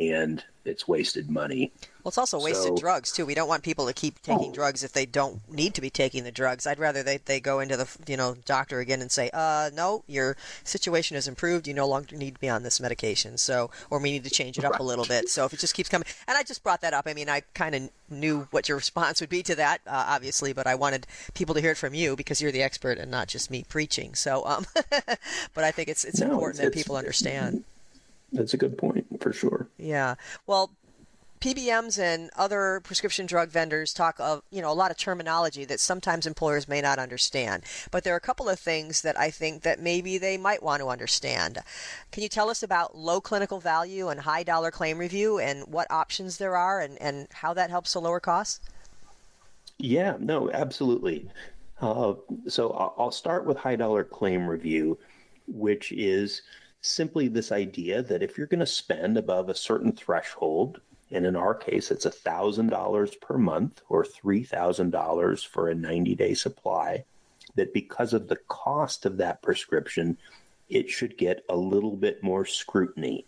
And 0.01 0.43
it's 0.65 0.89
wasted 0.89 1.31
money. 1.31 1.73
Well, 2.03 2.09
it's 2.09 2.19
also 2.19 2.41
wasted 2.41 2.69
so, 2.69 2.77
drugs 2.77 3.13
too. 3.13 3.27
We 3.27 3.35
don't 3.35 3.49
want 3.49 3.63
people 3.63 3.87
to 3.87 3.93
keep 3.93 4.23
taking 4.23 4.51
oh. 4.51 4.55
drugs 4.55 4.83
if 4.83 4.93
they 4.93 5.05
don't 5.05 5.41
need 5.51 5.75
to 5.75 5.81
be 5.81 5.91
taking 5.91 6.25
the 6.25 6.33
drugs. 6.33 6.67
I'd 6.67 6.79
rather 6.79 7.03
they, 7.03 7.19
they 7.19 7.41
go 7.41 7.61
into 7.61 7.77
the 7.77 7.89
you 8.07 8.17
know 8.17 8.37
doctor 8.47 8.81
again 8.81 9.03
and 9.03 9.11
say, 9.11 9.31
uh, 9.35 9.71
no, 9.75 10.05
your 10.07 10.37
situation 10.65 11.17
has 11.17 11.29
improved. 11.29 11.69
You 11.69 11.75
no 11.75 11.87
longer 11.87 12.17
need 12.17 12.35
to 12.35 12.41
be 12.41 12.49
on 12.49 12.63
this 12.63 12.81
medication. 12.81 13.37
So, 13.37 13.71
or 13.91 14.01
we 14.01 14.11
need 14.11 14.25
to 14.25 14.31
change 14.31 14.59
it 14.59 14.65
up 14.65 14.73
right. 14.73 14.81
a 14.81 14.85
little 14.85 15.05
bit. 15.05 15.29
So 15.29 15.45
if 15.45 15.53
it 15.53 15.61
just 15.61 15.75
keeps 15.75 15.89
coming, 15.89 16.07
and 16.27 16.39
I 16.39 16.43
just 16.43 16.63
brought 16.63 16.81
that 16.81 16.95
up. 16.95 17.07
I 17.07 17.13
mean, 17.15 17.29
I 17.29 17.43
kind 17.55 17.75
of 17.75 17.91
knew 18.09 18.49
what 18.51 18.69
your 18.69 18.79
response 18.79 19.21
would 19.21 19.31
be 19.31 19.43
to 19.43 19.55
that, 19.57 19.81
uh, 19.87 20.05
obviously, 20.09 20.53
but 20.53 20.67
I 20.67 20.75
wanted 20.75 21.07
people 21.35 21.55
to 21.55 21.61
hear 21.61 21.73
it 21.73 21.79
from 21.79 21.95
you 21.95 22.17
because 22.17 22.41
you're 22.41 22.53
the 22.53 22.63
expert 22.63 22.99
and 22.99 23.11
not 23.11 23.29
just 23.29 23.51
me 23.51 23.65
preaching. 23.69 24.15
So, 24.15 24.45
um, 24.47 24.67
but 25.55 25.65
I 25.65 25.71
think 25.71 25.89
it's 25.89 26.05
it's 26.05 26.21
no, 26.21 26.31
important 26.31 26.61
it's, 26.61 26.65
that 26.65 26.75
people 26.75 26.97
understand. 26.97 27.65
That's 28.33 28.55
a 28.55 28.57
good 28.57 28.79
point 28.79 29.07
for 29.21 29.33
sure. 29.33 29.69
Yeah. 29.79 30.15
Well, 30.47 30.71
PBMs 31.41 31.99
and 31.99 32.31
other 32.37 32.83
prescription 32.85 33.25
drug 33.25 33.49
vendors 33.49 33.95
talk 33.95 34.21
of, 34.21 34.43
you 34.51 34.61
know, 34.61 34.71
a 34.71 34.75
lot 34.75 34.91
of 34.91 34.99
terminology 34.99 35.65
that 35.65 35.81
sometimes 35.81 36.27
employers 36.27 36.69
may 36.69 36.83
not 36.83 36.99
understand. 36.99 37.63
But 37.91 38.05
there 38.05 38.13
are 38.13 38.19
a 38.19 38.21
couple 38.21 38.47
of 38.47 38.61
things 38.61 39.01
that 39.01 39.19
I 39.19 39.31
think 39.31 39.63
that 39.63 39.81
maybe 39.81 40.19
they 40.19 40.37
might 40.37 40.63
want 40.63 40.83
to 40.83 40.89
understand. 40.89 41.61
Can 42.13 42.23
you 42.23 42.29
tell 42.29 42.51
us 42.51 42.63
about 42.63 42.95
low 42.95 43.23
clinical 43.23 43.59
value 43.59 44.09
and 44.09 44.21
high 44.21 44.43
dollar 44.43 44.71
claim 44.71 44.99
review 44.99 45.39
and 45.39 45.67
what 45.67 45.91
options 45.91 46.37
there 46.37 46.59
are 46.59 46.81
and, 46.83 47.01
and 47.01 47.27
how 47.33 47.55
that 47.55 47.71
helps 47.71 47.93
to 47.93 48.01
lower 48.01 48.21
costs? 48.21 48.61
Yeah, 49.79 50.17
no, 50.21 50.51
absolutely. 50.51 51.31
Uh, 51.81 52.15
so 52.49 52.73
I'll 52.99 53.11
start 53.11 53.47
with 53.47 53.57
high 53.57 53.77
dollar 53.77 54.05
claim 54.05 54.47
review, 54.47 54.99
which 55.47 55.91
is 55.93 56.43
simply 56.81 57.29
this 57.29 57.53
idea 57.53 58.03
that 58.03 58.23
if 58.23 58.39
you're 58.39 58.47
going 58.47 58.61
to 58.61 58.67
spend 58.67 59.17
above 59.17 59.49
a 59.49 59.55
certain 59.55 59.93
threshold, 59.93 60.81
and 61.11 61.27
in 61.27 61.37
our 61.37 61.55
case, 61.55 61.91
it's 61.91 62.07
$1,000 62.07 63.21
per 63.21 63.39
month 63.39 63.83
or 63.89 64.05
$3,000 64.05 65.47
for 65.47 65.69
a 65.69 65.75
90 65.75 66.15
day 66.15 66.35
supply, 66.35 67.05
that 67.57 67.75
because 67.75 68.13
of 68.13 68.29
the 68.29 68.39
cost 68.49 69.07
of 69.07 69.17
that 69.17 69.43
prescription, 69.43 70.17
it 70.69 70.89
should 70.89 71.19
get 71.19 71.45
a 71.49 71.57
little 71.57 71.97
bit 71.97 72.23
more 72.23 72.47
scrutiny. 72.47 73.27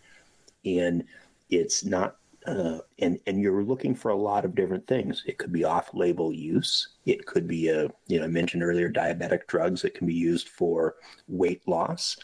And 0.65 1.03
it's 1.49 1.83
not 1.83 2.17
uh, 2.45 2.79
and 2.99 3.19
and 3.25 3.41
you're 3.41 3.63
looking 3.63 3.95
for 3.95 4.11
a 4.11 4.15
lot 4.15 4.43
of 4.43 4.55
different 4.55 4.85
things. 4.85 5.23
It 5.25 5.37
could 5.37 5.53
be 5.53 5.63
off-label 5.63 6.33
use. 6.33 6.89
It 7.05 7.25
could 7.25 7.47
be 7.47 7.69
a 7.69 7.89
you 8.07 8.19
know 8.19 8.25
I 8.25 8.27
mentioned 8.27 8.63
earlier 8.63 8.91
diabetic 8.91 9.47
drugs 9.47 9.81
that 9.81 9.93
can 9.93 10.07
be 10.07 10.13
used 10.13 10.49
for 10.49 10.95
weight 11.29 11.65
loss 11.67 12.17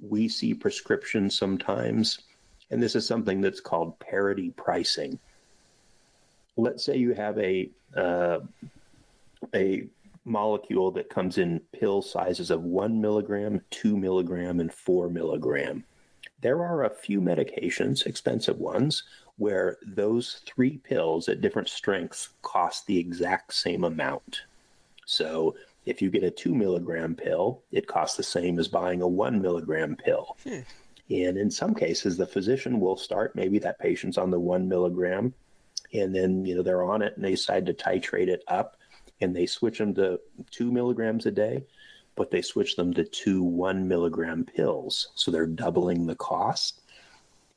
we 0.00 0.28
see 0.28 0.54
prescriptions 0.54 1.36
sometimes, 1.36 2.20
and 2.70 2.82
this 2.82 2.94
is 2.94 3.06
something 3.06 3.40
that's 3.40 3.60
called 3.60 3.98
parity 3.98 4.50
pricing. 4.50 5.18
Let's 6.56 6.84
say 6.84 6.96
you 6.96 7.14
have 7.14 7.38
a 7.38 7.70
uh, 7.96 8.40
a 9.54 9.86
molecule 10.24 10.90
that 10.92 11.10
comes 11.10 11.38
in 11.38 11.60
pill 11.72 12.00
sizes 12.00 12.50
of 12.50 12.62
one 12.62 13.00
milligram, 13.00 13.60
two 13.70 13.96
milligram, 13.96 14.60
and 14.60 14.72
four 14.72 15.08
milligram. 15.08 15.84
There 16.40 16.64
are 16.64 16.84
a 16.84 16.94
few 16.94 17.20
medications, 17.20 18.06
expensive 18.06 18.58
ones, 18.58 19.04
where 19.36 19.78
those 19.86 20.40
three 20.46 20.78
pills 20.78 21.28
at 21.28 21.40
different 21.40 21.68
strengths 21.68 22.30
cost 22.42 22.86
the 22.86 22.98
exact 22.98 23.52
same 23.54 23.84
amount. 23.84 24.42
So 25.06 25.56
if 25.86 26.00
you 26.00 26.10
get 26.10 26.24
a 26.24 26.30
two 26.30 26.54
milligram 26.54 27.14
pill, 27.14 27.62
it 27.70 27.86
costs 27.86 28.16
the 28.16 28.22
same 28.22 28.58
as 28.58 28.68
buying 28.68 29.02
a 29.02 29.08
one 29.08 29.40
milligram 29.40 29.96
pill. 29.96 30.36
Hmm. 30.44 30.60
And 31.10 31.36
in 31.36 31.50
some 31.50 31.74
cases, 31.74 32.16
the 32.16 32.26
physician 32.26 32.80
will 32.80 32.96
start 32.96 33.36
maybe 33.36 33.58
that 33.58 33.78
patient's 33.78 34.16
on 34.16 34.30
the 34.30 34.40
one 34.40 34.68
milligram, 34.68 35.34
and 35.92 36.14
then 36.14 36.44
you 36.44 36.54
know 36.54 36.62
they're 36.62 36.84
on 36.84 37.02
it 37.02 37.14
and 37.16 37.24
they 37.24 37.32
decide 37.32 37.66
to 37.66 37.74
titrate 37.74 38.28
it 38.28 38.42
up, 38.48 38.76
and 39.20 39.36
they 39.36 39.46
switch 39.46 39.78
them 39.78 39.94
to 39.94 40.18
two 40.50 40.72
milligrams 40.72 41.26
a 41.26 41.30
day, 41.30 41.64
but 42.16 42.30
they 42.30 42.40
switch 42.40 42.76
them 42.76 42.94
to 42.94 43.04
two 43.04 43.42
one 43.42 43.86
milligram 43.86 44.44
pills, 44.44 45.08
so 45.14 45.30
they're 45.30 45.46
doubling 45.46 46.06
the 46.06 46.16
cost. 46.16 46.80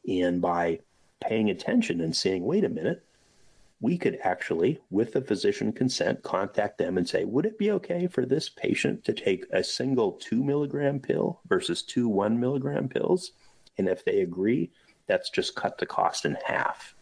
And 0.08 0.42
by 0.42 0.80
paying 1.22 1.50
attention 1.50 2.02
and 2.02 2.16
saying, 2.16 2.44
wait 2.44 2.64
a 2.64 2.70
minute, 2.70 3.04
we 3.80 3.98
could 3.98 4.18
actually, 4.24 4.80
with 4.90 5.14
the 5.14 5.22
physician 5.22 5.72
consent, 5.72 6.24
contact 6.24 6.78
them 6.78 6.98
and 6.98 7.08
say, 7.08 7.26
would 7.26 7.46
it 7.46 7.60
be 7.60 7.72
okay 7.72 8.08
for 8.08 8.26
this 8.26 8.50
patient 8.50 9.04
to 9.06 9.14
take 9.14 9.46
a 9.52 9.64
single 9.64 10.14
two 10.14 10.44
milligram 10.44 11.00
pill 11.00 11.40
versus 11.48 11.84
two 11.84 12.10
one 12.10 12.40
milligram 12.40 12.90
pills? 12.90 13.32
And 13.78 13.88
if 13.88 14.04
they 14.04 14.22
agree, 14.22 14.72
that's 15.06 15.30
just 15.30 15.56
cut 15.56 15.78
the 15.78 15.86
cost 15.86 16.26
in 16.26 16.38
half. 16.46 16.96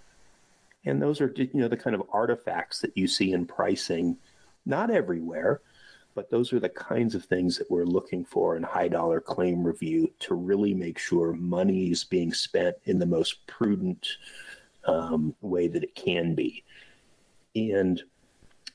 And 0.85 1.01
those 1.01 1.21
are, 1.21 1.33
you 1.35 1.49
know, 1.53 1.69
the 1.69 1.77
kind 1.77 1.95
of 1.95 2.03
artifacts 2.11 2.79
that 2.81 2.95
you 2.95 3.07
see 3.07 3.31
in 3.31 3.45
pricing, 3.45 4.17
not 4.65 4.91
everywhere, 4.91 5.61
but 6.13 6.29
those 6.29 6.53
are 6.53 6.59
the 6.59 6.69
kinds 6.69 7.15
of 7.15 7.25
things 7.25 7.57
that 7.57 7.71
we're 7.71 7.85
looking 7.85 8.23
for 8.23 8.55
in 8.55 8.63
high 8.63 8.87
dollar 8.89 9.19
claim 9.19 9.63
review 9.63 10.11
to 10.19 10.35
really 10.35 10.73
make 10.73 10.99
sure 10.99 11.33
money 11.33 11.91
is 11.91 12.03
being 12.03 12.33
spent 12.33 12.75
in 12.83 12.99
the 12.99 13.05
most 13.05 13.47
prudent 13.47 14.07
um, 14.85 15.35
way 15.41 15.67
that 15.67 15.83
it 15.83 15.95
can 15.95 16.35
be. 16.35 16.63
And 17.55 18.01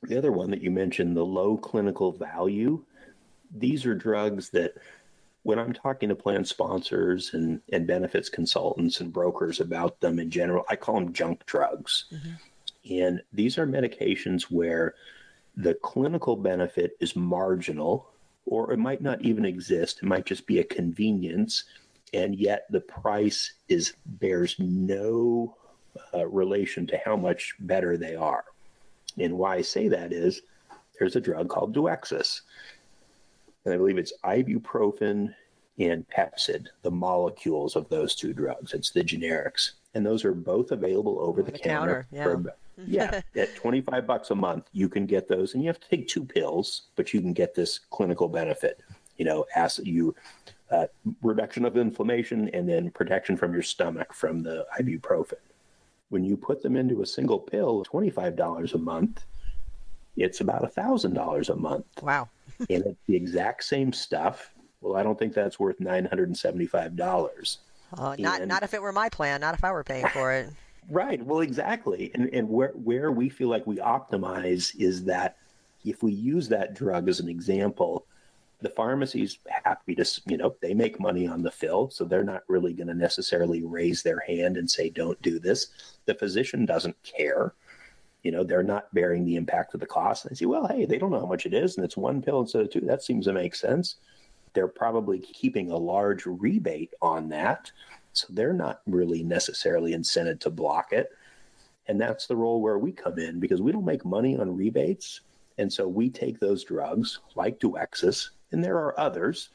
the 0.03 0.17
other 0.17 0.33
one 0.33 0.51
that 0.51 0.63
you 0.63 0.71
mentioned, 0.71 1.17
the 1.17 1.25
low 1.25 1.57
clinical 1.57 2.13
value, 2.13 2.83
these 3.55 3.85
are 3.85 3.95
drugs 3.95 4.51
that 4.51 4.75
when 5.43 5.59
I'm 5.59 5.73
talking 5.73 6.09
to 6.09 6.15
plan 6.15 6.45
sponsors 6.45 7.33
and, 7.35 7.61
and 7.73 7.87
benefits 7.87 8.29
consultants 8.29 9.01
and 9.01 9.13
brokers 9.13 9.61
about 9.61 10.01
them 10.01 10.19
in 10.19 10.31
general, 10.31 10.65
I 10.69 10.77
call 10.77 10.97
them 10.97 11.13
junk 11.13 11.47
drugs. 11.47 12.07
Mm-hmm. 12.13 12.93
And 12.93 13.23
these 13.33 13.59
are 13.59 13.67
medications 13.67 14.45
where 14.45 14.95
the 15.57 15.75
clinical 15.75 16.37
benefit 16.37 16.97
is 17.01 17.17
marginal, 17.17 18.11
or 18.47 18.73
it 18.73 18.79
might 18.79 19.03
not 19.03 19.23
even 19.23 19.45
exist. 19.45 19.99
It 20.03 20.07
might 20.07 20.27
just 20.27 20.47
be 20.47 20.59
a 20.59 20.65
convenience, 20.65 21.65
and 22.13 22.35
yet 22.35 22.67
the 22.71 22.81
price 22.81 23.53
is 23.69 23.95
bears 24.07 24.57
no 24.59 25.57
uh, 26.15 26.27
relation 26.27 26.87
to 26.89 27.01
how 27.05 27.17
much 27.17 27.55
better 27.61 27.97
they 27.97 28.15
are. 28.15 28.45
And 29.19 29.39
why 29.39 29.57
I 29.57 29.63
say 29.63 29.89
that 29.89 30.13
is 30.13 30.43
there's 30.99 31.17
a 31.17 31.21
drug 31.21 31.49
called 31.49 31.75
Duexis. 31.75 32.43
And 33.65 33.75
I 33.75 33.77
believe 33.77 33.99
it's 33.99 34.13
ibuprofen 34.25 35.35
and 35.79 36.07
Pepcid, 36.09 36.67
the 36.83 36.91
molecules 36.91 37.77
of 37.77 37.89
those 37.89 38.15
two 38.15 38.33
drugs. 38.33 38.75
It's 38.75 38.91
the 38.91 39.03
generics. 39.03 39.73
And 39.95 40.05
those 40.05 40.25
are 40.25 40.35
both 40.35 40.73
available 40.73 41.19
over, 41.21 41.43
the, 41.43 41.53
the, 41.53 41.59
counter. 41.59 42.07
counter 42.15 42.17
yeah. 42.17 42.23
For, 42.23 42.55
yeah, 42.87 43.21
at 43.37 43.57
25 43.57 44.07
bucks 44.07 44.31
a 44.31 44.35
month, 44.35 44.69
you 44.73 44.89
can 44.89 45.07
get 45.07 45.29
those. 45.29 45.55
And 45.55 45.63
you 45.63 45.69
have 45.69 45.81
to 45.81 45.89
take 45.89 46.09
two 46.09 46.25
pills, 46.25 46.89
but 46.97 47.13
you 47.13 47.21
can 47.21 47.33
get 47.33 47.55
this 47.55 47.79
clinical 47.79 48.29
benefit. 48.29 48.81
You 49.17 49.27
know, 49.27 49.45
acid, 49.55 49.87
you 49.87 50.15
uh, 50.71 50.87
reduction 51.23 51.65
of 51.65 51.77
inflammation 51.77 52.49
and 52.51 52.69
then 52.69 52.91
protection 52.91 53.37
from 53.37 53.53
your 53.53 53.63
stomach 53.63 54.13
from 54.15 54.43
the 54.43 54.67
ibuprofen. 54.81 55.35
When 56.11 56.25
you 56.25 56.37
put 56.37 56.63
them 56.63 56.77
into 56.77 57.03
a 57.03 57.07
single 57.07 57.39
pill, 57.39 57.85
$25 57.85 58.75
a 58.75 58.79
month, 58.79 59.25
it's 60.17 60.41
about 60.41 60.63
$1,000 60.63 61.49
a 61.49 61.57
month. 61.57 61.87
Wow. 62.03 62.29
and 62.59 62.85
it's 62.85 63.01
the 63.07 63.17
exact 63.17 63.65
same 63.65 63.93
stuff. 63.93 64.53
Well, 64.81 64.97
I 64.97 65.03
don't 65.03 65.19
think 65.19 65.35
that's 65.35 65.59
worth 65.59 65.79
$975. 65.79 67.57
Uh, 67.97 68.17
not, 68.19 68.41
and, 68.41 68.49
not 68.49 68.63
if 68.63 68.75
it 68.75 68.83
were 68.83 68.93
my 68.93 69.09
plan, 69.09 69.41
not 69.41 69.55
if 69.55 69.65
I 69.65 69.73
were 69.73 69.85
paying 69.85 70.07
for 70.09 70.33
it. 70.33 70.51
right. 70.91 71.25
Well, 71.25 71.41
exactly. 71.41 72.11
And, 72.15 72.29
and 72.33 72.49
where, 72.49 72.73
where 72.75 73.13
we 73.13 73.29
feel 73.29 73.49
like 73.49 73.67
we 73.67 73.77
optimize 73.77 74.75
is 74.79 75.05
that 75.05 75.37
if 75.85 76.03
we 76.03 76.13
use 76.13 76.49
that 76.49 76.75
drug 76.75 77.09
as 77.09 77.21
an 77.21 77.29
example, 77.29 78.05
the 78.63 78.71
pharmacy's 78.71 79.39
happy 79.65 79.95
to, 79.95 80.21
you 80.27 80.37
know, 80.37 80.55
they 80.61 80.75
make 80.75 81.01
money 81.01 81.27
on 81.27 81.43
the 81.43 81.51
fill, 81.51 81.91
so 81.91 82.05
they're 82.05 82.25
not 82.25 82.43
really 82.49 82.73
going 82.73 82.89
to 82.89 82.95
necessarily 82.95 83.63
raise 83.65 84.03
their 84.03 84.21
hand 84.21 84.57
and 84.57 84.71
say, 84.71 84.91
don't 84.91 85.21
do 85.23 85.39
this. 85.39 85.69
The 86.07 86.15
physician 86.15 86.67
doesn't 86.67 87.03
care. 87.03 87.55
You 88.23 88.33
know, 88.33 88.45
they're 88.45 88.63
not 88.63 88.93
bearing 88.95 89.25
the 89.25 89.37
impact 89.37 89.73
of 89.75 89.81
the 89.81 89.87
cost. 89.87 90.25
And 90.25 90.31
they 90.31 90.37
say, 90.37 90.47
well, 90.47 90.67
hey, 90.67 90.85
they 90.85 90.99
don't 90.99 91.11
know 91.11 91.21
how 91.21 91.27
much 91.27 91.47
it 91.47 91.55
is, 91.55 91.77
and 91.77 91.85
it's 91.85 91.97
one 91.97 92.21
pill 92.23 92.41
instead 92.41 92.63
of 92.63 92.71
two. 92.71 92.81
That 92.81 93.03
seems 93.03 93.27
to 93.27 93.33
make 93.33 93.55
sense. 93.55 93.97
They're 94.53 94.69
probably 94.69 95.21
keeping 95.21 95.71
a 95.71 95.77
large 95.77 96.27
rebate 96.27 96.93
on 97.01 97.29
that. 97.31 97.71
So 98.13 98.27
they're 98.31 98.53
not 98.53 98.83
really 98.87 99.23
necessarily 99.23 99.93
incented 99.93 100.41
to 100.41 100.51
block 100.51 100.93
it. 100.93 101.11
And 101.87 102.01
that's 102.01 102.27
the 102.27 102.37
role 102.37 102.61
where 102.61 102.79
we 102.79 102.93
come 102.93 103.19
in 103.19 103.41
because 103.41 103.63
we 103.63 103.73
don't 103.73 103.85
make 103.85 104.05
money 104.05 104.37
on 104.37 104.57
rebates. 104.57 105.21
And 105.59 105.73
so 105.73 105.87
we 105.89 106.11
take 106.11 106.41
those 106.41 106.65
drugs 106.65 107.21
like 107.37 107.61
Duexis 107.61 108.31
and 108.53 108.63
there 108.65 108.77
are 108.77 108.99
others 108.99 109.51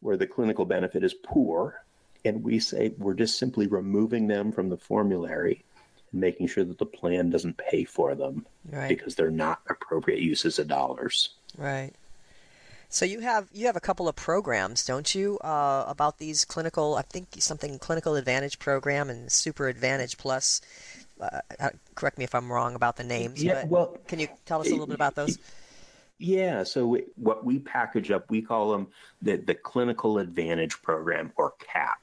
where 0.00 0.16
the 0.16 0.26
clinical 0.26 0.64
benefit 0.64 1.04
is 1.04 1.14
poor. 1.14 1.82
And 2.24 2.42
we 2.42 2.58
say 2.58 2.92
we're 2.98 3.14
just 3.14 3.38
simply 3.38 3.66
removing 3.66 4.26
them 4.26 4.52
from 4.52 4.68
the 4.68 4.76
formulary 4.76 5.64
and 6.12 6.20
making 6.20 6.48
sure 6.48 6.64
that 6.64 6.78
the 6.78 6.86
plan 6.86 7.30
doesn't 7.30 7.56
pay 7.56 7.84
for 7.84 8.14
them 8.14 8.46
right. 8.70 8.88
because 8.88 9.14
they're 9.14 9.30
not 9.30 9.60
appropriate 9.68 10.20
uses 10.20 10.58
of 10.58 10.68
dollars. 10.68 11.30
Right. 11.56 11.92
So 12.92 13.04
you 13.04 13.20
have 13.20 13.48
you 13.52 13.66
have 13.66 13.76
a 13.76 13.80
couple 13.80 14.08
of 14.08 14.16
programs, 14.16 14.84
don't 14.84 15.14
you, 15.14 15.38
uh, 15.38 15.84
about 15.86 16.18
these 16.18 16.44
clinical? 16.44 16.96
I 16.96 17.02
think 17.02 17.28
something 17.38 17.78
clinical 17.78 18.16
advantage 18.16 18.58
program 18.58 19.08
and 19.08 19.30
super 19.30 19.68
advantage 19.68 20.18
plus. 20.18 20.60
Uh, 21.20 21.40
uh 21.60 21.70
correct 21.94 22.18
me 22.18 22.24
if 22.24 22.34
I'm 22.34 22.50
wrong 22.50 22.74
about 22.74 22.96
the 22.96 23.04
names. 23.04 23.42
Yeah, 23.42 23.64
well, 23.66 23.96
can 24.08 24.18
you 24.18 24.26
tell 24.44 24.60
us 24.60 24.66
a 24.66 24.70
little 24.70 24.88
bit 24.88 24.96
about 24.96 25.14
those? 25.14 25.38
Yeah, 26.22 26.64
so 26.64 26.98
what 27.16 27.46
we 27.46 27.58
package 27.58 28.10
up, 28.10 28.28
we 28.28 28.42
call 28.42 28.70
them 28.70 28.88
the, 29.22 29.36
the 29.36 29.54
Clinical 29.54 30.18
Advantage 30.18 30.82
Program 30.82 31.32
or 31.36 31.54
CAP. 31.58 31.98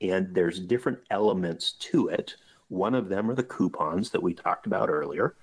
And 0.00 0.34
there's 0.34 0.58
different 0.58 0.98
elements 1.12 1.72
to 1.72 2.08
it. 2.08 2.34
One 2.70 2.92
of 2.92 3.08
them 3.08 3.30
are 3.30 3.36
the 3.36 3.44
coupons 3.44 4.10
that 4.10 4.22
we 4.22 4.34
talked 4.34 4.66
about 4.66 4.90
earlier. 4.90 5.36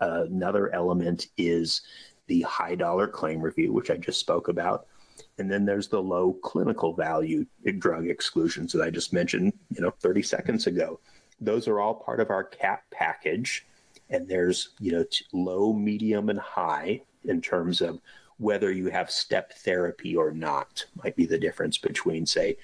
Uh, 0.00 0.24
another 0.24 0.74
element 0.74 1.26
is 1.36 1.82
the 2.26 2.40
high 2.40 2.74
dollar 2.74 3.06
claim 3.06 3.42
review, 3.42 3.70
which 3.70 3.90
I 3.90 3.98
just 3.98 4.18
spoke 4.18 4.48
about. 4.48 4.86
And 5.36 5.52
then 5.52 5.66
there's 5.66 5.88
the 5.88 6.02
low 6.02 6.32
clinical 6.32 6.94
value 6.94 7.44
drug 7.76 8.08
exclusions 8.08 8.72
that 8.72 8.82
I 8.82 8.88
just 8.88 9.12
mentioned, 9.12 9.52
you 9.68 9.82
know, 9.82 9.90
30 10.00 10.22
seconds 10.22 10.66
ago. 10.66 11.00
Those 11.38 11.68
are 11.68 11.80
all 11.80 11.96
part 11.96 12.20
of 12.20 12.30
our 12.30 12.44
CAP 12.44 12.82
package. 12.90 13.66
And 14.08 14.26
there's, 14.26 14.70
you 14.80 14.92
know, 14.92 15.04
low, 15.34 15.74
medium, 15.74 16.30
and 16.30 16.38
high 16.38 17.02
in 17.24 17.40
terms 17.40 17.80
of 17.80 18.00
whether 18.38 18.72
you 18.72 18.88
have 18.88 19.10
step 19.10 19.52
therapy 19.52 20.16
or 20.16 20.32
not 20.32 20.84
might 21.02 21.14
be 21.14 21.26
the 21.26 21.38
difference 21.38 21.78
between 21.78 22.26
say 22.26 22.56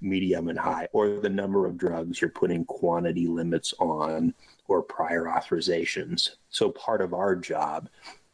medium 0.00 0.48
and 0.48 0.58
high 0.58 0.88
or 0.92 1.20
the 1.20 1.28
number 1.28 1.66
of 1.66 1.76
drugs 1.76 2.20
you're 2.20 2.30
putting 2.30 2.64
quantity 2.64 3.26
limits 3.26 3.74
on 3.78 4.32
or 4.68 4.82
prior 4.82 5.24
authorizations 5.24 6.30
so 6.50 6.70
part 6.70 7.00
of 7.00 7.12
our 7.12 7.36
job 7.36 7.88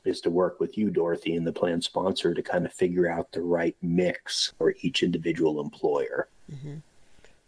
is 0.04 0.20
to 0.20 0.30
work 0.30 0.60
with 0.60 0.78
you 0.78 0.90
dorothy 0.90 1.36
and 1.36 1.46
the 1.46 1.52
plan 1.52 1.80
sponsor 1.80 2.34
to 2.34 2.42
kind 2.42 2.64
of 2.64 2.72
figure 2.72 3.10
out 3.10 3.30
the 3.32 3.42
right 3.42 3.76
mix 3.82 4.52
for 4.58 4.74
each 4.82 5.02
individual 5.02 5.60
employer 5.60 6.28
mm-hmm. 6.50 6.76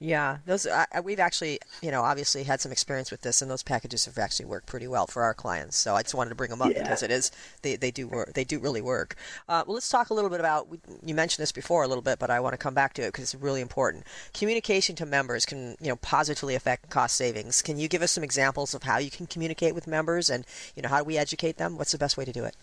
Yeah, 0.03 0.39
those 0.47 0.67
uh, 0.67 0.85
we've 1.05 1.21
actually, 1.21 1.61
you 1.81 1.93
know, 1.93 2.03
obviously 2.03 2.43
had 2.43 2.61
some 2.61 2.73
experience 2.73 3.13
with 3.13 3.21
this, 3.21 3.41
and 3.41 3.49
those 3.49 3.63
packages 3.63 4.05
have 4.07 4.19
actually 4.19 4.47
worked 4.47 4.67
pretty 4.67 4.89
well 4.89 5.07
for 5.07 5.23
our 5.23 5.33
clients. 5.33 5.77
So 5.77 5.95
I 5.95 6.03
just 6.03 6.13
wanted 6.13 6.31
to 6.31 6.35
bring 6.35 6.51
them 6.51 6.61
up 6.61 6.73
yeah. 6.73 6.83
because 6.83 7.05
it 7.05 7.13
is 7.13 7.31
they, 7.63 7.77
they 7.77 7.93
do 7.93 8.09
work 8.09 8.33
they 8.35 8.43
do 8.43 8.59
really 8.59 8.83
work. 8.83 9.15
Uh, 9.49 9.63
well, 9.65 9.75
let's 9.75 9.89
talk 9.89 10.11
a 10.11 10.15
little 10.15 10.29
bit 10.29 10.41
about 10.41 10.67
you 11.05 11.15
mentioned 11.15 11.41
this 11.41 11.53
before 11.53 11.85
a 11.85 11.89
little 11.89 12.03
bit, 12.03 12.19
but 12.19 12.31
I 12.31 12.41
want 12.41 12.53
to 12.53 12.59
come 12.59 12.75
back 12.75 12.95
to 12.95 13.03
it 13.03 13.13
because 13.13 13.33
it's 13.33 13.41
really 13.41 13.61
important. 13.61 14.05
Communication 14.35 14.97
to 14.97 15.07
members 15.07 15.47
can 15.47 15.77
you 15.81 15.89
know 15.89 15.97
positively 15.97 16.57
affect 16.57 16.91
cost 16.91 17.15
savings. 17.15 17.63
Can 17.63 17.79
you 17.79 17.87
give 17.87 18.03
us 18.03 18.11
some 18.11 18.25
examples 18.25 18.75
of 18.75 18.83
how 18.83 18.99
you 18.99 19.11
can 19.11 19.29
communicate 19.29 19.73
with 19.73 19.87
members, 19.87 20.29
and 20.29 20.45
you 20.75 20.83
know 20.83 20.89
how 20.89 20.99
do 20.99 21.05
we 21.05 21.17
educate 21.17 21.59
them? 21.59 21.79
What's 21.79 21.93
the 21.93 21.99
best 21.99 22.17
way 22.17 22.25
to 22.25 22.33
do 22.33 22.43
it? 22.43 22.57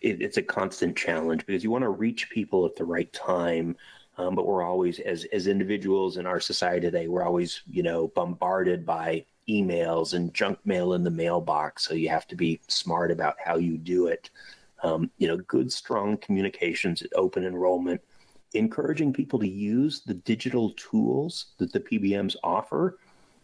it 0.00 0.20
it's 0.20 0.38
a 0.38 0.42
constant 0.42 0.96
challenge 0.96 1.46
because 1.46 1.62
you 1.62 1.70
want 1.70 1.82
to 1.82 1.88
reach 1.88 2.30
people 2.30 2.66
at 2.66 2.74
the 2.74 2.84
right 2.84 3.12
time 3.12 3.76
um, 4.20 4.34
but 4.36 4.46
we're 4.46 4.62
always, 4.72 4.96
as 5.12 5.20
as 5.32 5.46
individuals 5.46 6.16
in 6.18 6.26
our 6.26 6.40
society 6.40 6.86
today, 6.86 7.06
we're 7.08 7.24
always, 7.30 7.62
you 7.76 7.82
know, 7.82 8.08
bombarded 8.08 8.84
by 8.84 9.24
emails 9.48 10.14
and 10.14 10.34
junk 10.34 10.58
mail 10.64 10.92
in 10.96 11.02
the 11.04 11.10
mailbox. 11.10 11.84
So 11.86 11.94
you 11.94 12.08
have 12.10 12.26
to 12.28 12.36
be 12.36 12.60
smart 12.68 13.10
about 13.10 13.36
how 13.44 13.56
you 13.56 13.78
do 13.78 14.06
it. 14.14 14.30
um, 14.82 15.10
you 15.18 15.28
know, 15.28 15.36
good, 15.36 15.72
strong 15.72 16.16
communications 16.18 17.02
at 17.02 17.10
open 17.14 17.44
enrollment, 17.44 18.00
encouraging 18.54 19.12
people 19.12 19.38
to 19.38 19.48
use 19.48 20.00
the 20.00 20.14
digital 20.14 20.70
tools 20.70 21.46
that 21.58 21.72
the 21.72 21.80
PBMs 21.80 22.36
offer. 22.42 22.98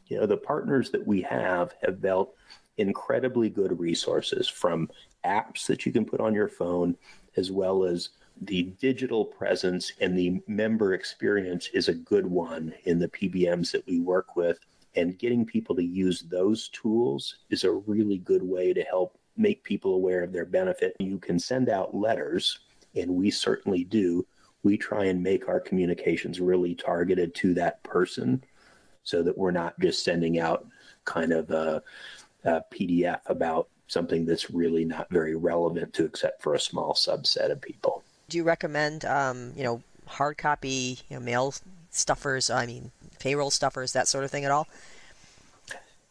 You 0.06 0.18
know, 0.18 0.26
the 0.26 0.36
partners 0.36 0.90
that 0.90 1.06
we 1.06 1.22
have 1.22 1.74
have 1.82 2.00
built 2.00 2.34
incredibly 2.78 3.48
good 3.50 3.78
resources 3.78 4.48
from 4.48 4.90
apps 5.24 5.66
that 5.66 5.84
you 5.84 5.92
can 5.92 6.04
put 6.04 6.20
on 6.20 6.34
your 6.34 6.48
phone, 6.48 6.96
as 7.36 7.50
well 7.50 7.84
as 7.84 8.10
the 8.42 8.64
digital 8.80 9.24
presence 9.24 9.92
and 10.00 10.16
the 10.16 10.40
member 10.46 10.92
experience 10.92 11.68
is 11.72 11.88
a 11.88 11.94
good 11.94 12.26
one 12.26 12.74
in 12.84 12.98
the 12.98 13.08
PBMs 13.08 13.72
that 13.72 13.86
we 13.86 14.00
work 14.00 14.36
with. 14.36 14.58
And 14.94 15.18
getting 15.18 15.44
people 15.44 15.76
to 15.76 15.84
use 15.84 16.22
those 16.22 16.68
tools 16.68 17.38
is 17.50 17.64
a 17.64 17.72
really 17.72 18.18
good 18.18 18.42
way 18.42 18.72
to 18.72 18.82
help 18.82 19.18
make 19.36 19.62
people 19.62 19.94
aware 19.94 20.22
of 20.22 20.32
their 20.32 20.46
benefit. 20.46 20.96
You 20.98 21.18
can 21.18 21.38
send 21.38 21.68
out 21.68 21.94
letters, 21.94 22.60
and 22.94 23.10
we 23.10 23.30
certainly 23.30 23.84
do. 23.84 24.26
We 24.62 24.76
try 24.76 25.04
and 25.04 25.22
make 25.22 25.48
our 25.48 25.60
communications 25.60 26.40
really 26.40 26.74
targeted 26.74 27.34
to 27.36 27.54
that 27.54 27.82
person 27.82 28.42
so 29.02 29.22
that 29.22 29.36
we're 29.36 29.50
not 29.50 29.78
just 29.78 30.02
sending 30.02 30.40
out 30.40 30.66
kind 31.04 31.32
of 31.32 31.50
a, 31.50 31.82
a 32.44 32.62
PDF 32.72 33.20
about 33.26 33.68
something 33.86 34.24
that's 34.24 34.50
really 34.50 34.84
not 34.84 35.08
very 35.10 35.36
relevant 35.36 35.92
to 35.94 36.04
except 36.04 36.42
for 36.42 36.54
a 36.54 36.60
small 36.60 36.92
subset 36.92 37.50
of 37.50 37.60
people. 37.60 38.02
Do 38.28 38.38
you 38.38 38.44
recommend, 38.44 39.04
um, 39.04 39.52
you 39.56 39.62
know, 39.62 39.82
hard 40.06 40.38
copy, 40.38 40.98
you 41.08 41.16
know, 41.16 41.20
mail 41.20 41.54
stuffers? 41.90 42.50
I 42.50 42.66
mean, 42.66 42.90
payroll 43.18 43.50
stuffers, 43.50 43.92
that 43.92 44.08
sort 44.08 44.24
of 44.24 44.30
thing 44.30 44.44
at 44.44 44.50
all? 44.50 44.66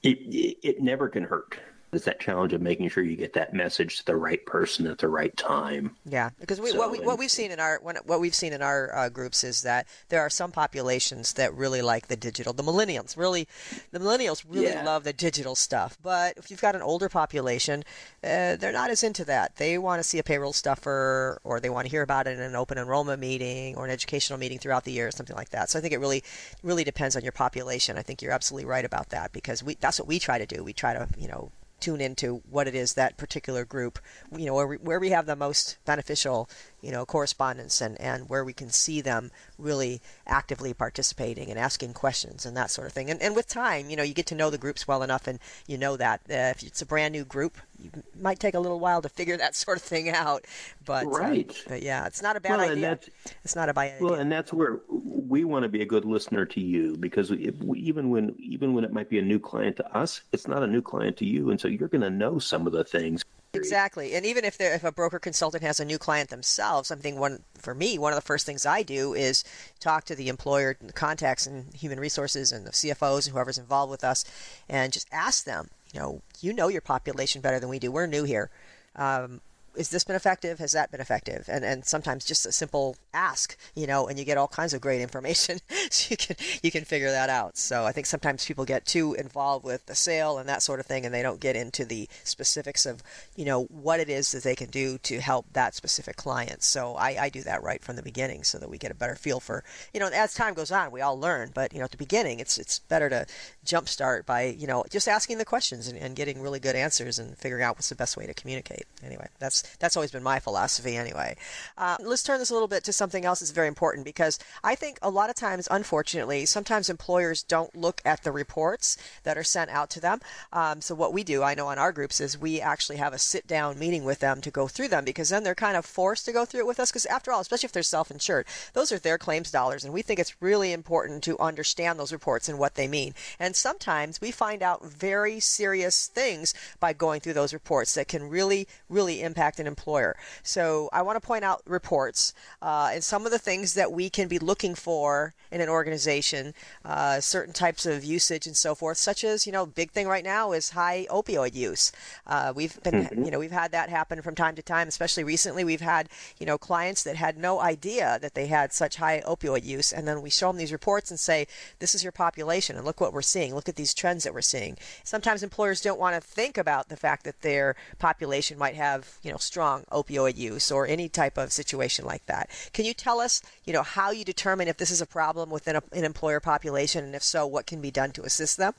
It, 0.04 0.20
it, 0.20 0.58
it 0.62 0.82
never 0.82 1.10
can 1.10 1.24
hurt 1.24 1.58
it's 1.96 2.06
that 2.06 2.20
challenge 2.20 2.54
of 2.54 2.62
making 2.62 2.90
sure 2.90 3.04
you 3.04 3.16
get 3.16 3.34
that 3.34 3.54
message 3.54 3.98
to 3.98 4.06
the 4.06 4.16
right 4.16 4.46
person 4.46 4.88
at 4.88 4.98
the 4.98 5.08
right 5.08 5.36
time. 5.38 5.96
Yeah, 6.06 6.30
because 6.40 6.60
we, 6.60 6.72
so, 6.72 6.78
what 6.78 6.92
we 6.92 7.00
what 7.00 7.18
we've 7.18 7.32
seen 7.32 7.52
in 7.52 7.60
our 7.60 7.80
what 7.82 8.20
we've 8.20 8.36
seen 8.36 8.54
in 8.54 8.62
our 8.62 8.96
uh, 8.96 9.10
groups 9.10 9.44
is 9.44 9.62
that 9.64 9.88
there 10.10 10.22
are 10.22 10.30
some 10.30 10.52
populations 10.52 11.34
that 11.34 11.54
really 11.54 11.82
like 11.82 12.08
the 12.08 12.16
digital. 12.16 12.54
The 12.54 12.64
millennials 12.64 13.18
really, 13.18 13.48
the 13.92 14.00
millennials 14.00 14.44
really 14.48 14.68
yeah. 14.68 14.84
love 14.84 15.04
the 15.04 15.14
digital 15.14 15.56
stuff. 15.56 15.98
But 16.02 16.38
if 16.38 16.52
you've 16.52 16.62
got 16.62 16.76
an 16.76 16.82
older 16.82 17.10
population, 17.10 17.84
uh, 18.24 18.56
they're 18.56 18.72
not 18.72 18.90
as 18.90 19.04
into 19.04 19.26
that. 19.26 19.56
They 19.58 19.78
want 19.78 20.00
to 20.00 20.04
see 20.04 20.20
a 20.20 20.24
payroll 20.24 20.54
stuffer, 20.54 21.40
or 21.44 21.60
they 21.60 21.70
want 21.70 21.86
to 21.86 21.92
hear 21.92 22.02
about 22.02 22.28
it 22.28 22.38
in 22.38 22.42
an 22.42 22.56
open 22.56 22.78
enrollment 22.78 23.20
meeting 23.22 23.76
or 23.76 23.86
an 23.86 23.92
educational 23.92 24.40
meeting 24.40 24.60
throughout 24.60 24.84
the 24.84 24.92
year, 24.92 25.08
or 25.08 25.12
something 25.12 25.36
like 25.36 25.50
that. 25.50 25.70
So 25.70 25.80
I 25.80 25.82
think 25.82 25.94
it 25.94 26.00
really 26.00 26.24
really 26.64 26.84
depends 26.84 27.16
on 27.16 27.24
your 27.24 27.32
population. 27.32 27.98
I 27.98 28.02
think 28.02 28.22
you're 28.22 28.32
absolutely 28.32 28.66
right 28.66 28.86
about 28.86 29.10
that 29.10 29.32
because 29.32 29.64
we 29.64 29.76
that's 29.76 30.00
what 30.00 30.08
we 30.08 30.20
try 30.20 30.38
to 30.38 30.46
do. 30.46 30.64
We 30.64 30.74
try 30.74 30.94
to 30.94 31.08
you 31.18 31.28
know 31.28 31.52
tune 31.80 32.02
into 32.02 32.42
what 32.50 32.68
it 32.68 32.76
is 32.76 32.94
that 32.94 33.18
particular 33.18 33.66
group, 33.66 34.00
you 34.36 34.46
know, 34.46 34.56
where 34.56 34.68
we, 34.68 34.78
where 34.78 35.00
we 35.00 35.10
have 35.10 35.26
the 35.26 35.36
most 35.36 35.78
beneficial 35.86 36.50
you 36.86 36.92
know, 36.92 37.06
correspondence 37.06 37.82
and, 37.82 38.00
and 38.00 38.30
where 38.30 38.46
we 38.46 38.54
can 38.54 38.70
see 38.70 39.02
them 39.02 39.32
really 39.58 40.02
actively 40.28 40.72
participating 40.72 41.50
and 41.50 41.58
asking 41.58 41.94
questions 41.94 42.46
and 42.46 42.56
that 42.56 42.70
sort 42.70 42.86
of 42.86 42.94
thing. 42.94 43.10
And, 43.10 43.20
and 43.24 43.36
with 43.36 43.48
time, 43.48 43.90
you 43.90 43.96
know, 43.96 44.04
you 44.04 44.14
get 44.14 44.28
to 44.28 44.36
know 44.36 44.52
the 44.52 44.60
groups 44.60 44.88
well 44.88 45.02
enough 45.02 45.26
and 45.26 45.40
you 45.66 45.80
know 45.80 45.98
that 45.98 46.22
uh, 46.30 46.54
if 46.54 46.62
it's 46.62 46.84
a 46.84 46.86
brand 46.86 47.14
new 47.14 47.26
group, 47.26 47.58
it 47.84 48.04
might 48.22 48.40
take 48.40 48.54
a 48.54 48.60
little 48.60 48.80
while 48.80 49.02
to 49.02 49.10
figure 49.10 49.36
that 49.46 49.56
sort 49.56 49.78
of 49.78 49.84
thing 49.84 50.10
out. 50.10 50.46
But, 50.86 51.08
uh, 51.08 51.10
right. 51.10 51.50
Uh, 51.50 51.70
but 51.70 51.82
yeah, 51.82 52.06
it's 52.06 52.22
not 52.22 52.36
a 52.36 52.40
bad 52.40 52.60
well, 52.60 52.70
idea. 52.70 53.00
It's 53.44 53.56
not 53.56 53.68
a 53.68 53.74
bad 53.74 54.00
well, 54.00 54.12
idea. 54.12 54.12
Well, 54.12 54.20
and 54.20 54.32
that's 54.32 54.54
where 54.54 54.82
we 54.90 55.44
want 55.44 55.64
to 55.64 55.70
be 55.70 55.82
a 55.82 55.86
good 55.86 56.06
listener 56.06 56.46
to 56.46 56.62
you 56.62 56.96
because 56.98 57.32
we, 57.32 57.80
even 57.80 58.12
when 58.12 58.36
even 58.38 58.76
when 58.76 58.84
it 58.84 58.94
might 58.94 59.10
be 59.10 59.18
a 59.18 59.24
new 59.24 59.40
client 59.40 59.78
to 59.78 59.98
us, 59.98 60.22
it's 60.32 60.48
not 60.48 60.62
a 60.62 60.68
new 60.68 60.84
client 60.84 61.18
to 61.18 61.26
you, 61.26 61.50
and 61.50 61.60
so 61.60 61.68
you're 61.68 61.88
going 61.88 62.02
to 62.02 62.12
know 62.12 62.38
some 62.38 62.68
of 62.68 62.74
the 62.74 62.84
things 62.84 63.26
Exactly, 63.56 64.14
and 64.14 64.26
even 64.26 64.44
if 64.46 64.60
if 64.60 64.84
a 64.84 64.92
broker 64.92 65.20
consultant 65.20 65.64
has 65.64 65.80
a 65.80 65.86
new 65.86 65.98
client 65.98 66.30
themselves, 66.30 66.88
something 66.88 67.18
one 67.18 67.44
for 67.58 67.74
me, 67.74 67.98
one 67.98 68.12
of 68.12 68.18
the 68.18 68.22
first 68.22 68.46
things 68.46 68.66
I 68.66 68.84
do 68.84 69.14
is 69.14 69.44
talk 69.80 70.06
to 70.06 70.16
the 70.16 70.30
employer, 70.30 70.76
the 70.80 70.94
contacts, 70.94 71.48
and 71.48 71.74
human 71.74 72.00
resources, 72.00 72.52
and 72.52 72.66
the 72.66 72.72
CFOs 72.72 73.26
and 73.26 73.34
whoever's 73.34 73.58
involved 73.58 73.92
with 73.92 74.04
us, 74.04 74.26
and 74.70 74.94
just 74.94 75.08
ask 75.12 75.46
them. 75.46 75.70
You 75.94 76.00
know, 76.02 76.22
you 76.42 76.52
know 76.52 76.68
your 76.68 76.82
population 76.82 77.42
better 77.42 77.60
than 77.60 77.70
we 77.70 77.80
do. 77.80 77.92
We're 77.92 78.06
new 78.06 78.26
here. 78.26 78.50
Um, 78.98 79.40
is 79.76 79.90
this 79.90 80.04
been 80.04 80.16
effective? 80.16 80.60
Has 80.60 80.72
that 80.74 80.92
been 80.92 81.02
effective? 81.02 81.48
And 81.48 81.64
and 81.66 81.86
sometimes 81.86 82.26
just 82.26 82.46
a 82.46 82.52
simple 82.52 82.96
ask, 83.14 83.58
you 83.76 83.88
know, 83.88 84.08
and 84.08 84.18
you 84.18 84.26
get 84.26 84.38
all 84.38 84.48
kinds 84.48 84.74
of 84.74 84.82
great 84.82 85.02
information, 85.02 85.60
so 85.90 86.08
you 86.10 86.18
can 86.18 86.36
you 86.64 86.72
can 86.72 86.86
figure 86.86 87.12
that 87.12 87.30
out. 87.30 87.58
So 87.58 87.86
I 87.86 87.92
think 87.92 88.08
sometimes 88.08 88.46
people 88.46 88.66
get 88.66 88.86
too 88.86 89.14
involved 89.14 89.66
with 89.66 89.86
the 89.86 89.96
sale 89.96 90.38
and 90.38 90.48
that 90.50 90.64
sort 90.64 90.80
of 90.80 90.86
thing, 90.86 91.06
and 91.06 91.14
they 91.14 91.22
don't 91.22 91.40
get 91.40 91.56
into 91.56 91.86
the 91.86 92.08
specifics 92.24 92.86
of 92.86 93.04
you 93.36 93.46
know 93.46 93.64
what 93.66 94.00
it 94.00 94.10
is 94.10 94.32
that 94.32 94.44
they 94.44 94.56
can 94.56 94.70
do 94.70 94.98
to 95.00 95.20
help 95.20 95.46
that 95.54 95.76
specific 95.76 96.16
client. 96.16 96.64
So 96.64 96.96
I, 96.96 97.18
I 97.20 97.30
do 97.30 97.42
that 97.44 97.64
right 97.64 97.84
from 97.84 97.96
the 97.96 98.04
beginning, 98.04 98.44
so 98.44 98.58
that 98.58 98.70
we 98.70 98.78
get 98.78 98.92
a 98.92 98.96
better 98.96 99.16
feel 99.16 99.40
for 99.40 99.64
you 99.94 100.00
know 100.00 100.08
as 100.08 100.34
time 100.34 100.54
goes 100.54 100.72
on, 100.72 100.92
we 100.92 101.02
all 101.02 101.20
learn, 101.20 101.52
but 101.54 101.74
you 101.74 101.80
know 101.80 101.86
at 101.86 101.92
the 101.92 101.98
beginning, 101.98 102.40
it's 102.40 102.58
it's 102.58 102.80
better 102.80 103.10
to 103.10 103.26
jumpstart 103.66 104.26
by 104.26 104.44
you 104.44 104.68
know 104.68 104.84
just 104.90 105.08
asking 105.08 105.38
the 105.38 105.46
questions 105.46 105.88
and, 105.88 105.98
and 105.98 106.16
getting 106.16 106.42
really 106.42 106.60
good 106.60 106.76
answers 106.76 107.20
and 107.20 107.38
figuring 107.38 107.64
out 107.64 107.76
what's 107.76 107.90
the 107.90 107.96
best 107.96 108.18
way 108.18 108.26
to 108.26 108.34
communicate. 108.34 108.86
Anyway, 109.04 109.28
that's 109.40 109.65
that's 109.80 109.96
always 109.96 110.12
been 110.12 110.24
my 110.24 110.40
philosophy 110.40 110.96
anyway. 110.96 111.36
Uh, 111.78 111.98
let's 112.02 112.24
turn 112.24 112.40
this 112.40 112.50
a 112.50 112.54
little 112.54 112.68
bit 112.68 112.84
to 112.84 112.94
something 112.94 113.26
else 113.26 113.40
that's 113.40 113.52
very 113.52 113.68
important 113.68 114.06
because 114.06 114.40
I 114.64 114.76
think 114.76 114.98
a 115.02 115.10
lot 115.10 115.30
of 115.30 115.36
times, 115.36 115.68
unfortunately, 115.70 116.46
sometimes 116.46 116.90
employers 116.90 117.44
don't 117.44 117.76
look 117.76 118.02
at 118.06 118.24
the 118.24 118.32
reports 118.32 118.98
that 119.24 119.38
are 119.38 119.44
sent 119.44 119.70
out 119.70 119.90
to 119.92 120.00
them. 120.00 120.20
Um, 120.54 120.82
so 120.82 120.96
what 120.96 121.14
we 121.14 121.24
do, 121.24 121.44
I 121.44 121.56
know 121.56 121.68
on 121.68 121.80
our 121.80 121.92
groups, 121.92 122.20
is 122.20 122.38
we 122.38 122.62
actually 122.62 122.98
have 122.98 123.14
a 123.14 123.20
sit 123.20 123.48
down 123.48 123.80
meeting 123.80 124.04
with 124.04 124.20
them 124.20 124.42
to 124.42 124.52
go 124.52 124.68
through 124.68 124.90
them 124.90 125.06
because 125.06 125.30
then 125.30 125.44
they're 125.44 125.56
kind 125.56 125.78
of 125.78 125.86
forced 125.86 126.26
to 126.26 126.32
go 126.32 126.46
through 126.46 126.62
it 126.62 126.68
with 126.68 126.80
us 126.80 126.92
because 126.92 127.06
after 127.08 127.32
all, 127.32 127.40
especially 127.40 127.68
if 127.68 127.72
they're 127.72 127.84
self-insured, 127.84 128.46
those 128.74 128.92
are 128.92 129.00
their 129.00 129.18
claims 129.18 129.52
dollars 129.52 129.84
and 129.84 129.94
we 129.94 130.02
think 130.02 130.20
it's 130.20 130.42
really 130.42 130.72
important 130.72 131.24
to 131.24 131.40
understand 131.40 132.00
those 132.00 132.14
reports 132.14 132.50
and 132.50 132.60
what 132.60 132.76
they 132.76 132.88
mean. 132.88 133.14
And 133.40 133.56
sometimes 133.56 134.22
we 134.22 134.32
find 134.32 134.62
out 134.62 134.86
very 134.86 135.40
serious 135.40 136.08
things 136.08 136.54
by 136.80 136.94
going 136.94 137.22
through 137.22 137.34
those 137.34 137.54
reports 137.54 137.94
that 137.96 138.08
can 138.08 138.30
really, 138.30 138.68
really 138.90 139.22
impact 139.22 139.55
an 139.60 139.68
employer. 139.68 140.16
So 140.44 140.90
I 140.92 141.02
want 141.02 141.22
to 141.22 141.26
point 141.26 141.44
out 141.44 141.62
reports 141.66 142.34
uh, 142.62 142.92
and 142.94 143.04
some 143.04 143.26
of 143.26 143.32
the 143.32 143.40
things 143.40 143.74
that 143.74 143.92
we 143.92 144.10
can 144.10 144.28
be 144.28 144.40
looking 144.40 144.76
for 144.76 145.34
in 145.52 145.62
an 145.62 145.70
organization, 145.70 146.54
uh, 146.84 147.20
certain 147.20 147.54
types 147.54 147.86
of 147.86 148.04
usage 148.04 148.46
and 148.46 148.58
so 148.58 148.76
forth, 148.76 148.98
such 148.98 149.24
as, 149.24 149.46
you 149.46 149.54
know, 149.54 149.66
big 149.66 149.92
thing 149.92 150.08
right 150.08 150.24
now 150.24 150.52
is 150.52 150.72
high 150.72 151.08
opioid 151.10 151.56
use. 151.56 151.92
Uh, 152.28 152.52
we've 152.56 152.82
been, 152.84 153.06
mm-hmm. 153.06 153.24
you 153.24 153.32
know, 153.32 153.40
we've 153.40 153.52
had 153.52 153.72
that 153.72 153.90
happen 153.90 154.22
from 154.22 154.36
time 154.36 154.56
to 154.56 154.62
time, 154.62 154.88
especially 154.88 155.24
recently. 155.24 155.64
We've 155.64 155.82
had, 155.82 156.10
you 156.40 156.46
know, 156.46 156.58
clients 156.58 157.04
that 157.04 157.16
had 157.16 157.38
no 157.38 157.62
idea 157.62 158.20
that 158.22 158.34
they 158.34 158.48
had 158.48 158.74
such 158.74 158.98
high 158.98 159.22
opioid 159.26 159.64
use. 159.64 159.94
And 159.94 160.08
then 160.08 160.22
we 160.22 160.30
show 160.30 160.48
them 160.48 160.58
these 160.58 160.72
reports 160.72 161.10
and 161.10 161.20
say, 161.20 161.48
this 161.80 161.96
is 161.96 162.04
your 162.04 162.12
population 162.12 162.76
and 162.76 162.86
look 162.86 163.00
what 163.00 163.14
we're 163.14 163.22
seeing. 163.22 163.56
Look 163.56 163.70
at 163.70 163.76
these 163.76 163.94
trends 163.94 164.24
that 164.24 164.34
we're 164.34 164.42
seeing. 164.42 164.78
Sometimes 165.04 165.44
employers 165.44 165.82
don't 165.82 166.00
want 166.00 166.16
to 166.16 166.22
think 166.22 166.58
about 166.58 166.90
the 166.90 166.98
fact 166.98 167.24
that 167.24 167.42
their 167.42 167.76
population 168.00 168.58
might 168.58 168.76
have, 168.76 169.18
you 169.24 169.32
know, 169.32 169.38
strong 169.46 169.84
opioid 169.92 170.38
use 170.38 170.72
or 170.72 170.88
any 170.88 171.08
type 171.08 171.38
of 171.38 171.52
situation 171.52 172.06
like 172.06 172.26
that. 172.26 172.50
Can 172.74 172.86
you 172.86 172.94
tell 172.94 173.20
us, 173.20 173.42
you 173.66 173.74
know, 173.74 173.84
how 173.84 174.12
you 174.12 174.26
determine 174.26 174.68
if 174.68 174.78
this 174.78 174.92
is 174.92 175.02
a 175.02 175.06
problem 175.06 175.50
within 175.50 175.76
a, 175.76 175.84
an 175.94 176.04
employer 176.04 176.40
population, 176.40 177.04
and 177.06 177.16
if 177.16 177.24
so, 177.24 177.46
what 177.46 177.68
can 177.68 177.82
be 177.82 177.92
done 177.92 178.12
to 178.12 178.24
assist 178.24 178.58
them? 178.58 178.74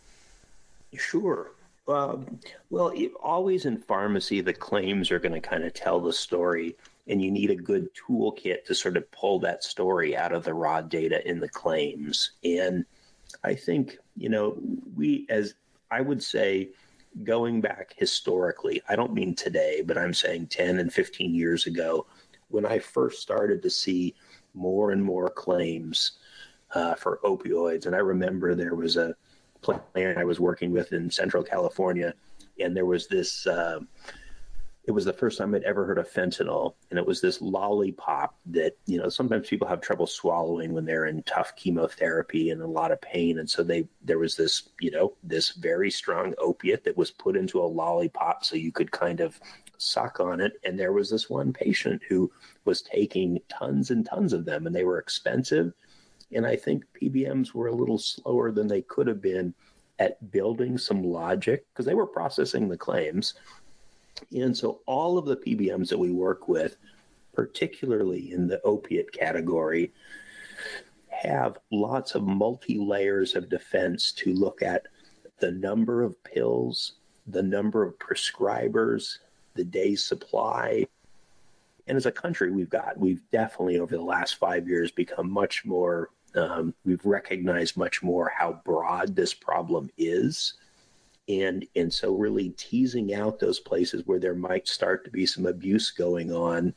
Sure. 0.95 1.51
Um, 1.89 2.41
well, 2.71 2.89
it, 2.89 3.13
always 3.23 3.65
in 3.65 3.79
pharmacy, 3.79 4.41
the 4.41 4.53
claims 4.53 5.11
are 5.11 5.19
going 5.19 5.41
to 5.41 5.49
kind 5.49 5.65
of 5.65 5.73
tell 5.73 6.01
the 6.01 6.13
story, 6.13 6.77
and 7.07 7.23
you 7.23 7.31
need 7.31 7.51
a 7.51 7.57
good 7.57 7.89
toolkit 7.95 8.65
to 8.65 8.75
sort 8.75 8.97
of 8.97 9.11
pull 9.13 9.39
that 9.41 9.63
story 9.63 10.17
out 10.17 10.33
of 10.33 10.45
the 10.45 10.55
raw 10.55 10.81
data 10.81 11.27
in 11.29 11.39
the 11.39 11.49
claims. 11.49 12.33
And 12.43 12.85
I 13.45 13.55
think, 13.55 13.99
you 14.17 14.29
know, 14.29 14.57
we, 14.97 15.27
as 15.29 15.55
I 15.91 16.01
would 16.01 16.23
say, 16.23 16.71
going 17.25 17.61
back 17.61 17.95
historically, 17.97 18.83
I 18.89 18.97
don't 18.97 19.15
mean 19.15 19.35
today, 19.35 19.83
but 19.85 19.99
I'm 19.99 20.15
saying 20.15 20.49
10 20.49 20.79
and 20.79 20.93
15 20.93 21.35
years 21.35 21.67
ago, 21.67 22.07
when 22.49 22.67
I 22.67 22.79
first 22.79 23.23
started 23.23 23.63
to 23.63 23.71
see 23.71 24.15
more 24.55 24.91
and 24.91 25.03
more 25.03 25.31
claims 25.31 26.13
uh, 26.75 26.95
for 26.95 27.21
opioids. 27.25 27.87
And 27.87 27.95
I 27.95 27.99
remember 27.99 28.55
there 28.55 28.75
was 28.75 28.97
a 28.97 29.15
plan 29.61 30.19
I 30.19 30.25
was 30.25 30.41
working 30.41 30.73
with 30.73 30.93
in 30.93 31.11
Central 31.11 31.43
California, 31.43 32.15
and 32.61 32.77
there 32.77 32.87
was 32.87 33.07
this. 33.07 33.47
Uh, 33.47 33.81
it 34.87 34.93
was 34.93 35.05
the 35.05 35.13
first 35.13 35.39
time 35.39 35.53
I'd 35.55 35.65
ever 35.65 35.85
heard 35.85 35.99
of 35.99 36.11
fentanyl, 36.11 36.75
and 36.91 36.99
it 36.99 37.07
was 37.07 37.21
this 37.21 37.43
lollipop 37.43 38.39
that 38.47 38.77
you 38.87 38.99
know 38.99 39.09
sometimes 39.09 39.49
people 39.49 39.67
have 39.67 39.81
trouble 39.81 40.07
swallowing 40.07 40.73
when 40.73 40.85
they're 40.85 41.07
in 41.07 41.25
tough 41.25 41.57
chemotherapy 41.57 42.51
and 42.51 42.63
a 42.63 42.67
lot 42.67 42.93
of 42.93 43.01
pain, 43.01 43.39
and 43.41 43.51
so 43.51 43.65
they 43.65 43.89
there 44.03 44.19
was 44.19 44.37
this 44.37 44.69
you 44.81 44.93
know 44.93 45.15
this 45.25 45.51
very 45.51 45.91
strong 45.91 46.35
opiate 46.39 46.85
that 46.85 46.97
was 46.97 47.11
put 47.11 47.37
into 47.37 47.61
a 47.61 47.67
lollipop 47.67 48.45
so 48.45 48.55
you 48.55 48.71
could 48.71 48.93
kind 48.93 49.21
of 49.21 49.41
suck 49.77 50.21
on 50.21 50.41
it, 50.41 50.53
and 50.65 50.79
there 50.79 50.93
was 50.93 51.11
this 51.11 51.29
one 51.29 51.53
patient 51.53 52.01
who 52.09 52.31
was 52.65 52.81
taking 52.81 53.41
tons 53.49 53.91
and 53.91 54.07
tons 54.07 54.33
of 54.33 54.45
them, 54.45 54.67
and 54.67 54.75
they 54.75 54.85
were 54.85 55.01
expensive, 55.01 55.73
and 56.33 56.47
I 56.47 56.55
think 56.55 56.85
PBMs 57.03 57.53
were 57.53 57.67
a 57.67 57.75
little 57.75 57.99
slower 57.99 58.53
than 58.53 58.69
they 58.69 58.83
could 58.83 59.09
have 59.09 59.21
been 59.21 59.53
at 59.99 60.31
building 60.31 60.79
some 60.79 61.03
logic 61.03 61.67
because 61.73 61.87
they 61.87 61.95
were 61.95 62.07
processing 62.07 62.69
the 62.69 62.77
claims 62.77 63.35
And 64.35 64.57
so 64.57 64.81
all 64.87 65.19
of 65.19 65.27
the 65.27 65.37
PBMs 65.37 65.89
that 65.89 65.99
we 65.99 66.11
work 66.11 66.49
with, 66.49 66.77
particularly 67.35 68.33
in 68.33 68.47
the 68.47 68.61
opiate 68.63 69.13
category, 69.13 69.93
have 71.09 71.59
lots 71.71 72.15
of 72.15 72.23
multi 72.23 72.79
layers 72.79 73.35
of 73.35 73.49
defense 73.49 74.13
to 74.13 74.33
look 74.35 74.63
at 74.63 74.87
the 75.39 75.51
number 75.53 76.03
of 76.03 76.23
pills, 76.25 76.93
the 77.27 77.43
number 77.43 77.83
of 77.83 77.99
prescribers, 77.99 79.19
the 79.55 79.65
day's 79.65 80.05
supply. 80.05 80.87
And 81.87 81.97
as 81.97 82.07
a 82.07 82.13
country, 82.13 82.51
we've 82.51 82.71
got, 82.71 82.99
we've 82.99 83.23
definitely 83.31 83.79
over 83.79 83.97
the 83.97 84.03
last 84.03 84.37
five 84.37 84.69
years 84.69 84.91
become 84.91 85.31
much 85.31 85.65
more, 85.65 86.11
um, 86.35 86.75
we've 86.85 87.05
recognized 87.05 87.77
much 87.77 88.03
more 88.03 88.33
how 88.37 88.61
broad 88.65 89.15
this 89.15 89.35
problem 89.35 89.91
is. 89.97 90.55
And, 91.29 91.67
and 91.75 91.93
so 91.93 92.15
really 92.15 92.51
teasing 92.51 93.15
out 93.15 93.39
those 93.39 93.59
places 93.59 94.03
where 94.07 94.21
there 94.21 94.35
might 94.35 94.69
start 94.69 95.05
to 95.05 95.11
be 95.11 95.27
some 95.27 95.47
abuse 95.47 95.91
going 95.91 96.33
on. 96.33 96.73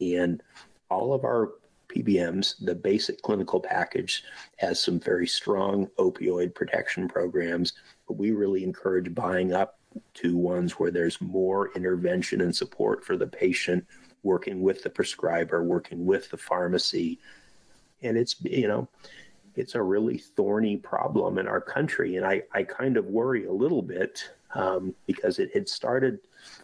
And 0.00 0.42
all 0.90 1.14
of 1.14 1.24
our 1.24 1.52
PBMs, 1.88 2.64
the 2.64 2.74
basic 2.74 3.22
clinical 3.22 3.60
package 3.60 4.24
has 4.58 4.80
some 4.80 5.00
very 5.00 5.26
strong 5.26 5.86
opioid 5.98 6.54
protection 6.54 7.08
programs, 7.08 7.72
but 8.06 8.18
we 8.18 8.32
really 8.32 8.64
encourage 8.64 9.14
buying 9.14 9.52
up 9.52 9.78
to 10.14 10.36
ones 10.36 10.72
where 10.72 10.90
there's 10.90 11.20
more 11.20 11.72
intervention 11.74 12.42
and 12.42 12.54
support 12.54 13.04
for 13.04 13.16
the 13.16 13.26
patient, 13.26 13.86
working 14.22 14.60
with 14.60 14.82
the 14.82 14.90
prescriber, 14.90 15.62
working 15.62 16.04
with 16.04 16.30
the 16.30 16.36
pharmacy. 16.36 17.18
And 18.02 18.16
it's, 18.18 18.36
you 18.42 18.68
know, 18.68 18.88
it's 19.56 19.74
a 19.74 19.82
really 19.82 20.18
thorny 20.18 20.76
problem 20.76 21.38
in 21.38 21.48
our 21.48 21.60
country. 21.60 22.16
And 22.16 22.26
I, 22.26 22.42
I 22.52 22.62
kind 22.62 22.96
of 22.96 23.06
worry 23.06 23.46
a 23.46 23.52
little 23.52 23.82
bit 23.82 24.30
um, 24.54 24.94
because 25.06 25.38
it 25.38 25.50
had 25.54 25.68
started, 25.68 26.18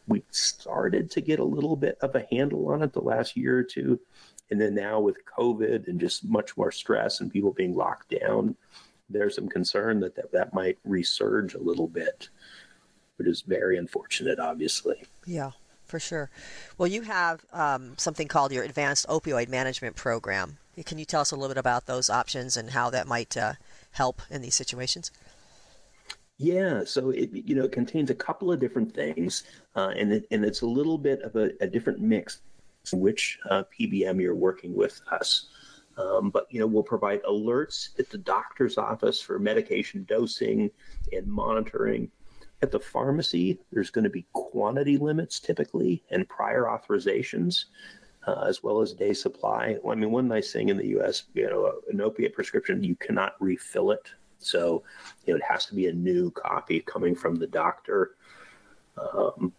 we 0.06 0.22
started 0.30 1.10
to 1.12 1.20
get 1.20 1.40
a 1.40 1.44
little 1.44 1.76
bit 1.76 1.98
of 2.02 2.14
a 2.14 2.26
handle 2.30 2.68
on 2.68 2.82
it 2.82 2.92
the 2.92 3.00
last 3.00 3.36
year 3.36 3.58
or 3.58 3.62
two. 3.62 3.98
And 4.50 4.60
then 4.60 4.74
now 4.74 5.00
with 5.00 5.24
COVID 5.24 5.88
and 5.88 5.98
just 5.98 6.24
much 6.24 6.56
more 6.56 6.70
stress 6.70 7.20
and 7.20 7.32
people 7.32 7.52
being 7.52 7.74
locked 7.74 8.14
down, 8.20 8.54
there's 9.08 9.36
some 9.36 9.48
concern 9.48 10.00
that 10.00 10.14
that, 10.16 10.32
that 10.32 10.54
might 10.54 10.78
resurge 10.86 11.54
a 11.54 11.62
little 11.62 11.88
bit, 11.88 12.28
which 13.16 13.28
is 13.28 13.42
very 13.42 13.78
unfortunate, 13.78 14.38
obviously. 14.38 15.04
Yeah, 15.26 15.52
for 15.84 15.98
sure. 15.98 16.30
Well, 16.76 16.88
you 16.88 17.02
have 17.02 17.44
um, 17.52 17.94
something 17.96 18.28
called 18.28 18.52
your 18.52 18.64
Advanced 18.64 19.06
Opioid 19.08 19.48
Management 19.48 19.96
Program. 19.96 20.58
Can 20.86 20.98
you 20.98 21.04
tell 21.04 21.20
us 21.20 21.30
a 21.30 21.36
little 21.36 21.50
bit 21.50 21.58
about 21.58 21.86
those 21.86 22.08
options 22.08 22.56
and 22.56 22.70
how 22.70 22.88
that 22.90 23.06
might 23.06 23.36
uh, 23.36 23.54
help 23.92 24.22
in 24.30 24.40
these 24.40 24.54
situations? 24.54 25.10
Yeah, 26.38 26.82
so 26.84 27.10
it 27.10 27.30
you 27.32 27.54
know 27.54 27.64
it 27.64 27.72
contains 27.72 28.10
a 28.10 28.14
couple 28.14 28.50
of 28.50 28.58
different 28.58 28.92
things, 28.94 29.44
uh, 29.76 29.92
and 29.96 30.12
it, 30.12 30.26
and 30.30 30.44
it's 30.44 30.62
a 30.62 30.66
little 30.66 30.98
bit 30.98 31.20
of 31.22 31.36
a, 31.36 31.50
a 31.60 31.66
different 31.66 32.00
mix 32.00 32.40
which 32.92 33.38
uh, 33.48 33.62
PBM 33.78 34.20
you're 34.20 34.34
working 34.34 34.74
with 34.74 35.00
us. 35.12 35.46
Um, 35.98 36.30
but 36.30 36.46
you 36.50 36.58
know 36.58 36.66
we'll 36.66 36.82
provide 36.82 37.22
alerts 37.24 37.90
at 37.98 38.08
the 38.08 38.18
doctor's 38.18 38.78
office 38.78 39.20
for 39.20 39.38
medication 39.38 40.04
dosing 40.08 40.70
and 41.12 41.26
monitoring. 41.26 42.10
At 42.62 42.70
the 42.70 42.80
pharmacy, 42.80 43.58
there's 43.72 43.90
going 43.90 44.04
to 44.04 44.10
be 44.10 44.24
quantity 44.32 44.96
limits 44.96 45.38
typically 45.40 46.02
and 46.10 46.28
prior 46.28 46.62
authorizations, 46.62 47.64
uh, 48.26 48.44
as 48.46 48.62
well 48.62 48.80
as 48.80 48.92
day 48.92 49.12
supply. 49.12 49.76
I 49.88 49.94
mean, 49.94 50.10
one 50.10 50.28
nice 50.28 50.52
thing 50.52 50.68
in 50.68 50.76
the 50.76 50.88
U.S., 50.88 51.24
you 51.34 51.48
know, 51.48 51.80
an 51.90 52.00
opiate 52.00 52.34
prescription 52.34 52.82
you 52.82 52.96
cannot 52.96 53.34
refill 53.40 53.90
it, 53.90 54.10
so 54.38 54.82
you 55.26 55.32
know 55.32 55.38
it 55.38 55.44
has 55.44 55.66
to 55.66 55.74
be 55.74 55.86
a 55.86 55.92
new 55.92 56.30
copy 56.30 56.80
coming 56.80 57.14
from 57.14 57.36
the 57.36 57.46
doctor. 57.46 58.16
Um, 58.96 59.52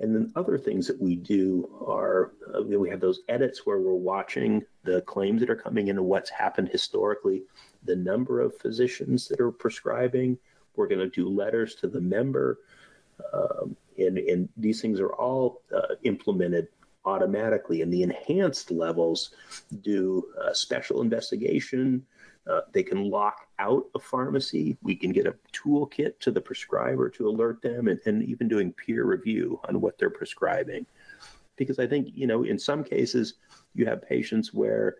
and 0.00 0.14
then 0.14 0.32
other 0.34 0.58
things 0.58 0.88
that 0.88 1.00
we 1.00 1.14
do 1.14 1.70
are 1.86 2.32
uh, 2.54 2.62
we 2.62 2.90
have 2.90 3.00
those 3.00 3.20
edits 3.28 3.64
where 3.64 3.78
we're 3.78 3.94
watching 3.94 4.64
the 4.82 5.02
claims 5.02 5.40
that 5.40 5.50
are 5.50 5.56
coming 5.56 5.88
in 5.88 5.96
and 5.98 6.06
what's 6.06 6.30
happened 6.30 6.68
historically, 6.68 7.44
the 7.84 7.94
number 7.94 8.40
of 8.40 8.58
physicians 8.58 9.28
that 9.28 9.40
are 9.40 9.52
prescribing. 9.52 10.36
We're 10.74 10.88
going 10.88 11.00
to 11.00 11.08
do 11.08 11.28
letters 11.28 11.76
to 11.76 11.86
the 11.86 12.00
member. 12.00 12.58
Um, 13.32 13.76
and, 13.96 14.18
and 14.18 14.48
these 14.56 14.80
things 14.80 14.98
are 14.98 15.12
all 15.12 15.62
uh, 15.72 15.94
implemented 16.02 16.66
automatically. 17.04 17.82
And 17.82 17.92
the 17.92 18.02
enhanced 18.02 18.70
levels 18.70 19.30
do 19.82 20.24
uh, 20.42 20.52
special 20.52 21.02
investigation, 21.02 22.04
uh, 22.50 22.60
they 22.72 22.82
can 22.82 23.10
lock 23.10 23.48
out 23.58 23.86
a 23.94 23.98
pharmacy. 23.98 24.76
We 24.82 24.96
can 24.96 25.12
get 25.12 25.26
a 25.26 25.34
toolkit 25.52 26.18
to 26.20 26.30
the 26.30 26.40
prescriber 26.40 27.08
to 27.10 27.28
alert 27.28 27.62
them 27.62 27.88
and, 27.88 27.98
and 28.04 28.22
even 28.22 28.48
doing 28.48 28.72
peer 28.72 29.04
review 29.04 29.60
on 29.68 29.80
what 29.80 29.98
they're 29.98 30.10
prescribing. 30.10 30.86
Because 31.56 31.78
I 31.78 31.86
think, 31.86 32.08
you 32.14 32.26
know, 32.26 32.44
in 32.44 32.58
some 32.58 32.84
cases, 32.84 33.34
you 33.74 33.86
have 33.86 34.06
patients 34.06 34.52
where, 34.52 34.96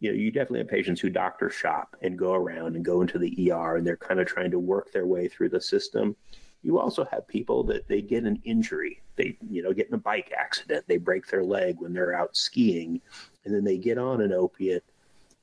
you 0.00 0.10
know, 0.10 0.16
you 0.16 0.30
definitely 0.30 0.58
have 0.58 0.68
patients 0.68 1.00
who 1.00 1.08
doctor 1.08 1.48
shop 1.48 1.96
and 2.02 2.18
go 2.18 2.34
around 2.34 2.76
and 2.76 2.84
go 2.84 3.00
into 3.00 3.18
the 3.18 3.52
ER 3.52 3.76
and 3.76 3.86
they're 3.86 3.96
kind 3.96 4.20
of 4.20 4.26
trying 4.26 4.50
to 4.50 4.58
work 4.58 4.92
their 4.92 5.06
way 5.06 5.28
through 5.28 5.48
the 5.48 5.60
system. 5.60 6.14
You 6.62 6.78
also 6.78 7.04
have 7.10 7.26
people 7.26 7.64
that 7.64 7.88
they 7.88 8.00
get 8.00 8.24
an 8.24 8.40
injury. 8.44 9.02
They, 9.16 9.36
you 9.50 9.62
know, 9.62 9.72
get 9.72 9.88
in 9.88 9.94
a 9.94 9.98
bike 9.98 10.32
accident. 10.36 10.84
They 10.86 10.96
break 10.96 11.26
their 11.26 11.44
leg 11.44 11.76
when 11.78 11.92
they're 11.92 12.14
out 12.14 12.36
skiing 12.36 13.00
and 13.44 13.54
then 13.54 13.64
they 13.64 13.78
get 13.78 13.98
on 13.98 14.20
an 14.20 14.32
opiate 14.32 14.84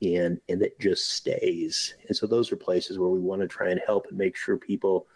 and 0.02 0.40
and 0.48 0.62
it 0.62 0.80
just 0.80 1.12
stays. 1.12 1.96
And 2.08 2.16
so 2.16 2.26
those 2.26 2.52
are 2.52 2.56
places 2.56 2.98
where 2.98 3.10
we 3.10 3.20
want 3.20 3.42
to 3.42 3.48
try 3.48 3.70
and 3.70 3.82
help 3.86 4.08
and 4.08 4.18
make 4.18 4.36
sure 4.36 4.58
people 4.58 5.08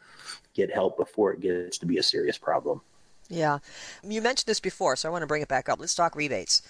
get 0.53 0.73
help 0.73 0.97
before 0.97 1.33
it 1.33 1.39
gets 1.39 1.77
to 1.79 1.85
be 1.85 1.97
a 1.97 2.03
serious 2.03 2.37
problem. 2.37 2.81
Yeah. 3.33 3.59
You 4.03 4.21
mentioned 4.21 4.47
this 4.47 4.59
before, 4.59 4.95
so 4.95 5.09
I 5.09 5.11
want 5.11 5.23
to 5.23 5.27
bring 5.27 5.41
it 5.41 5.47
back 5.47 5.69
up. 5.69 5.79
Let's 5.79 5.95
talk 5.95 6.15
rebates. 6.15 6.61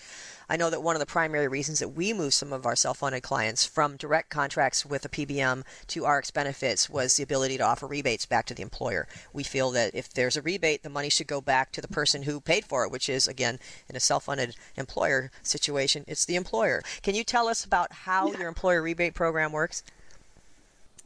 I 0.50 0.58
know 0.58 0.70
that 0.70 0.84
one 0.84 0.96
of 0.96 1.00
the 1.00 1.06
primary 1.06 1.48
reasons 1.48 1.80
that 1.80 1.90
we 1.90 2.14
moved 2.14 2.34
some 2.34 2.52
of 2.54 2.66
our 2.66 2.76
self 2.76 2.98
funded 2.98 3.24
clients 3.24 3.66
from 3.66 3.98
direct 3.98 4.30
contracts 4.30 4.86
with 4.86 5.06
a 5.06 5.10
PBM 5.10 5.64
to 5.88 6.02
RxBenefits 6.02 6.90
was 6.90 7.16
the 7.16 7.24
ability 7.24 7.58
to 7.58 7.64
offer 7.64 7.88
rebates 7.88 8.26
back 8.26 8.46
to 8.48 8.54
the 8.54 8.62
employer. 8.62 9.08
We 9.32 9.44
feel 9.44 9.72
that 9.72 9.96
if 9.96 10.14
there's 10.14 10.38
a 10.38 10.42
rebate, 10.42 10.84
the 10.84 10.90
money 10.90 11.10
should 11.10 11.28
go 11.28 11.42
back 11.42 11.72
to 11.74 11.82
the 11.82 11.88
person 11.88 12.24
who 12.24 12.42
paid 12.42 12.66
for 12.66 12.84
it, 12.84 12.92
which 12.92 13.10
is, 13.10 13.28
again, 13.28 13.60
in 13.90 13.96
a 13.96 14.02
self 14.02 14.26
funded 14.26 14.56
employer 14.76 15.32
situation, 15.42 16.04
it's 16.08 16.26
the 16.26 16.36
employer. 16.36 16.82
Can 17.02 17.16
you 17.16 17.24
tell 17.24 17.48
us 17.48 17.64
about 17.64 17.92
how 17.92 18.32
yeah. 18.32 18.40
your 18.40 18.48
employer 18.48 18.82
rebate 18.82 19.14
program 19.14 19.52
works? 19.52 19.84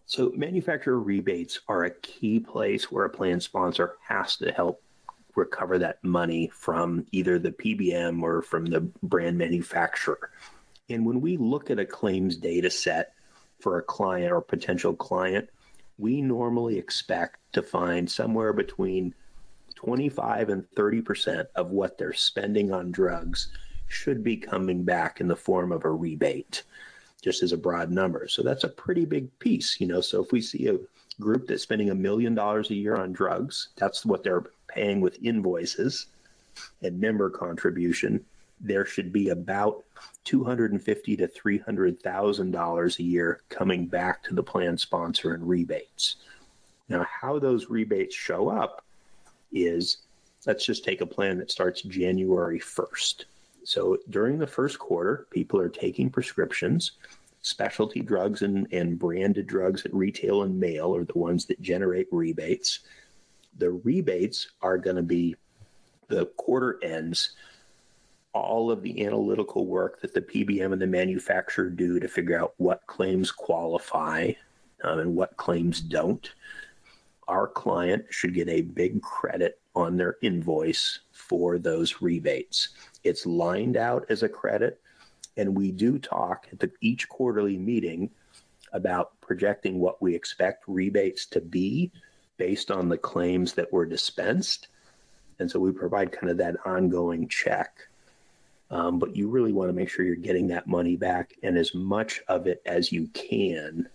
So, 0.05 0.31
manufacturer 0.35 0.99
rebates 0.99 1.59
are 1.67 1.83
a 1.83 1.91
key 1.91 2.39
place 2.39 2.89
where 2.89 3.03
a 3.03 3.09
plan 3.09 3.41
sponsor 3.41 3.97
has 4.07 4.37
to 4.37 4.51
help 4.53 4.81
recover 5.37 5.77
that 5.77 6.03
money 6.03 6.51
from 6.53 7.05
either 7.11 7.39
the 7.39 7.51
PBM 7.51 8.21
or 8.21 8.41
from 8.41 8.65
the 8.65 8.81
brand 9.03 9.37
manufacturer. 9.37 10.31
And 10.89 11.05
when 11.05 11.21
we 11.21 11.37
look 11.37 11.69
at 11.69 11.79
a 11.79 11.85
claims 11.85 12.35
data 12.37 12.69
set 12.69 13.13
for 13.59 13.77
a 13.77 13.83
client 13.83 14.31
or 14.31 14.41
potential 14.41 14.93
client, 14.93 15.49
we 15.97 16.21
normally 16.21 16.77
expect 16.77 17.37
to 17.53 17.61
find 17.61 18.09
somewhere 18.09 18.53
between 18.53 19.13
25 19.75 20.49
and 20.49 20.69
30% 20.71 21.47
of 21.55 21.69
what 21.69 21.97
they're 21.97 22.13
spending 22.13 22.71
on 22.71 22.91
drugs 22.91 23.49
should 23.87 24.23
be 24.23 24.37
coming 24.37 24.83
back 24.83 25.21
in 25.21 25.27
the 25.27 25.35
form 25.35 25.71
of 25.71 25.85
a 25.85 25.91
rebate, 25.91 26.63
just 27.21 27.43
as 27.43 27.51
a 27.51 27.57
broad 27.57 27.91
number. 27.91 28.27
So 28.27 28.43
that's 28.43 28.63
a 28.63 28.69
pretty 28.69 29.05
big 29.05 29.37
piece, 29.39 29.79
you 29.79 29.87
know. 29.87 30.01
So 30.01 30.21
if 30.23 30.31
we 30.31 30.41
see 30.41 30.67
a 30.67 30.77
group 31.19 31.47
that's 31.47 31.63
spending 31.63 31.89
a 31.89 31.95
million 31.95 32.35
dollars 32.35 32.69
a 32.69 32.75
year 32.75 32.95
on 32.95 33.11
drugs, 33.11 33.69
that's 33.75 34.05
what 34.05 34.23
they're 34.23 34.43
paying 34.67 35.01
with 35.01 35.23
invoices 35.23 36.07
and 36.81 36.99
member 36.99 37.29
contribution, 37.29 38.23
there 38.59 38.85
should 38.85 39.13
be 39.13 39.29
about 39.29 39.83
two 40.23 40.43
hundred 40.43 40.71
and 40.71 40.81
fifty 40.81 41.15
to 41.15 41.27
three 41.27 41.59
hundred 41.59 42.01
thousand 42.01 42.51
dollars 42.51 42.99
a 42.99 43.03
year 43.03 43.41
coming 43.49 43.85
back 43.85 44.23
to 44.23 44.33
the 44.33 44.43
plan 44.43 44.77
sponsor 44.77 45.35
in 45.35 45.45
rebates. 45.45 46.17
Now, 46.89 47.05
how 47.09 47.37
those 47.37 47.69
rebates 47.69 48.15
show 48.15 48.49
up 48.49 48.83
is 49.51 49.97
let's 50.45 50.65
just 50.65 50.83
take 50.83 51.01
a 51.01 51.05
plan 51.05 51.37
that 51.37 51.51
starts 51.51 51.81
January 51.81 52.59
1st. 52.59 53.25
So 53.63 53.97
during 54.09 54.37
the 54.37 54.47
first 54.47 54.79
quarter, 54.79 55.27
people 55.29 55.59
are 55.59 55.69
taking 55.69 56.09
prescriptions. 56.09 56.93
Specialty 57.41 58.01
drugs 58.01 58.41
and, 58.41 58.67
and 58.71 58.99
branded 58.99 59.47
drugs 59.47 59.85
at 59.85 59.93
retail 59.93 60.43
and 60.43 60.59
mail 60.59 60.95
are 60.95 61.05
the 61.05 61.17
ones 61.17 61.45
that 61.45 61.61
generate 61.61 62.07
rebates 62.11 62.81
the 63.57 63.71
rebates 63.71 64.51
are 64.61 64.77
going 64.77 64.95
to 64.95 65.03
be 65.03 65.35
the 66.07 66.25
quarter 66.37 66.79
ends 66.83 67.31
all 68.33 68.69
of 68.69 68.83
the 68.83 69.05
analytical 69.05 69.65
work 69.65 69.99
that 70.01 70.13
the 70.13 70.21
PBM 70.21 70.71
and 70.71 70.81
the 70.81 70.87
manufacturer 70.87 71.69
do 71.69 71.99
to 71.99 72.07
figure 72.07 72.39
out 72.39 72.53
what 72.57 72.85
claims 72.85 73.31
qualify 73.31 74.31
um, 74.83 74.99
and 74.99 75.15
what 75.15 75.35
claims 75.37 75.81
don't. 75.81 76.33
Our 77.27 77.47
client 77.47 78.05
should 78.09 78.33
get 78.33 78.47
a 78.47 78.61
big 78.61 79.01
credit 79.01 79.59
on 79.75 79.97
their 79.97 80.17
invoice 80.21 80.99
for 81.11 81.57
those 81.57 82.01
rebates. 82.01 82.69
It's 83.03 83.25
lined 83.25 83.75
out 83.75 84.05
as 84.09 84.23
a 84.23 84.29
credit, 84.29 84.79
and 85.37 85.55
we 85.55 85.71
do 85.71 85.97
talk 85.99 86.47
at 86.51 86.59
the, 86.59 86.71
each 86.81 87.07
quarterly 87.07 87.57
meeting 87.57 88.09
about 88.73 89.19
projecting 89.21 89.79
what 89.79 90.01
we 90.01 90.13
expect 90.13 90.63
rebates 90.67 91.25
to 91.27 91.39
be 91.39 91.91
based 92.37 92.71
on 92.71 92.89
the 92.89 92.97
claims 92.97 93.53
that 93.53 93.71
were 93.71 93.85
dispensed. 93.85 94.67
And 95.39 95.49
so 95.49 95.59
we 95.59 95.71
provide 95.71 96.11
kind 96.11 96.29
of 96.29 96.37
that 96.37 96.55
ongoing 96.65 97.27
check. 97.27 97.77
Um, 98.69 98.99
but 98.99 99.15
you 99.15 99.29
really 99.29 99.53
want 99.53 99.69
to 99.69 99.73
make 99.73 99.89
sure 99.89 100.03
you're 100.03 100.15
getting 100.15 100.47
that 100.47 100.67
money 100.67 100.97
back 100.97 101.33
and 101.43 101.57
as 101.57 101.73
much 101.73 102.21
of 102.27 102.47
it 102.47 102.61
as 102.65 102.91
you 102.91 103.07
can. 103.13 103.87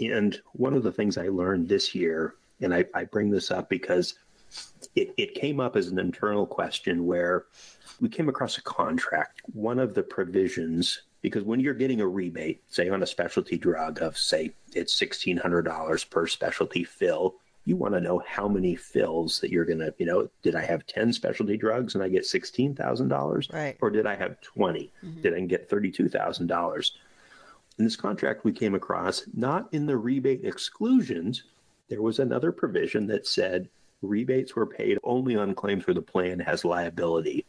And 0.00 0.38
one 0.52 0.74
of 0.74 0.82
the 0.82 0.92
things 0.92 1.16
I 1.16 1.28
learned 1.28 1.68
this 1.68 1.94
year, 1.94 2.34
and 2.60 2.74
I, 2.74 2.84
I 2.94 3.04
bring 3.04 3.30
this 3.30 3.50
up 3.50 3.70
because 3.70 4.14
it, 4.94 5.14
it 5.16 5.34
came 5.34 5.60
up 5.60 5.76
as 5.76 5.88
an 5.88 5.98
internal 5.98 6.46
question 6.46 7.06
where 7.06 7.46
we 8.00 8.08
came 8.08 8.28
across 8.28 8.58
a 8.58 8.62
contract. 8.62 9.42
One 9.52 9.78
of 9.78 9.94
the 9.94 10.02
provisions, 10.02 11.02
because 11.22 11.44
when 11.44 11.60
you're 11.60 11.74
getting 11.74 12.00
a 12.00 12.06
rebate, 12.06 12.62
say 12.68 12.88
on 12.88 13.02
a 13.02 13.06
specialty 13.06 13.56
drug 13.58 14.02
of, 14.02 14.16
say, 14.16 14.52
it's 14.74 14.98
$1,600 14.98 16.10
per 16.10 16.26
specialty 16.26 16.84
fill, 16.84 17.36
you 17.64 17.76
want 17.76 17.94
to 17.94 18.00
know 18.00 18.22
how 18.26 18.46
many 18.46 18.76
fills 18.76 19.40
that 19.40 19.50
you're 19.50 19.64
going 19.64 19.80
to, 19.80 19.92
you 19.98 20.06
know, 20.06 20.28
did 20.42 20.54
I 20.54 20.64
have 20.64 20.86
10 20.86 21.12
specialty 21.12 21.56
drugs 21.56 21.94
and 21.94 22.02
I 22.02 22.08
get 22.08 22.22
$16,000? 22.22 23.52
Right. 23.52 23.76
Or 23.80 23.90
did 23.90 24.06
I 24.06 24.14
have 24.14 24.40
20? 24.40 24.92
Mm-hmm. 25.04 25.20
Did 25.20 25.34
I 25.34 25.40
get 25.40 25.68
$32,000? 25.68 26.90
In 27.78 27.84
this 27.84 27.96
contract, 27.96 28.44
we 28.44 28.52
came 28.52 28.74
across 28.74 29.24
not 29.34 29.68
in 29.72 29.84
the 29.84 29.96
rebate 29.96 30.44
exclusions, 30.44 31.42
there 31.88 32.02
was 32.02 32.18
another 32.18 32.52
provision 32.52 33.06
that 33.08 33.26
said 33.26 33.68
rebates 34.02 34.54
were 34.54 34.66
paid 34.66 34.98
only 35.04 35.36
on 35.36 35.54
claims 35.54 35.86
where 35.86 35.94
the 35.94 36.02
plan 36.02 36.38
has 36.38 36.64
liability. 36.64 37.44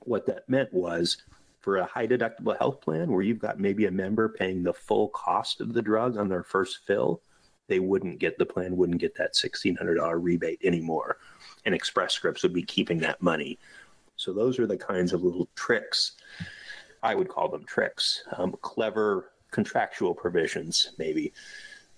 What 0.00 0.26
that 0.26 0.48
meant 0.48 0.72
was 0.72 1.18
for 1.60 1.78
a 1.78 1.84
high 1.84 2.06
deductible 2.06 2.56
health 2.58 2.80
plan 2.80 3.10
where 3.10 3.22
you've 3.22 3.40
got 3.40 3.58
maybe 3.58 3.86
a 3.86 3.90
member 3.90 4.28
paying 4.28 4.62
the 4.62 4.72
full 4.72 5.08
cost 5.08 5.60
of 5.60 5.72
the 5.72 5.82
drug 5.82 6.16
on 6.16 6.28
their 6.28 6.44
first 6.44 6.80
fill, 6.86 7.20
they 7.66 7.80
wouldn't 7.80 8.20
get 8.20 8.38
the 8.38 8.46
plan 8.46 8.76
wouldn't 8.76 9.00
get 9.00 9.16
that 9.16 9.34
$1600 9.34 10.22
rebate 10.22 10.60
anymore. 10.62 11.18
And 11.64 11.74
express 11.74 12.12
scripts 12.12 12.44
would 12.44 12.52
be 12.52 12.62
keeping 12.62 12.98
that 12.98 13.20
money. 13.20 13.58
So 14.14 14.32
those 14.32 14.58
are 14.60 14.66
the 14.66 14.76
kinds 14.76 15.12
of 15.12 15.24
little 15.24 15.48
tricks. 15.56 16.12
I 17.02 17.14
would 17.14 17.28
call 17.28 17.48
them 17.48 17.64
tricks. 17.64 18.22
Um, 18.36 18.54
clever 18.62 19.32
contractual 19.50 20.14
provisions 20.14 20.92
maybe 20.98 21.32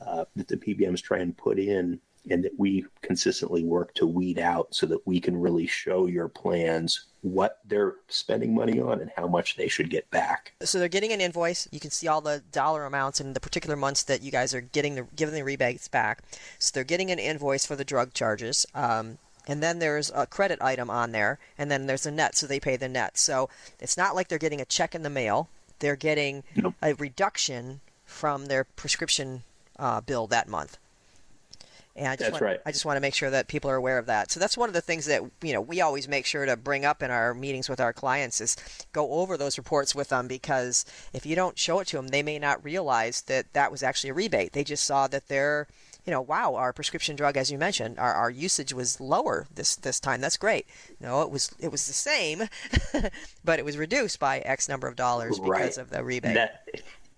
uh, 0.00 0.24
that 0.36 0.46
the 0.46 0.56
pbms 0.56 1.02
try 1.02 1.18
and 1.18 1.36
put 1.36 1.58
in 1.58 1.98
and 2.30 2.44
that 2.44 2.58
we 2.58 2.84
consistently 3.02 3.64
work 3.64 3.94
to 3.94 4.06
weed 4.06 4.38
out 4.38 4.74
so 4.74 4.86
that 4.86 5.06
we 5.06 5.20
can 5.20 5.36
really 5.36 5.66
show 5.66 6.06
your 6.06 6.28
plans 6.28 7.06
what 7.22 7.58
they're 7.66 7.94
spending 8.08 8.54
money 8.54 8.80
on 8.80 9.00
and 9.00 9.10
how 9.16 9.26
much 9.26 9.56
they 9.56 9.68
should 9.68 9.90
get 9.90 10.08
back. 10.10 10.52
So 10.62 10.78
they're 10.78 10.88
getting 10.88 11.12
an 11.12 11.20
invoice. 11.20 11.68
You 11.72 11.80
can 11.80 11.90
see 11.90 12.06
all 12.06 12.20
the 12.20 12.42
dollar 12.52 12.84
amounts 12.84 13.20
in 13.20 13.32
the 13.32 13.40
particular 13.40 13.76
months 13.76 14.02
that 14.04 14.22
you 14.22 14.30
guys 14.30 14.54
are 14.54 14.60
getting 14.60 14.94
the 14.94 15.06
giving 15.16 15.34
the 15.34 15.42
rebates 15.42 15.88
back. 15.88 16.22
So 16.58 16.70
they're 16.74 16.84
getting 16.84 17.10
an 17.10 17.18
invoice 17.18 17.66
for 17.66 17.76
the 17.76 17.84
drug 17.84 18.14
charges. 18.14 18.66
Um, 18.74 19.18
and 19.48 19.62
then 19.62 19.78
there's 19.78 20.12
a 20.14 20.26
credit 20.26 20.60
item 20.60 20.90
on 20.90 21.12
there, 21.12 21.38
and 21.56 21.70
then 21.70 21.86
there's 21.86 22.04
a 22.04 22.10
net, 22.10 22.36
so 22.36 22.46
they 22.46 22.60
pay 22.60 22.76
the 22.76 22.88
net. 22.88 23.16
So 23.16 23.48
it's 23.80 23.96
not 23.96 24.14
like 24.14 24.28
they're 24.28 24.38
getting 24.38 24.60
a 24.60 24.66
check 24.66 24.94
in 24.94 25.02
the 25.02 25.10
mail; 25.10 25.48
they're 25.78 25.96
getting 25.96 26.44
nope. 26.54 26.74
a 26.82 26.92
reduction 26.94 27.80
from 28.04 28.46
their 28.46 28.64
prescription 28.64 29.42
uh, 29.78 30.02
bill 30.02 30.26
that 30.26 30.48
month. 30.48 30.76
And 31.98 32.08
I 32.08 32.12
just 32.12 32.20
that's 32.20 32.32
want, 32.32 32.42
right. 32.42 32.60
I 32.64 32.72
just 32.72 32.84
want 32.84 32.96
to 32.96 33.00
make 33.00 33.14
sure 33.14 33.30
that 33.30 33.48
people 33.48 33.70
are 33.70 33.76
aware 33.76 33.98
of 33.98 34.06
that. 34.06 34.30
So 34.30 34.38
that's 34.38 34.56
one 34.56 34.68
of 34.68 34.74
the 34.74 34.80
things 34.80 35.06
that 35.06 35.22
you 35.42 35.52
know 35.52 35.60
we 35.60 35.80
always 35.80 36.08
make 36.08 36.26
sure 36.26 36.46
to 36.46 36.56
bring 36.56 36.84
up 36.84 37.02
in 37.02 37.10
our 37.10 37.34
meetings 37.34 37.68
with 37.68 37.80
our 37.80 37.92
clients 37.92 38.40
is 38.40 38.56
go 38.92 39.10
over 39.12 39.36
those 39.36 39.58
reports 39.58 39.94
with 39.94 40.08
them 40.08 40.28
because 40.28 40.84
if 41.12 41.26
you 41.26 41.34
don't 41.34 41.58
show 41.58 41.80
it 41.80 41.88
to 41.88 41.96
them, 41.96 42.08
they 42.08 42.22
may 42.22 42.38
not 42.38 42.64
realize 42.64 43.22
that 43.22 43.52
that 43.52 43.70
was 43.70 43.82
actually 43.82 44.10
a 44.10 44.14
rebate. 44.14 44.52
They 44.52 44.64
just 44.64 44.84
saw 44.84 45.08
that 45.08 45.28
their 45.28 45.66
you 46.08 46.12
know, 46.12 46.22
wow, 46.22 46.54
our 46.54 46.72
prescription 46.72 47.16
drug, 47.16 47.36
as 47.36 47.52
you 47.52 47.58
mentioned, 47.58 47.98
our, 47.98 48.14
our 48.14 48.30
usage 48.30 48.72
was 48.72 48.98
lower 48.98 49.46
this 49.54 49.76
this 49.76 50.00
time. 50.00 50.22
That's 50.22 50.38
great. 50.38 50.66
No, 51.00 51.20
it 51.20 51.30
was 51.30 51.50
it 51.60 51.70
was 51.70 51.86
the 51.86 51.92
same, 51.92 52.44
but 53.44 53.58
it 53.58 53.64
was 53.66 53.76
reduced 53.76 54.18
by 54.18 54.38
X 54.38 54.70
number 54.70 54.88
of 54.88 54.96
dollars 54.96 55.38
because 55.38 55.50
right. 55.50 55.76
of 55.76 55.90
the 55.90 56.02
rebate. 56.02 56.32
That, 56.32 56.64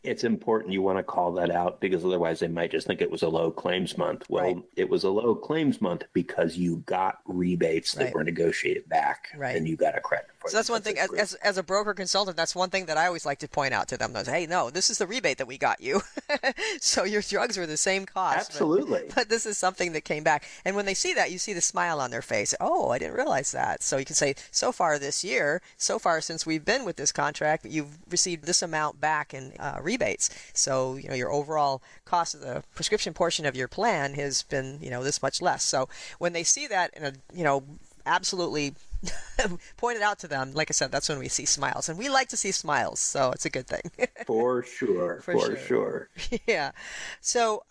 it's 0.02 0.24
important 0.24 0.72
you 0.72 0.80
want 0.80 0.98
to 0.98 1.02
call 1.02 1.32
that 1.32 1.50
out 1.50 1.80
because 1.80 2.04
otherwise 2.04 2.40
they 2.40 2.48
might 2.48 2.70
just 2.70 2.86
think 2.86 3.02
it 3.02 3.10
was 3.10 3.22
a 3.22 3.28
low 3.28 3.50
claims 3.50 3.98
month. 3.98 4.24
Well, 4.30 4.44
right. 4.44 4.62
it 4.76 4.88
was 4.88 5.04
a 5.04 5.10
low 5.10 5.34
claims 5.34 5.80
month 5.80 6.04
because 6.14 6.56
you 6.56 6.78
got 6.86 7.18
rebates 7.26 7.92
that 7.92 8.04
right. 8.04 8.14
were 8.14 8.24
negotiated 8.24 8.88
back 8.88 9.28
right. 9.36 9.56
and 9.56 9.68
you 9.68 9.76
got 9.76 9.96
a 9.96 10.00
credit 10.00 10.30
for 10.38 10.48
it. 10.48 10.52
So 10.52 10.56
that's 10.56 10.70
one 10.70 10.80
thing 10.80 10.98
as, 10.98 11.12
as, 11.12 11.34
as, 11.34 11.58
a 11.58 11.62
broker 11.62 11.92
consultant, 11.92 12.36
that's 12.36 12.54
one 12.54 12.70
thing 12.70 12.86
that 12.86 12.96
I 12.96 13.06
always 13.06 13.26
like 13.26 13.40
to 13.40 13.48
point 13.48 13.74
out 13.74 13.88
to 13.88 13.98
them. 13.98 14.16
Is, 14.16 14.26
hey, 14.26 14.46
no, 14.46 14.70
this 14.70 14.88
is 14.88 14.98
the 14.98 15.06
rebate 15.06 15.36
that 15.38 15.46
we 15.46 15.58
got 15.58 15.80
you. 15.80 16.00
so 16.80 17.04
your 17.04 17.20
drugs 17.20 17.58
were 17.58 17.66
the 17.66 17.76
same 17.76 18.06
cost. 18.06 18.50
Absolutely. 18.50 19.02
But, 19.08 19.14
but, 19.14 19.28
this 19.28 19.44
is 19.44 19.58
something 19.58 19.92
that 19.92 20.04
came 20.04 20.24
back. 20.24 20.44
And 20.64 20.76
when 20.76 20.86
they 20.86 20.94
see 20.94 21.12
that, 21.14 21.30
you 21.30 21.38
see 21.38 21.52
the 21.52 21.60
smile 21.60 22.00
on 22.00 22.10
their 22.10 22.22
face. 22.22 22.54
Oh, 22.58 22.88
I 22.88 22.98
didn't 22.98 23.16
realize 23.16 23.52
that. 23.52 23.82
So 23.82 23.98
you 23.98 24.04
can 24.06 24.16
say, 24.16 24.34
so 24.50 24.72
far 24.72 24.98
this 24.98 25.22
year, 25.22 25.60
so 25.76 25.98
far 25.98 26.20
since 26.20 26.46
we've 26.46 26.64
been 26.64 26.86
with 26.86 26.96
this 26.96 27.12
contract, 27.12 27.66
you've 27.66 27.98
received 28.10 28.44
this 28.44 28.62
amount 28.62 29.00
back 29.00 29.34
in 29.34 29.52
uh, 29.58 29.78
rebates. 29.90 30.30
So 30.52 30.96
you 30.96 31.08
know, 31.08 31.14
your 31.14 31.32
overall 31.32 31.82
cost 32.04 32.34
of 32.34 32.40
the 32.40 32.62
prescription 32.74 33.12
portion 33.12 33.46
of 33.46 33.56
your 33.56 33.68
plan 33.68 34.14
has 34.14 34.42
been, 34.42 34.78
you 34.80 34.90
know, 34.90 35.02
this 35.02 35.22
much 35.22 35.42
less. 35.42 35.62
So 35.64 35.88
when 36.18 36.32
they 36.32 36.44
see 36.44 36.66
that 36.68 36.88
in 36.96 37.04
a, 37.04 37.12
you 37.34 37.44
know, 37.44 37.64
absolutely 38.06 38.74
pointed 39.76 40.02
out 40.02 40.18
to 40.20 40.28
them, 40.28 40.52
like 40.52 40.70
I 40.70 40.74
said, 40.74 40.92
that's 40.92 41.08
when 41.08 41.18
we 41.18 41.28
see 41.28 41.44
smiles. 41.44 41.88
And 41.88 41.98
we 41.98 42.08
like 42.08 42.28
to 42.28 42.36
see 42.36 42.52
smiles, 42.52 43.00
so 43.00 43.32
it's 43.32 43.46
a 43.46 43.50
good 43.50 43.66
thing. 43.66 43.90
for 44.26 44.62
sure. 44.62 45.20
For, 45.22 45.32
for 45.32 45.56
sure. 45.56 46.08
sure. 46.18 46.38
yeah. 46.46 46.72
So 47.20 47.64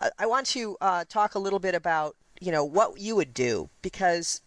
uh, 0.00 0.10
I 0.18 0.26
want 0.26 0.46
to 0.48 0.76
uh, 0.80 1.04
talk 1.08 1.34
a 1.34 1.38
little 1.38 1.58
bit 1.58 1.74
about, 1.74 2.16
you 2.40 2.52
know, 2.52 2.64
what 2.64 3.00
you 3.00 3.16
would 3.16 3.34
do 3.34 3.68
because 3.82 4.40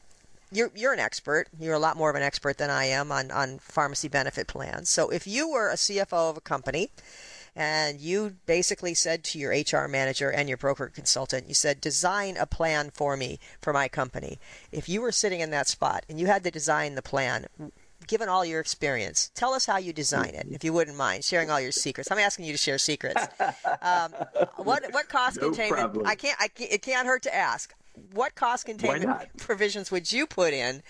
you're 0.51 0.71
you're 0.75 0.93
an 0.93 0.99
expert. 0.99 1.47
You're 1.59 1.75
a 1.75 1.79
lot 1.79 1.97
more 1.97 2.09
of 2.09 2.15
an 2.15 2.23
expert 2.23 2.57
than 2.57 2.69
I 2.69 2.85
am 2.85 3.11
on, 3.11 3.31
on 3.31 3.59
pharmacy 3.59 4.07
benefit 4.07 4.47
plans. 4.47 4.89
So 4.89 5.09
if 5.09 5.27
you 5.27 5.49
were 5.49 5.69
a 5.69 5.75
CFO 5.75 6.29
of 6.29 6.37
a 6.37 6.41
company 6.41 6.89
and 7.55 7.99
you 7.99 8.35
basically 8.45 8.93
said 8.93 9.23
to 9.25 9.39
your 9.39 9.51
HR 9.51 9.87
manager 9.87 10.29
and 10.31 10.47
your 10.47 10.57
broker 10.57 10.87
consultant, 10.87 11.47
you 11.47 11.53
said, 11.53 11.81
design 11.81 12.37
a 12.37 12.45
plan 12.45 12.91
for 12.93 13.17
me 13.17 13.39
for 13.61 13.73
my 13.73 13.87
company. 13.87 14.39
If 14.71 14.87
you 14.87 15.01
were 15.01 15.11
sitting 15.11 15.39
in 15.39 15.49
that 15.51 15.67
spot 15.67 16.05
and 16.09 16.19
you 16.19 16.27
had 16.27 16.43
to 16.43 16.51
design 16.51 16.95
the 16.95 17.01
plan, 17.01 17.47
given 18.07 18.29
all 18.29 18.45
your 18.45 18.59
experience, 18.59 19.31
tell 19.35 19.53
us 19.53 19.65
how 19.65 19.77
you 19.77 19.93
design 19.93 20.35
it, 20.35 20.47
if 20.51 20.63
you 20.63 20.73
wouldn't 20.73 20.97
mind 20.97 21.23
sharing 21.23 21.49
all 21.49 21.59
your 21.59 21.71
secrets. 21.71 22.11
I'm 22.11 22.19
asking 22.19 22.45
you 22.45 22.53
to 22.53 22.57
share 22.57 22.77
secrets. 22.77 23.27
Um, 23.81 24.13
what 24.57 24.83
what 24.91 25.09
cost 25.09 25.37
no 25.39 25.47
containment? 25.47 25.79
Problem. 25.79 26.07
I 26.07 26.15
can't. 26.15 26.37
I 26.39 26.47
can't, 26.47 26.71
it 26.71 26.81
can't 26.81 27.07
hurt 27.07 27.23
to 27.23 27.35
ask. 27.35 27.73
What 28.13 28.35
cost 28.35 28.65
containment 28.65 29.29
provisions 29.37 29.91
would 29.91 30.11
you 30.11 30.25
put 30.25 30.53
in? 30.53 30.81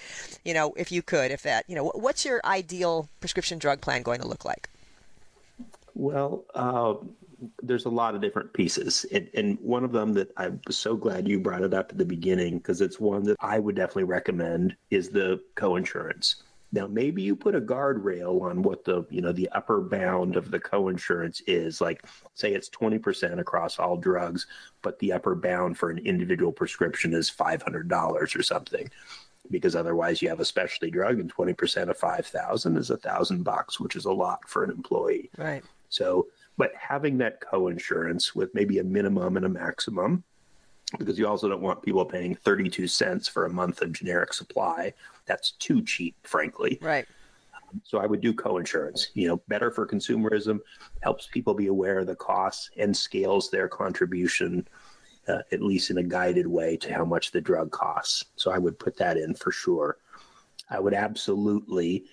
You 0.44 0.54
know, 0.54 0.74
if 0.78 0.92
you 0.92 1.02
could, 1.02 1.32
if 1.32 1.44
that, 1.44 1.66
you 1.68 1.76
know, 1.76 1.92
what's 1.96 2.26
your 2.26 2.42
ideal 2.46 3.10
prescription 3.20 3.60
drug 3.60 3.82
plan 3.82 4.02
going 4.02 4.22
to 4.22 4.28
look 4.28 4.46
like? 4.46 4.70
Well, 5.96 6.46
uh, 6.56 6.96
there's 7.62 7.86
a 7.86 7.90
lot 7.90 8.16
of 8.16 8.22
different 8.22 8.54
pieces. 8.54 9.06
And, 9.12 9.30
and, 9.34 9.60
one 9.62 9.84
of 9.84 9.92
them 9.92 10.14
that 10.14 10.32
I'm 10.38 10.62
so 10.70 10.96
glad 10.96 11.28
you 11.28 11.40
brought 11.40 11.64
it 11.64 11.74
up 11.74 11.92
at 11.92 11.98
the 11.98 12.06
beginning 12.06 12.58
because 12.58 12.82
it's 12.82 13.00
one 13.00 13.24
that 13.24 13.38
I 13.40 13.60
would 13.60 13.76
definitely 13.76 14.06
recommend 14.06 14.76
is 14.90 15.10
the 15.10 15.42
coinsurance. 15.56 16.36
Now, 16.72 16.86
maybe 16.86 17.22
you 17.22 17.36
put 17.36 17.56
a 17.56 17.62
guardrail 17.62 18.42
on 18.42 18.62
what 18.62 18.84
the 18.84 19.06
you 19.10 19.22
know 19.22 19.32
the 19.32 19.50
upper 19.50 19.82
bound 19.82 20.36
of 20.36 20.52
the 20.52 20.60
coinsurance 20.60 21.42
is. 21.48 21.82
Like, 21.82 22.06
say 22.36 22.54
it's 22.54 22.70
20% 22.70 23.40
across 23.40 23.80
all 23.80 23.98
drugs, 23.98 24.48
but 24.82 25.00
the 25.00 25.14
upper 25.14 25.36
bound 25.36 25.78
for 25.78 25.90
an 25.90 25.98
individual 26.00 26.52
prescription 26.52 27.14
is 27.14 27.32
$500 27.32 28.36
or 28.36 28.44
something 28.44 28.90
because 29.52 29.76
otherwise 29.76 30.22
you 30.22 30.30
have 30.30 30.42
a 30.42 30.46
specialty 30.46 30.92
drug 30.92 31.20
and 31.20 31.34
20% 31.34 31.90
of 31.90 31.98
5000 31.98 32.78
is 32.78 32.92
a 32.92 32.98
thousand 32.98 33.42
bucks 33.44 33.80
which 33.80 33.96
is 33.96 34.06
a 34.06 34.12
lot 34.12 34.48
for 34.48 34.64
an 34.64 34.70
employee 34.70 35.32
right 35.38 35.64
so, 35.90 36.28
but 36.58 36.72
having 36.80 37.18
that 37.18 37.42
co-insurance 37.42 38.34
with 38.36 38.54
maybe 38.54 38.78
a 38.78 38.84
minimum 38.84 39.38
and 39.38 39.46
a 39.46 39.50
maximum, 39.50 40.24
because 40.98 41.20
you 41.20 41.28
also 41.28 41.48
don't 41.48 41.62
want 41.62 41.82
people 41.82 42.04
paying 42.06 42.36
32 42.36 42.88
cents 42.88 43.28
for 43.28 43.46
a 43.46 43.50
month 43.50 43.82
of 43.82 43.92
generic 43.92 44.34
supply. 44.34 44.94
That's 45.26 45.52
too 45.52 45.84
cheap, 45.84 46.16
frankly. 46.24 46.80
Right. 46.82 47.06
So 47.84 48.00
I 48.00 48.08
would 48.08 48.22
do 48.22 48.34
co-insurance. 48.34 49.10
You 49.14 49.28
know, 49.28 49.42
better 49.48 49.70
for 49.70 49.86
consumerism, 49.86 50.60
helps 51.02 51.28
people 51.28 51.54
be 51.54 51.68
aware 51.68 52.00
of 52.00 52.08
the 52.08 52.16
costs 52.16 52.72
and 52.78 52.96
scales 52.96 53.52
their 53.52 53.68
contribution, 53.68 54.68
uh, 55.28 55.40
at 55.52 55.62
least 55.62 55.92
in 55.92 56.00
a 56.00 56.04
guided 56.04 56.48
way, 56.48 56.78
to 56.78 56.94
how 56.94 57.06
much 57.06 57.32
the 57.32 57.42
drug 57.42 57.72
costs. 57.72 58.26
So 58.36 58.52
I 58.52 58.58
would 58.58 58.80
put 58.80 58.98
that 58.98 59.18
in 59.18 59.36
for 59.36 59.52
sure. 59.52 59.98
I 60.72 60.80
would 60.80 60.94
absolutely 60.94 62.06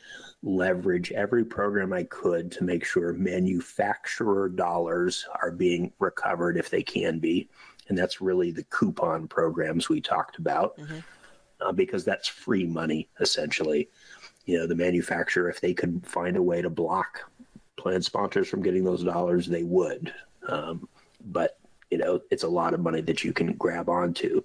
leverage 0.42 1.12
every 1.12 1.44
program 1.44 1.92
I 1.92 2.04
could 2.04 2.52
to 2.52 2.64
make 2.64 2.84
sure 2.84 3.12
manufacturer 3.12 4.48
dollars 4.48 5.26
are 5.42 5.50
being 5.50 5.92
recovered 5.98 6.56
if 6.56 6.70
they 6.70 6.82
can 6.82 7.18
be. 7.18 7.48
And 7.88 7.96
that's 7.96 8.20
really 8.20 8.50
the 8.50 8.64
coupon 8.64 9.28
programs 9.28 9.88
we 9.88 10.00
talked 10.00 10.38
about 10.38 10.76
mm-hmm. 10.78 10.98
uh, 11.60 11.72
because 11.72 12.04
that's 12.04 12.28
free 12.28 12.64
money, 12.64 13.08
essentially. 13.20 13.88
You 14.44 14.58
know, 14.58 14.66
the 14.66 14.74
manufacturer, 14.74 15.48
if 15.48 15.60
they 15.60 15.74
could 15.74 16.06
find 16.06 16.36
a 16.36 16.42
way 16.42 16.62
to 16.62 16.70
block 16.70 17.30
plan 17.76 18.02
sponsors 18.02 18.48
from 18.48 18.62
getting 18.62 18.84
those 18.84 19.04
dollars, 19.04 19.46
they 19.46 19.62
would. 19.62 20.12
Um, 20.48 20.88
but, 21.26 21.58
you 21.90 21.98
know, 21.98 22.20
it's 22.30 22.44
a 22.44 22.48
lot 22.48 22.74
of 22.74 22.80
money 22.80 23.00
that 23.02 23.24
you 23.24 23.32
can 23.32 23.52
grab 23.54 23.88
onto. 23.88 24.42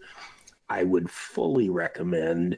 I 0.70 0.84
would 0.84 1.10
fully 1.10 1.70
recommend 1.70 2.58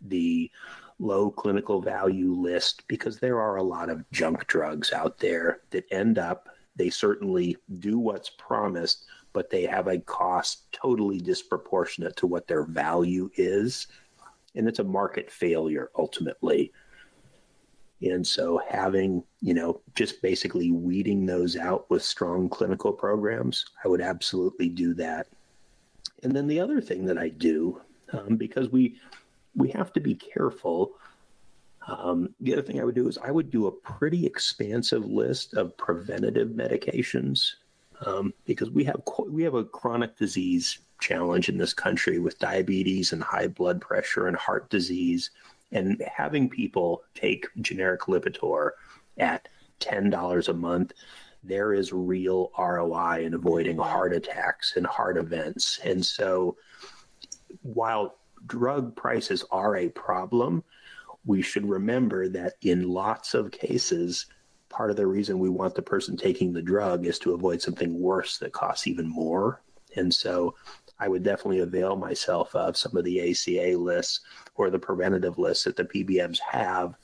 the 0.00 0.50
low 0.98 1.30
clinical 1.30 1.80
value 1.80 2.32
list 2.32 2.86
because 2.88 3.18
there 3.18 3.40
are 3.40 3.56
a 3.56 3.62
lot 3.62 3.90
of 3.90 4.08
junk 4.12 4.46
drugs 4.46 4.92
out 4.92 5.18
there 5.18 5.60
that 5.70 5.84
end 5.90 6.18
up, 6.18 6.48
they 6.76 6.90
certainly 6.90 7.56
do 7.78 7.98
what's 7.98 8.30
promised, 8.30 9.06
but 9.34 9.50
they 9.50 9.66
have 9.66 9.88
a 9.88 9.98
cost 9.98 10.72
totally 10.72 11.18
disproportionate 11.18 12.16
to 12.16 12.26
what 12.26 12.46
their 12.46 12.62
value 12.62 13.28
is. 13.34 13.88
And 14.54 14.66
it's 14.66 14.78
a 14.78 14.84
market 14.84 15.30
failure 15.30 15.90
ultimately. 15.98 16.72
And 18.00 18.26
so 18.26 18.62
having, 18.70 19.24
you 19.40 19.52
know, 19.54 19.80
just 19.94 20.22
basically 20.22 20.70
weeding 20.70 21.26
those 21.26 21.56
out 21.56 21.90
with 21.90 22.02
strong 22.02 22.48
clinical 22.48 22.92
programs, 22.92 23.66
I 23.84 23.88
would 23.88 24.00
absolutely 24.00 24.68
do 24.68 24.94
that. 24.94 25.26
And 26.22 26.32
then 26.32 26.46
the 26.46 26.60
other 26.60 26.80
thing 26.80 27.04
that 27.06 27.18
I 27.18 27.28
do, 27.28 27.80
um, 28.12 28.36
because 28.36 28.70
we 28.70 28.96
we 29.56 29.70
have 29.70 29.92
to 29.92 30.00
be 30.00 30.14
careful. 30.14 30.92
Um, 31.86 32.34
the 32.40 32.54
other 32.54 32.62
thing 32.62 32.80
I 32.80 32.84
would 32.84 32.94
do 32.94 33.08
is 33.08 33.18
I 33.18 33.30
would 33.30 33.50
do 33.50 33.66
a 33.66 33.72
pretty 33.72 34.26
expansive 34.26 35.04
list 35.04 35.54
of 35.54 35.76
preventative 35.76 36.48
medications 36.48 37.54
um, 38.04 38.32
because 38.44 38.70
we 38.70 38.84
have 38.84 39.00
we 39.28 39.42
have 39.42 39.54
a 39.54 39.64
chronic 39.64 40.16
disease 40.16 40.78
challenge 41.00 41.48
in 41.48 41.58
this 41.58 41.74
country 41.74 42.18
with 42.18 42.38
diabetes 42.38 43.12
and 43.12 43.22
high 43.22 43.48
blood 43.48 43.80
pressure 43.80 44.26
and 44.26 44.36
heart 44.36 44.70
disease, 44.70 45.30
and 45.72 46.02
having 46.14 46.48
people 46.48 47.02
take 47.14 47.46
generic 47.60 48.02
Lipitor 48.02 48.70
at 49.18 49.48
ten 49.80 50.10
dollars 50.10 50.48
a 50.48 50.54
month. 50.54 50.92
There 51.42 51.74
is 51.74 51.92
real 51.92 52.50
ROI 52.58 53.24
in 53.24 53.34
avoiding 53.34 53.76
heart 53.76 54.14
attacks 54.14 54.74
and 54.76 54.86
heart 54.86 55.18
events. 55.18 55.78
And 55.84 56.04
so, 56.04 56.56
while 57.62 58.16
drug 58.46 58.96
prices 58.96 59.44
are 59.50 59.76
a 59.76 59.90
problem, 59.90 60.64
we 61.26 61.42
should 61.42 61.68
remember 61.68 62.28
that 62.28 62.54
in 62.62 62.88
lots 62.88 63.34
of 63.34 63.50
cases, 63.50 64.26
part 64.74 64.90
of 64.90 64.96
the 64.96 65.06
reason 65.06 65.38
we 65.38 65.48
want 65.48 65.74
the 65.76 65.82
person 65.82 66.16
taking 66.16 66.52
the 66.52 66.60
drug 66.60 67.06
is 67.06 67.18
to 67.20 67.32
avoid 67.32 67.62
something 67.62 68.00
worse 68.00 68.38
that 68.38 68.52
costs 68.52 68.88
even 68.88 69.08
more. 69.08 69.62
And 69.96 70.12
so 70.12 70.56
I 70.98 71.06
would 71.06 71.22
definitely 71.22 71.60
avail 71.60 71.94
myself 71.94 72.52
of 72.56 72.76
some 72.76 72.96
of 72.96 73.04
the 73.04 73.30
ACA 73.30 73.78
lists 73.78 74.20
or 74.56 74.70
the 74.70 74.78
preventative 74.78 75.38
lists 75.38 75.62
that 75.64 75.76
the 75.76 75.84
PBMs 75.84 76.40
have 76.40 76.96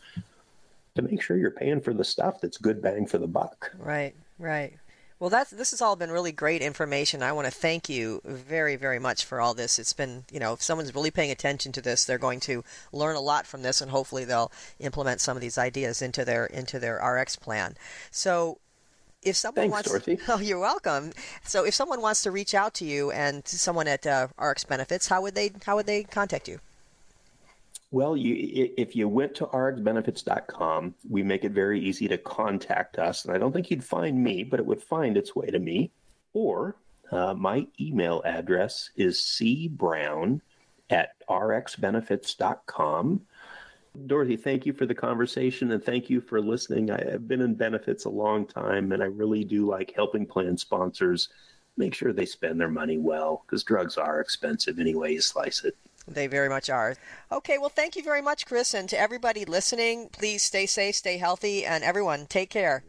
to 0.97 1.03
make 1.03 1.23
sure 1.23 1.37
you're 1.37 1.53
paying 1.53 1.81
for 1.81 1.95
the 1.95 2.03
stuff 2.03 2.41
that's 2.41 2.57
good 2.57 2.83
bang 2.83 3.07
for 3.07 3.19
the 3.19 3.29
buck. 3.29 3.71
Right, 3.79 4.17
right. 4.41 4.77
Well, 5.21 5.29
that's 5.29 5.51
this 5.51 5.73
has 5.73 5.83
all 5.83 5.97
been 5.97 6.11
really 6.11 6.33
great 6.33 6.63
information. 6.63 7.23
I 7.23 7.33
want 7.33 7.47
to 7.47 7.51
thank 7.51 7.91
you 7.91 8.23
very, 8.25 8.77
very 8.77 8.99
much 8.99 9.27
for 9.27 9.39
all 9.39 9.53
this. 9.53 9.79
It's 9.79 9.93
been, 9.93 10.25
you 10.33 10.41
know, 10.41 10.55
if 10.55 10.63
someone's 10.63 10.95
really 10.95 11.11
paying 11.11 11.31
attention 11.31 11.73
to 11.73 11.83
this, 11.83 12.07
they're 12.07 12.17
going 12.17 12.41
to 12.41 12.65
learn 12.91 13.17
a 13.17 13.21
lot 13.21 13.47
from 13.47 13.61
this, 13.61 13.83
and 13.83 13.91
hopefully 13.91 14.25
they'll 14.25 14.51
implement 14.79 15.21
some 15.21 15.37
of 15.37 15.43
these 15.43 15.59
ideas 15.59 16.01
into 16.01 16.25
their 16.25 16.47
into 16.47 16.79
their 16.79 16.97
RX 16.97 17.37
plan. 17.37 17.77
So, 18.11 18.61
if 19.23 19.37
someone 19.37 19.71
Thanks, 19.71 19.73
wants, 19.73 19.89
Dorothy. 19.91 20.19
oh, 20.29 20.39
you're 20.39 20.59
welcome. 20.59 21.13
So, 21.45 21.67
if 21.67 21.75
someone 21.75 22.01
wants 22.01 22.23
to 22.23 22.31
reach 22.31 22.55
out 22.55 22.73
to 22.75 22.87
you 22.87 23.11
and 23.11 23.45
to 23.45 23.59
someone 23.59 23.89
at 23.89 24.07
uh, 24.07 24.29
RxBenefits, 24.39 25.11
how 25.11 25.21
would 25.21 25.35
they 25.35 25.53
how 25.67 25.77
would 25.77 25.87
they 25.87 26.05
contact 26.05 26.49
you? 26.49 26.61
Well, 27.93 28.17
you, 28.17 28.71
if 28.77 28.95
you 28.95 29.09
went 29.09 29.35
to 29.37 29.47
rxbenefits.com, 29.47 30.95
we 31.09 31.23
make 31.25 31.45
it 31.45 31.51
very 31.51 31.81
easy 31.81 32.07
to 32.09 32.19
contact 32.19 32.99
us. 32.99 33.25
And 33.25 33.35
I 33.35 33.39
don't 33.39 33.53
think 33.53 33.71
you'd 33.71 33.83
find 33.83 34.23
me, 34.23 34.45
but 34.45 34.61
it 34.61 34.67
would 34.67 34.83
find 34.83 35.17
its 35.17 35.35
way 35.35 35.49
to 35.49 35.59
me. 35.59 35.91
Or 36.33 36.77
uh, 37.11 37.35
my 37.35 37.67
email 37.81 38.23
address 38.25 38.91
is 38.95 39.19
cbrown 39.19 40.41
at 40.89 41.15
rxbenefits.com. 41.29 43.23
Dorothy, 44.07 44.37
thank 44.37 44.67
you 44.67 44.73
for 44.73 44.87
the 44.87 44.95
conversation 44.95 45.73
and 45.73 45.83
thank 45.83 46.09
you 46.09 46.21
for 46.21 46.41
listening. 46.41 46.93
I, 46.93 47.11
have 47.11 47.27
been 47.27 47.41
in 47.41 47.57
benefits 47.57 48.05
a 48.05 48.11
long 48.11 48.47
time 48.47 48.93
and 48.93 49.03
I 49.03 49.07
really 49.07 49.43
do 49.43 49.67
like 49.67 49.93
helping 49.97 50.27
plan 50.27 50.57
sponsors 50.57 51.29
make 51.77 51.95
sure 51.95 52.13
they 52.13 52.27
spend 52.27 52.61
their 52.61 52.69
money 52.69 52.99
well 52.99 53.43
because 53.45 53.65
drugs 53.65 53.97
are 53.97 54.21
expensive 54.21 54.79
anyway 54.79 55.15
you 55.15 55.21
slice 55.21 55.65
it. 55.65 55.77
They 56.09 56.27
very 56.27 56.49
much 56.49 56.71
are. 56.71 56.97
Okay, 57.31 57.59
well, 57.59 57.69
thank 57.69 57.97
you 57.97 58.03
very 58.03 58.23
much, 58.23 58.47
Chris. 58.47 58.75
And 58.75 58.89
to 58.89 58.99
everybody 58.99 59.45
listening, 59.45 60.09
please 60.13 60.43
stay 60.43 60.67
safe, 60.67 60.97
stay 60.97 61.19
healthy, 61.19 61.65
and 61.65 61.85
everyone, 61.85 62.27
take 62.27 62.51
care. 62.51 62.85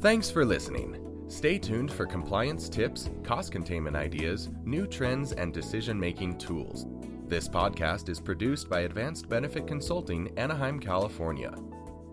Thanks 0.00 0.30
for 0.30 0.44
listening. 0.44 1.04
Stay 1.28 1.58
tuned 1.58 1.92
for 1.92 2.06
compliance 2.06 2.68
tips, 2.68 3.10
cost 3.22 3.52
containment 3.52 3.96
ideas, 3.96 4.48
new 4.64 4.86
trends, 4.86 5.32
and 5.32 5.52
decision 5.52 5.98
making 5.98 6.38
tools. 6.38 6.86
This 7.26 7.48
podcast 7.48 8.08
is 8.08 8.20
produced 8.20 8.70
by 8.70 8.80
Advanced 8.80 9.28
Benefit 9.28 9.66
Consulting, 9.66 10.30
Anaheim, 10.38 10.80
California. 10.80 11.54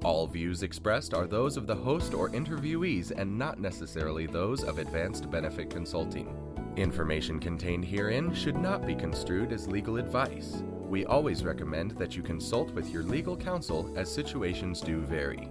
All 0.04 0.28
views 0.28 0.64
expressed 0.64 1.14
are 1.14 1.28
those 1.28 1.56
of 1.56 1.66
the 1.66 1.76
host 1.76 2.14
or 2.14 2.30
interviewees 2.30 3.12
and 3.12 3.38
not 3.38 3.60
necessarily 3.60 4.28
those 4.28 4.64
of 4.64 4.80
Advanced 4.80 5.32
Benefit 5.32 5.70
Consulting. 5.70 6.55
Information 6.78 7.40
contained 7.40 7.86
herein 7.86 8.34
should 8.34 8.58
not 8.58 8.86
be 8.86 8.96
construed 8.96 9.54
as 9.54 9.66
legal 9.68 9.96
advice. 9.98 10.62
We 10.90 11.06
always 11.06 11.46
recommend 11.46 11.92
that 11.92 12.18
you 12.18 12.24
consult 12.24 12.72
with 12.72 12.90
your 12.90 13.04
legal 13.04 13.38
counsel 13.38 13.94
as 13.96 14.12
situations 14.12 14.82
do 14.82 15.02
vary. 15.02 15.48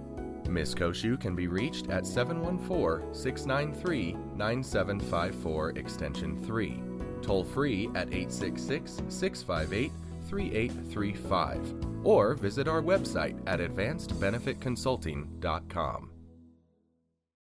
Ms. 0.47 0.75
Cociu 0.75 1.19
can 1.19 1.35
be 1.35 1.47
reached 1.47 1.89
at 1.89 2.05
714 2.05 3.11
693 3.13 4.15
9754 4.35 5.71
Extension 5.71 6.39
3, 6.45 6.79
toll 7.23 7.43
free 7.43 7.87
at 7.95 8.13
866 8.13 9.01
658 9.09 9.91
3835, 10.29 11.73
or 12.03 12.35
visit 12.35 12.67
our 12.67 12.83
website 12.83 13.41
at 13.47 13.59
advancedbenefitconsulting.com. 13.59 16.14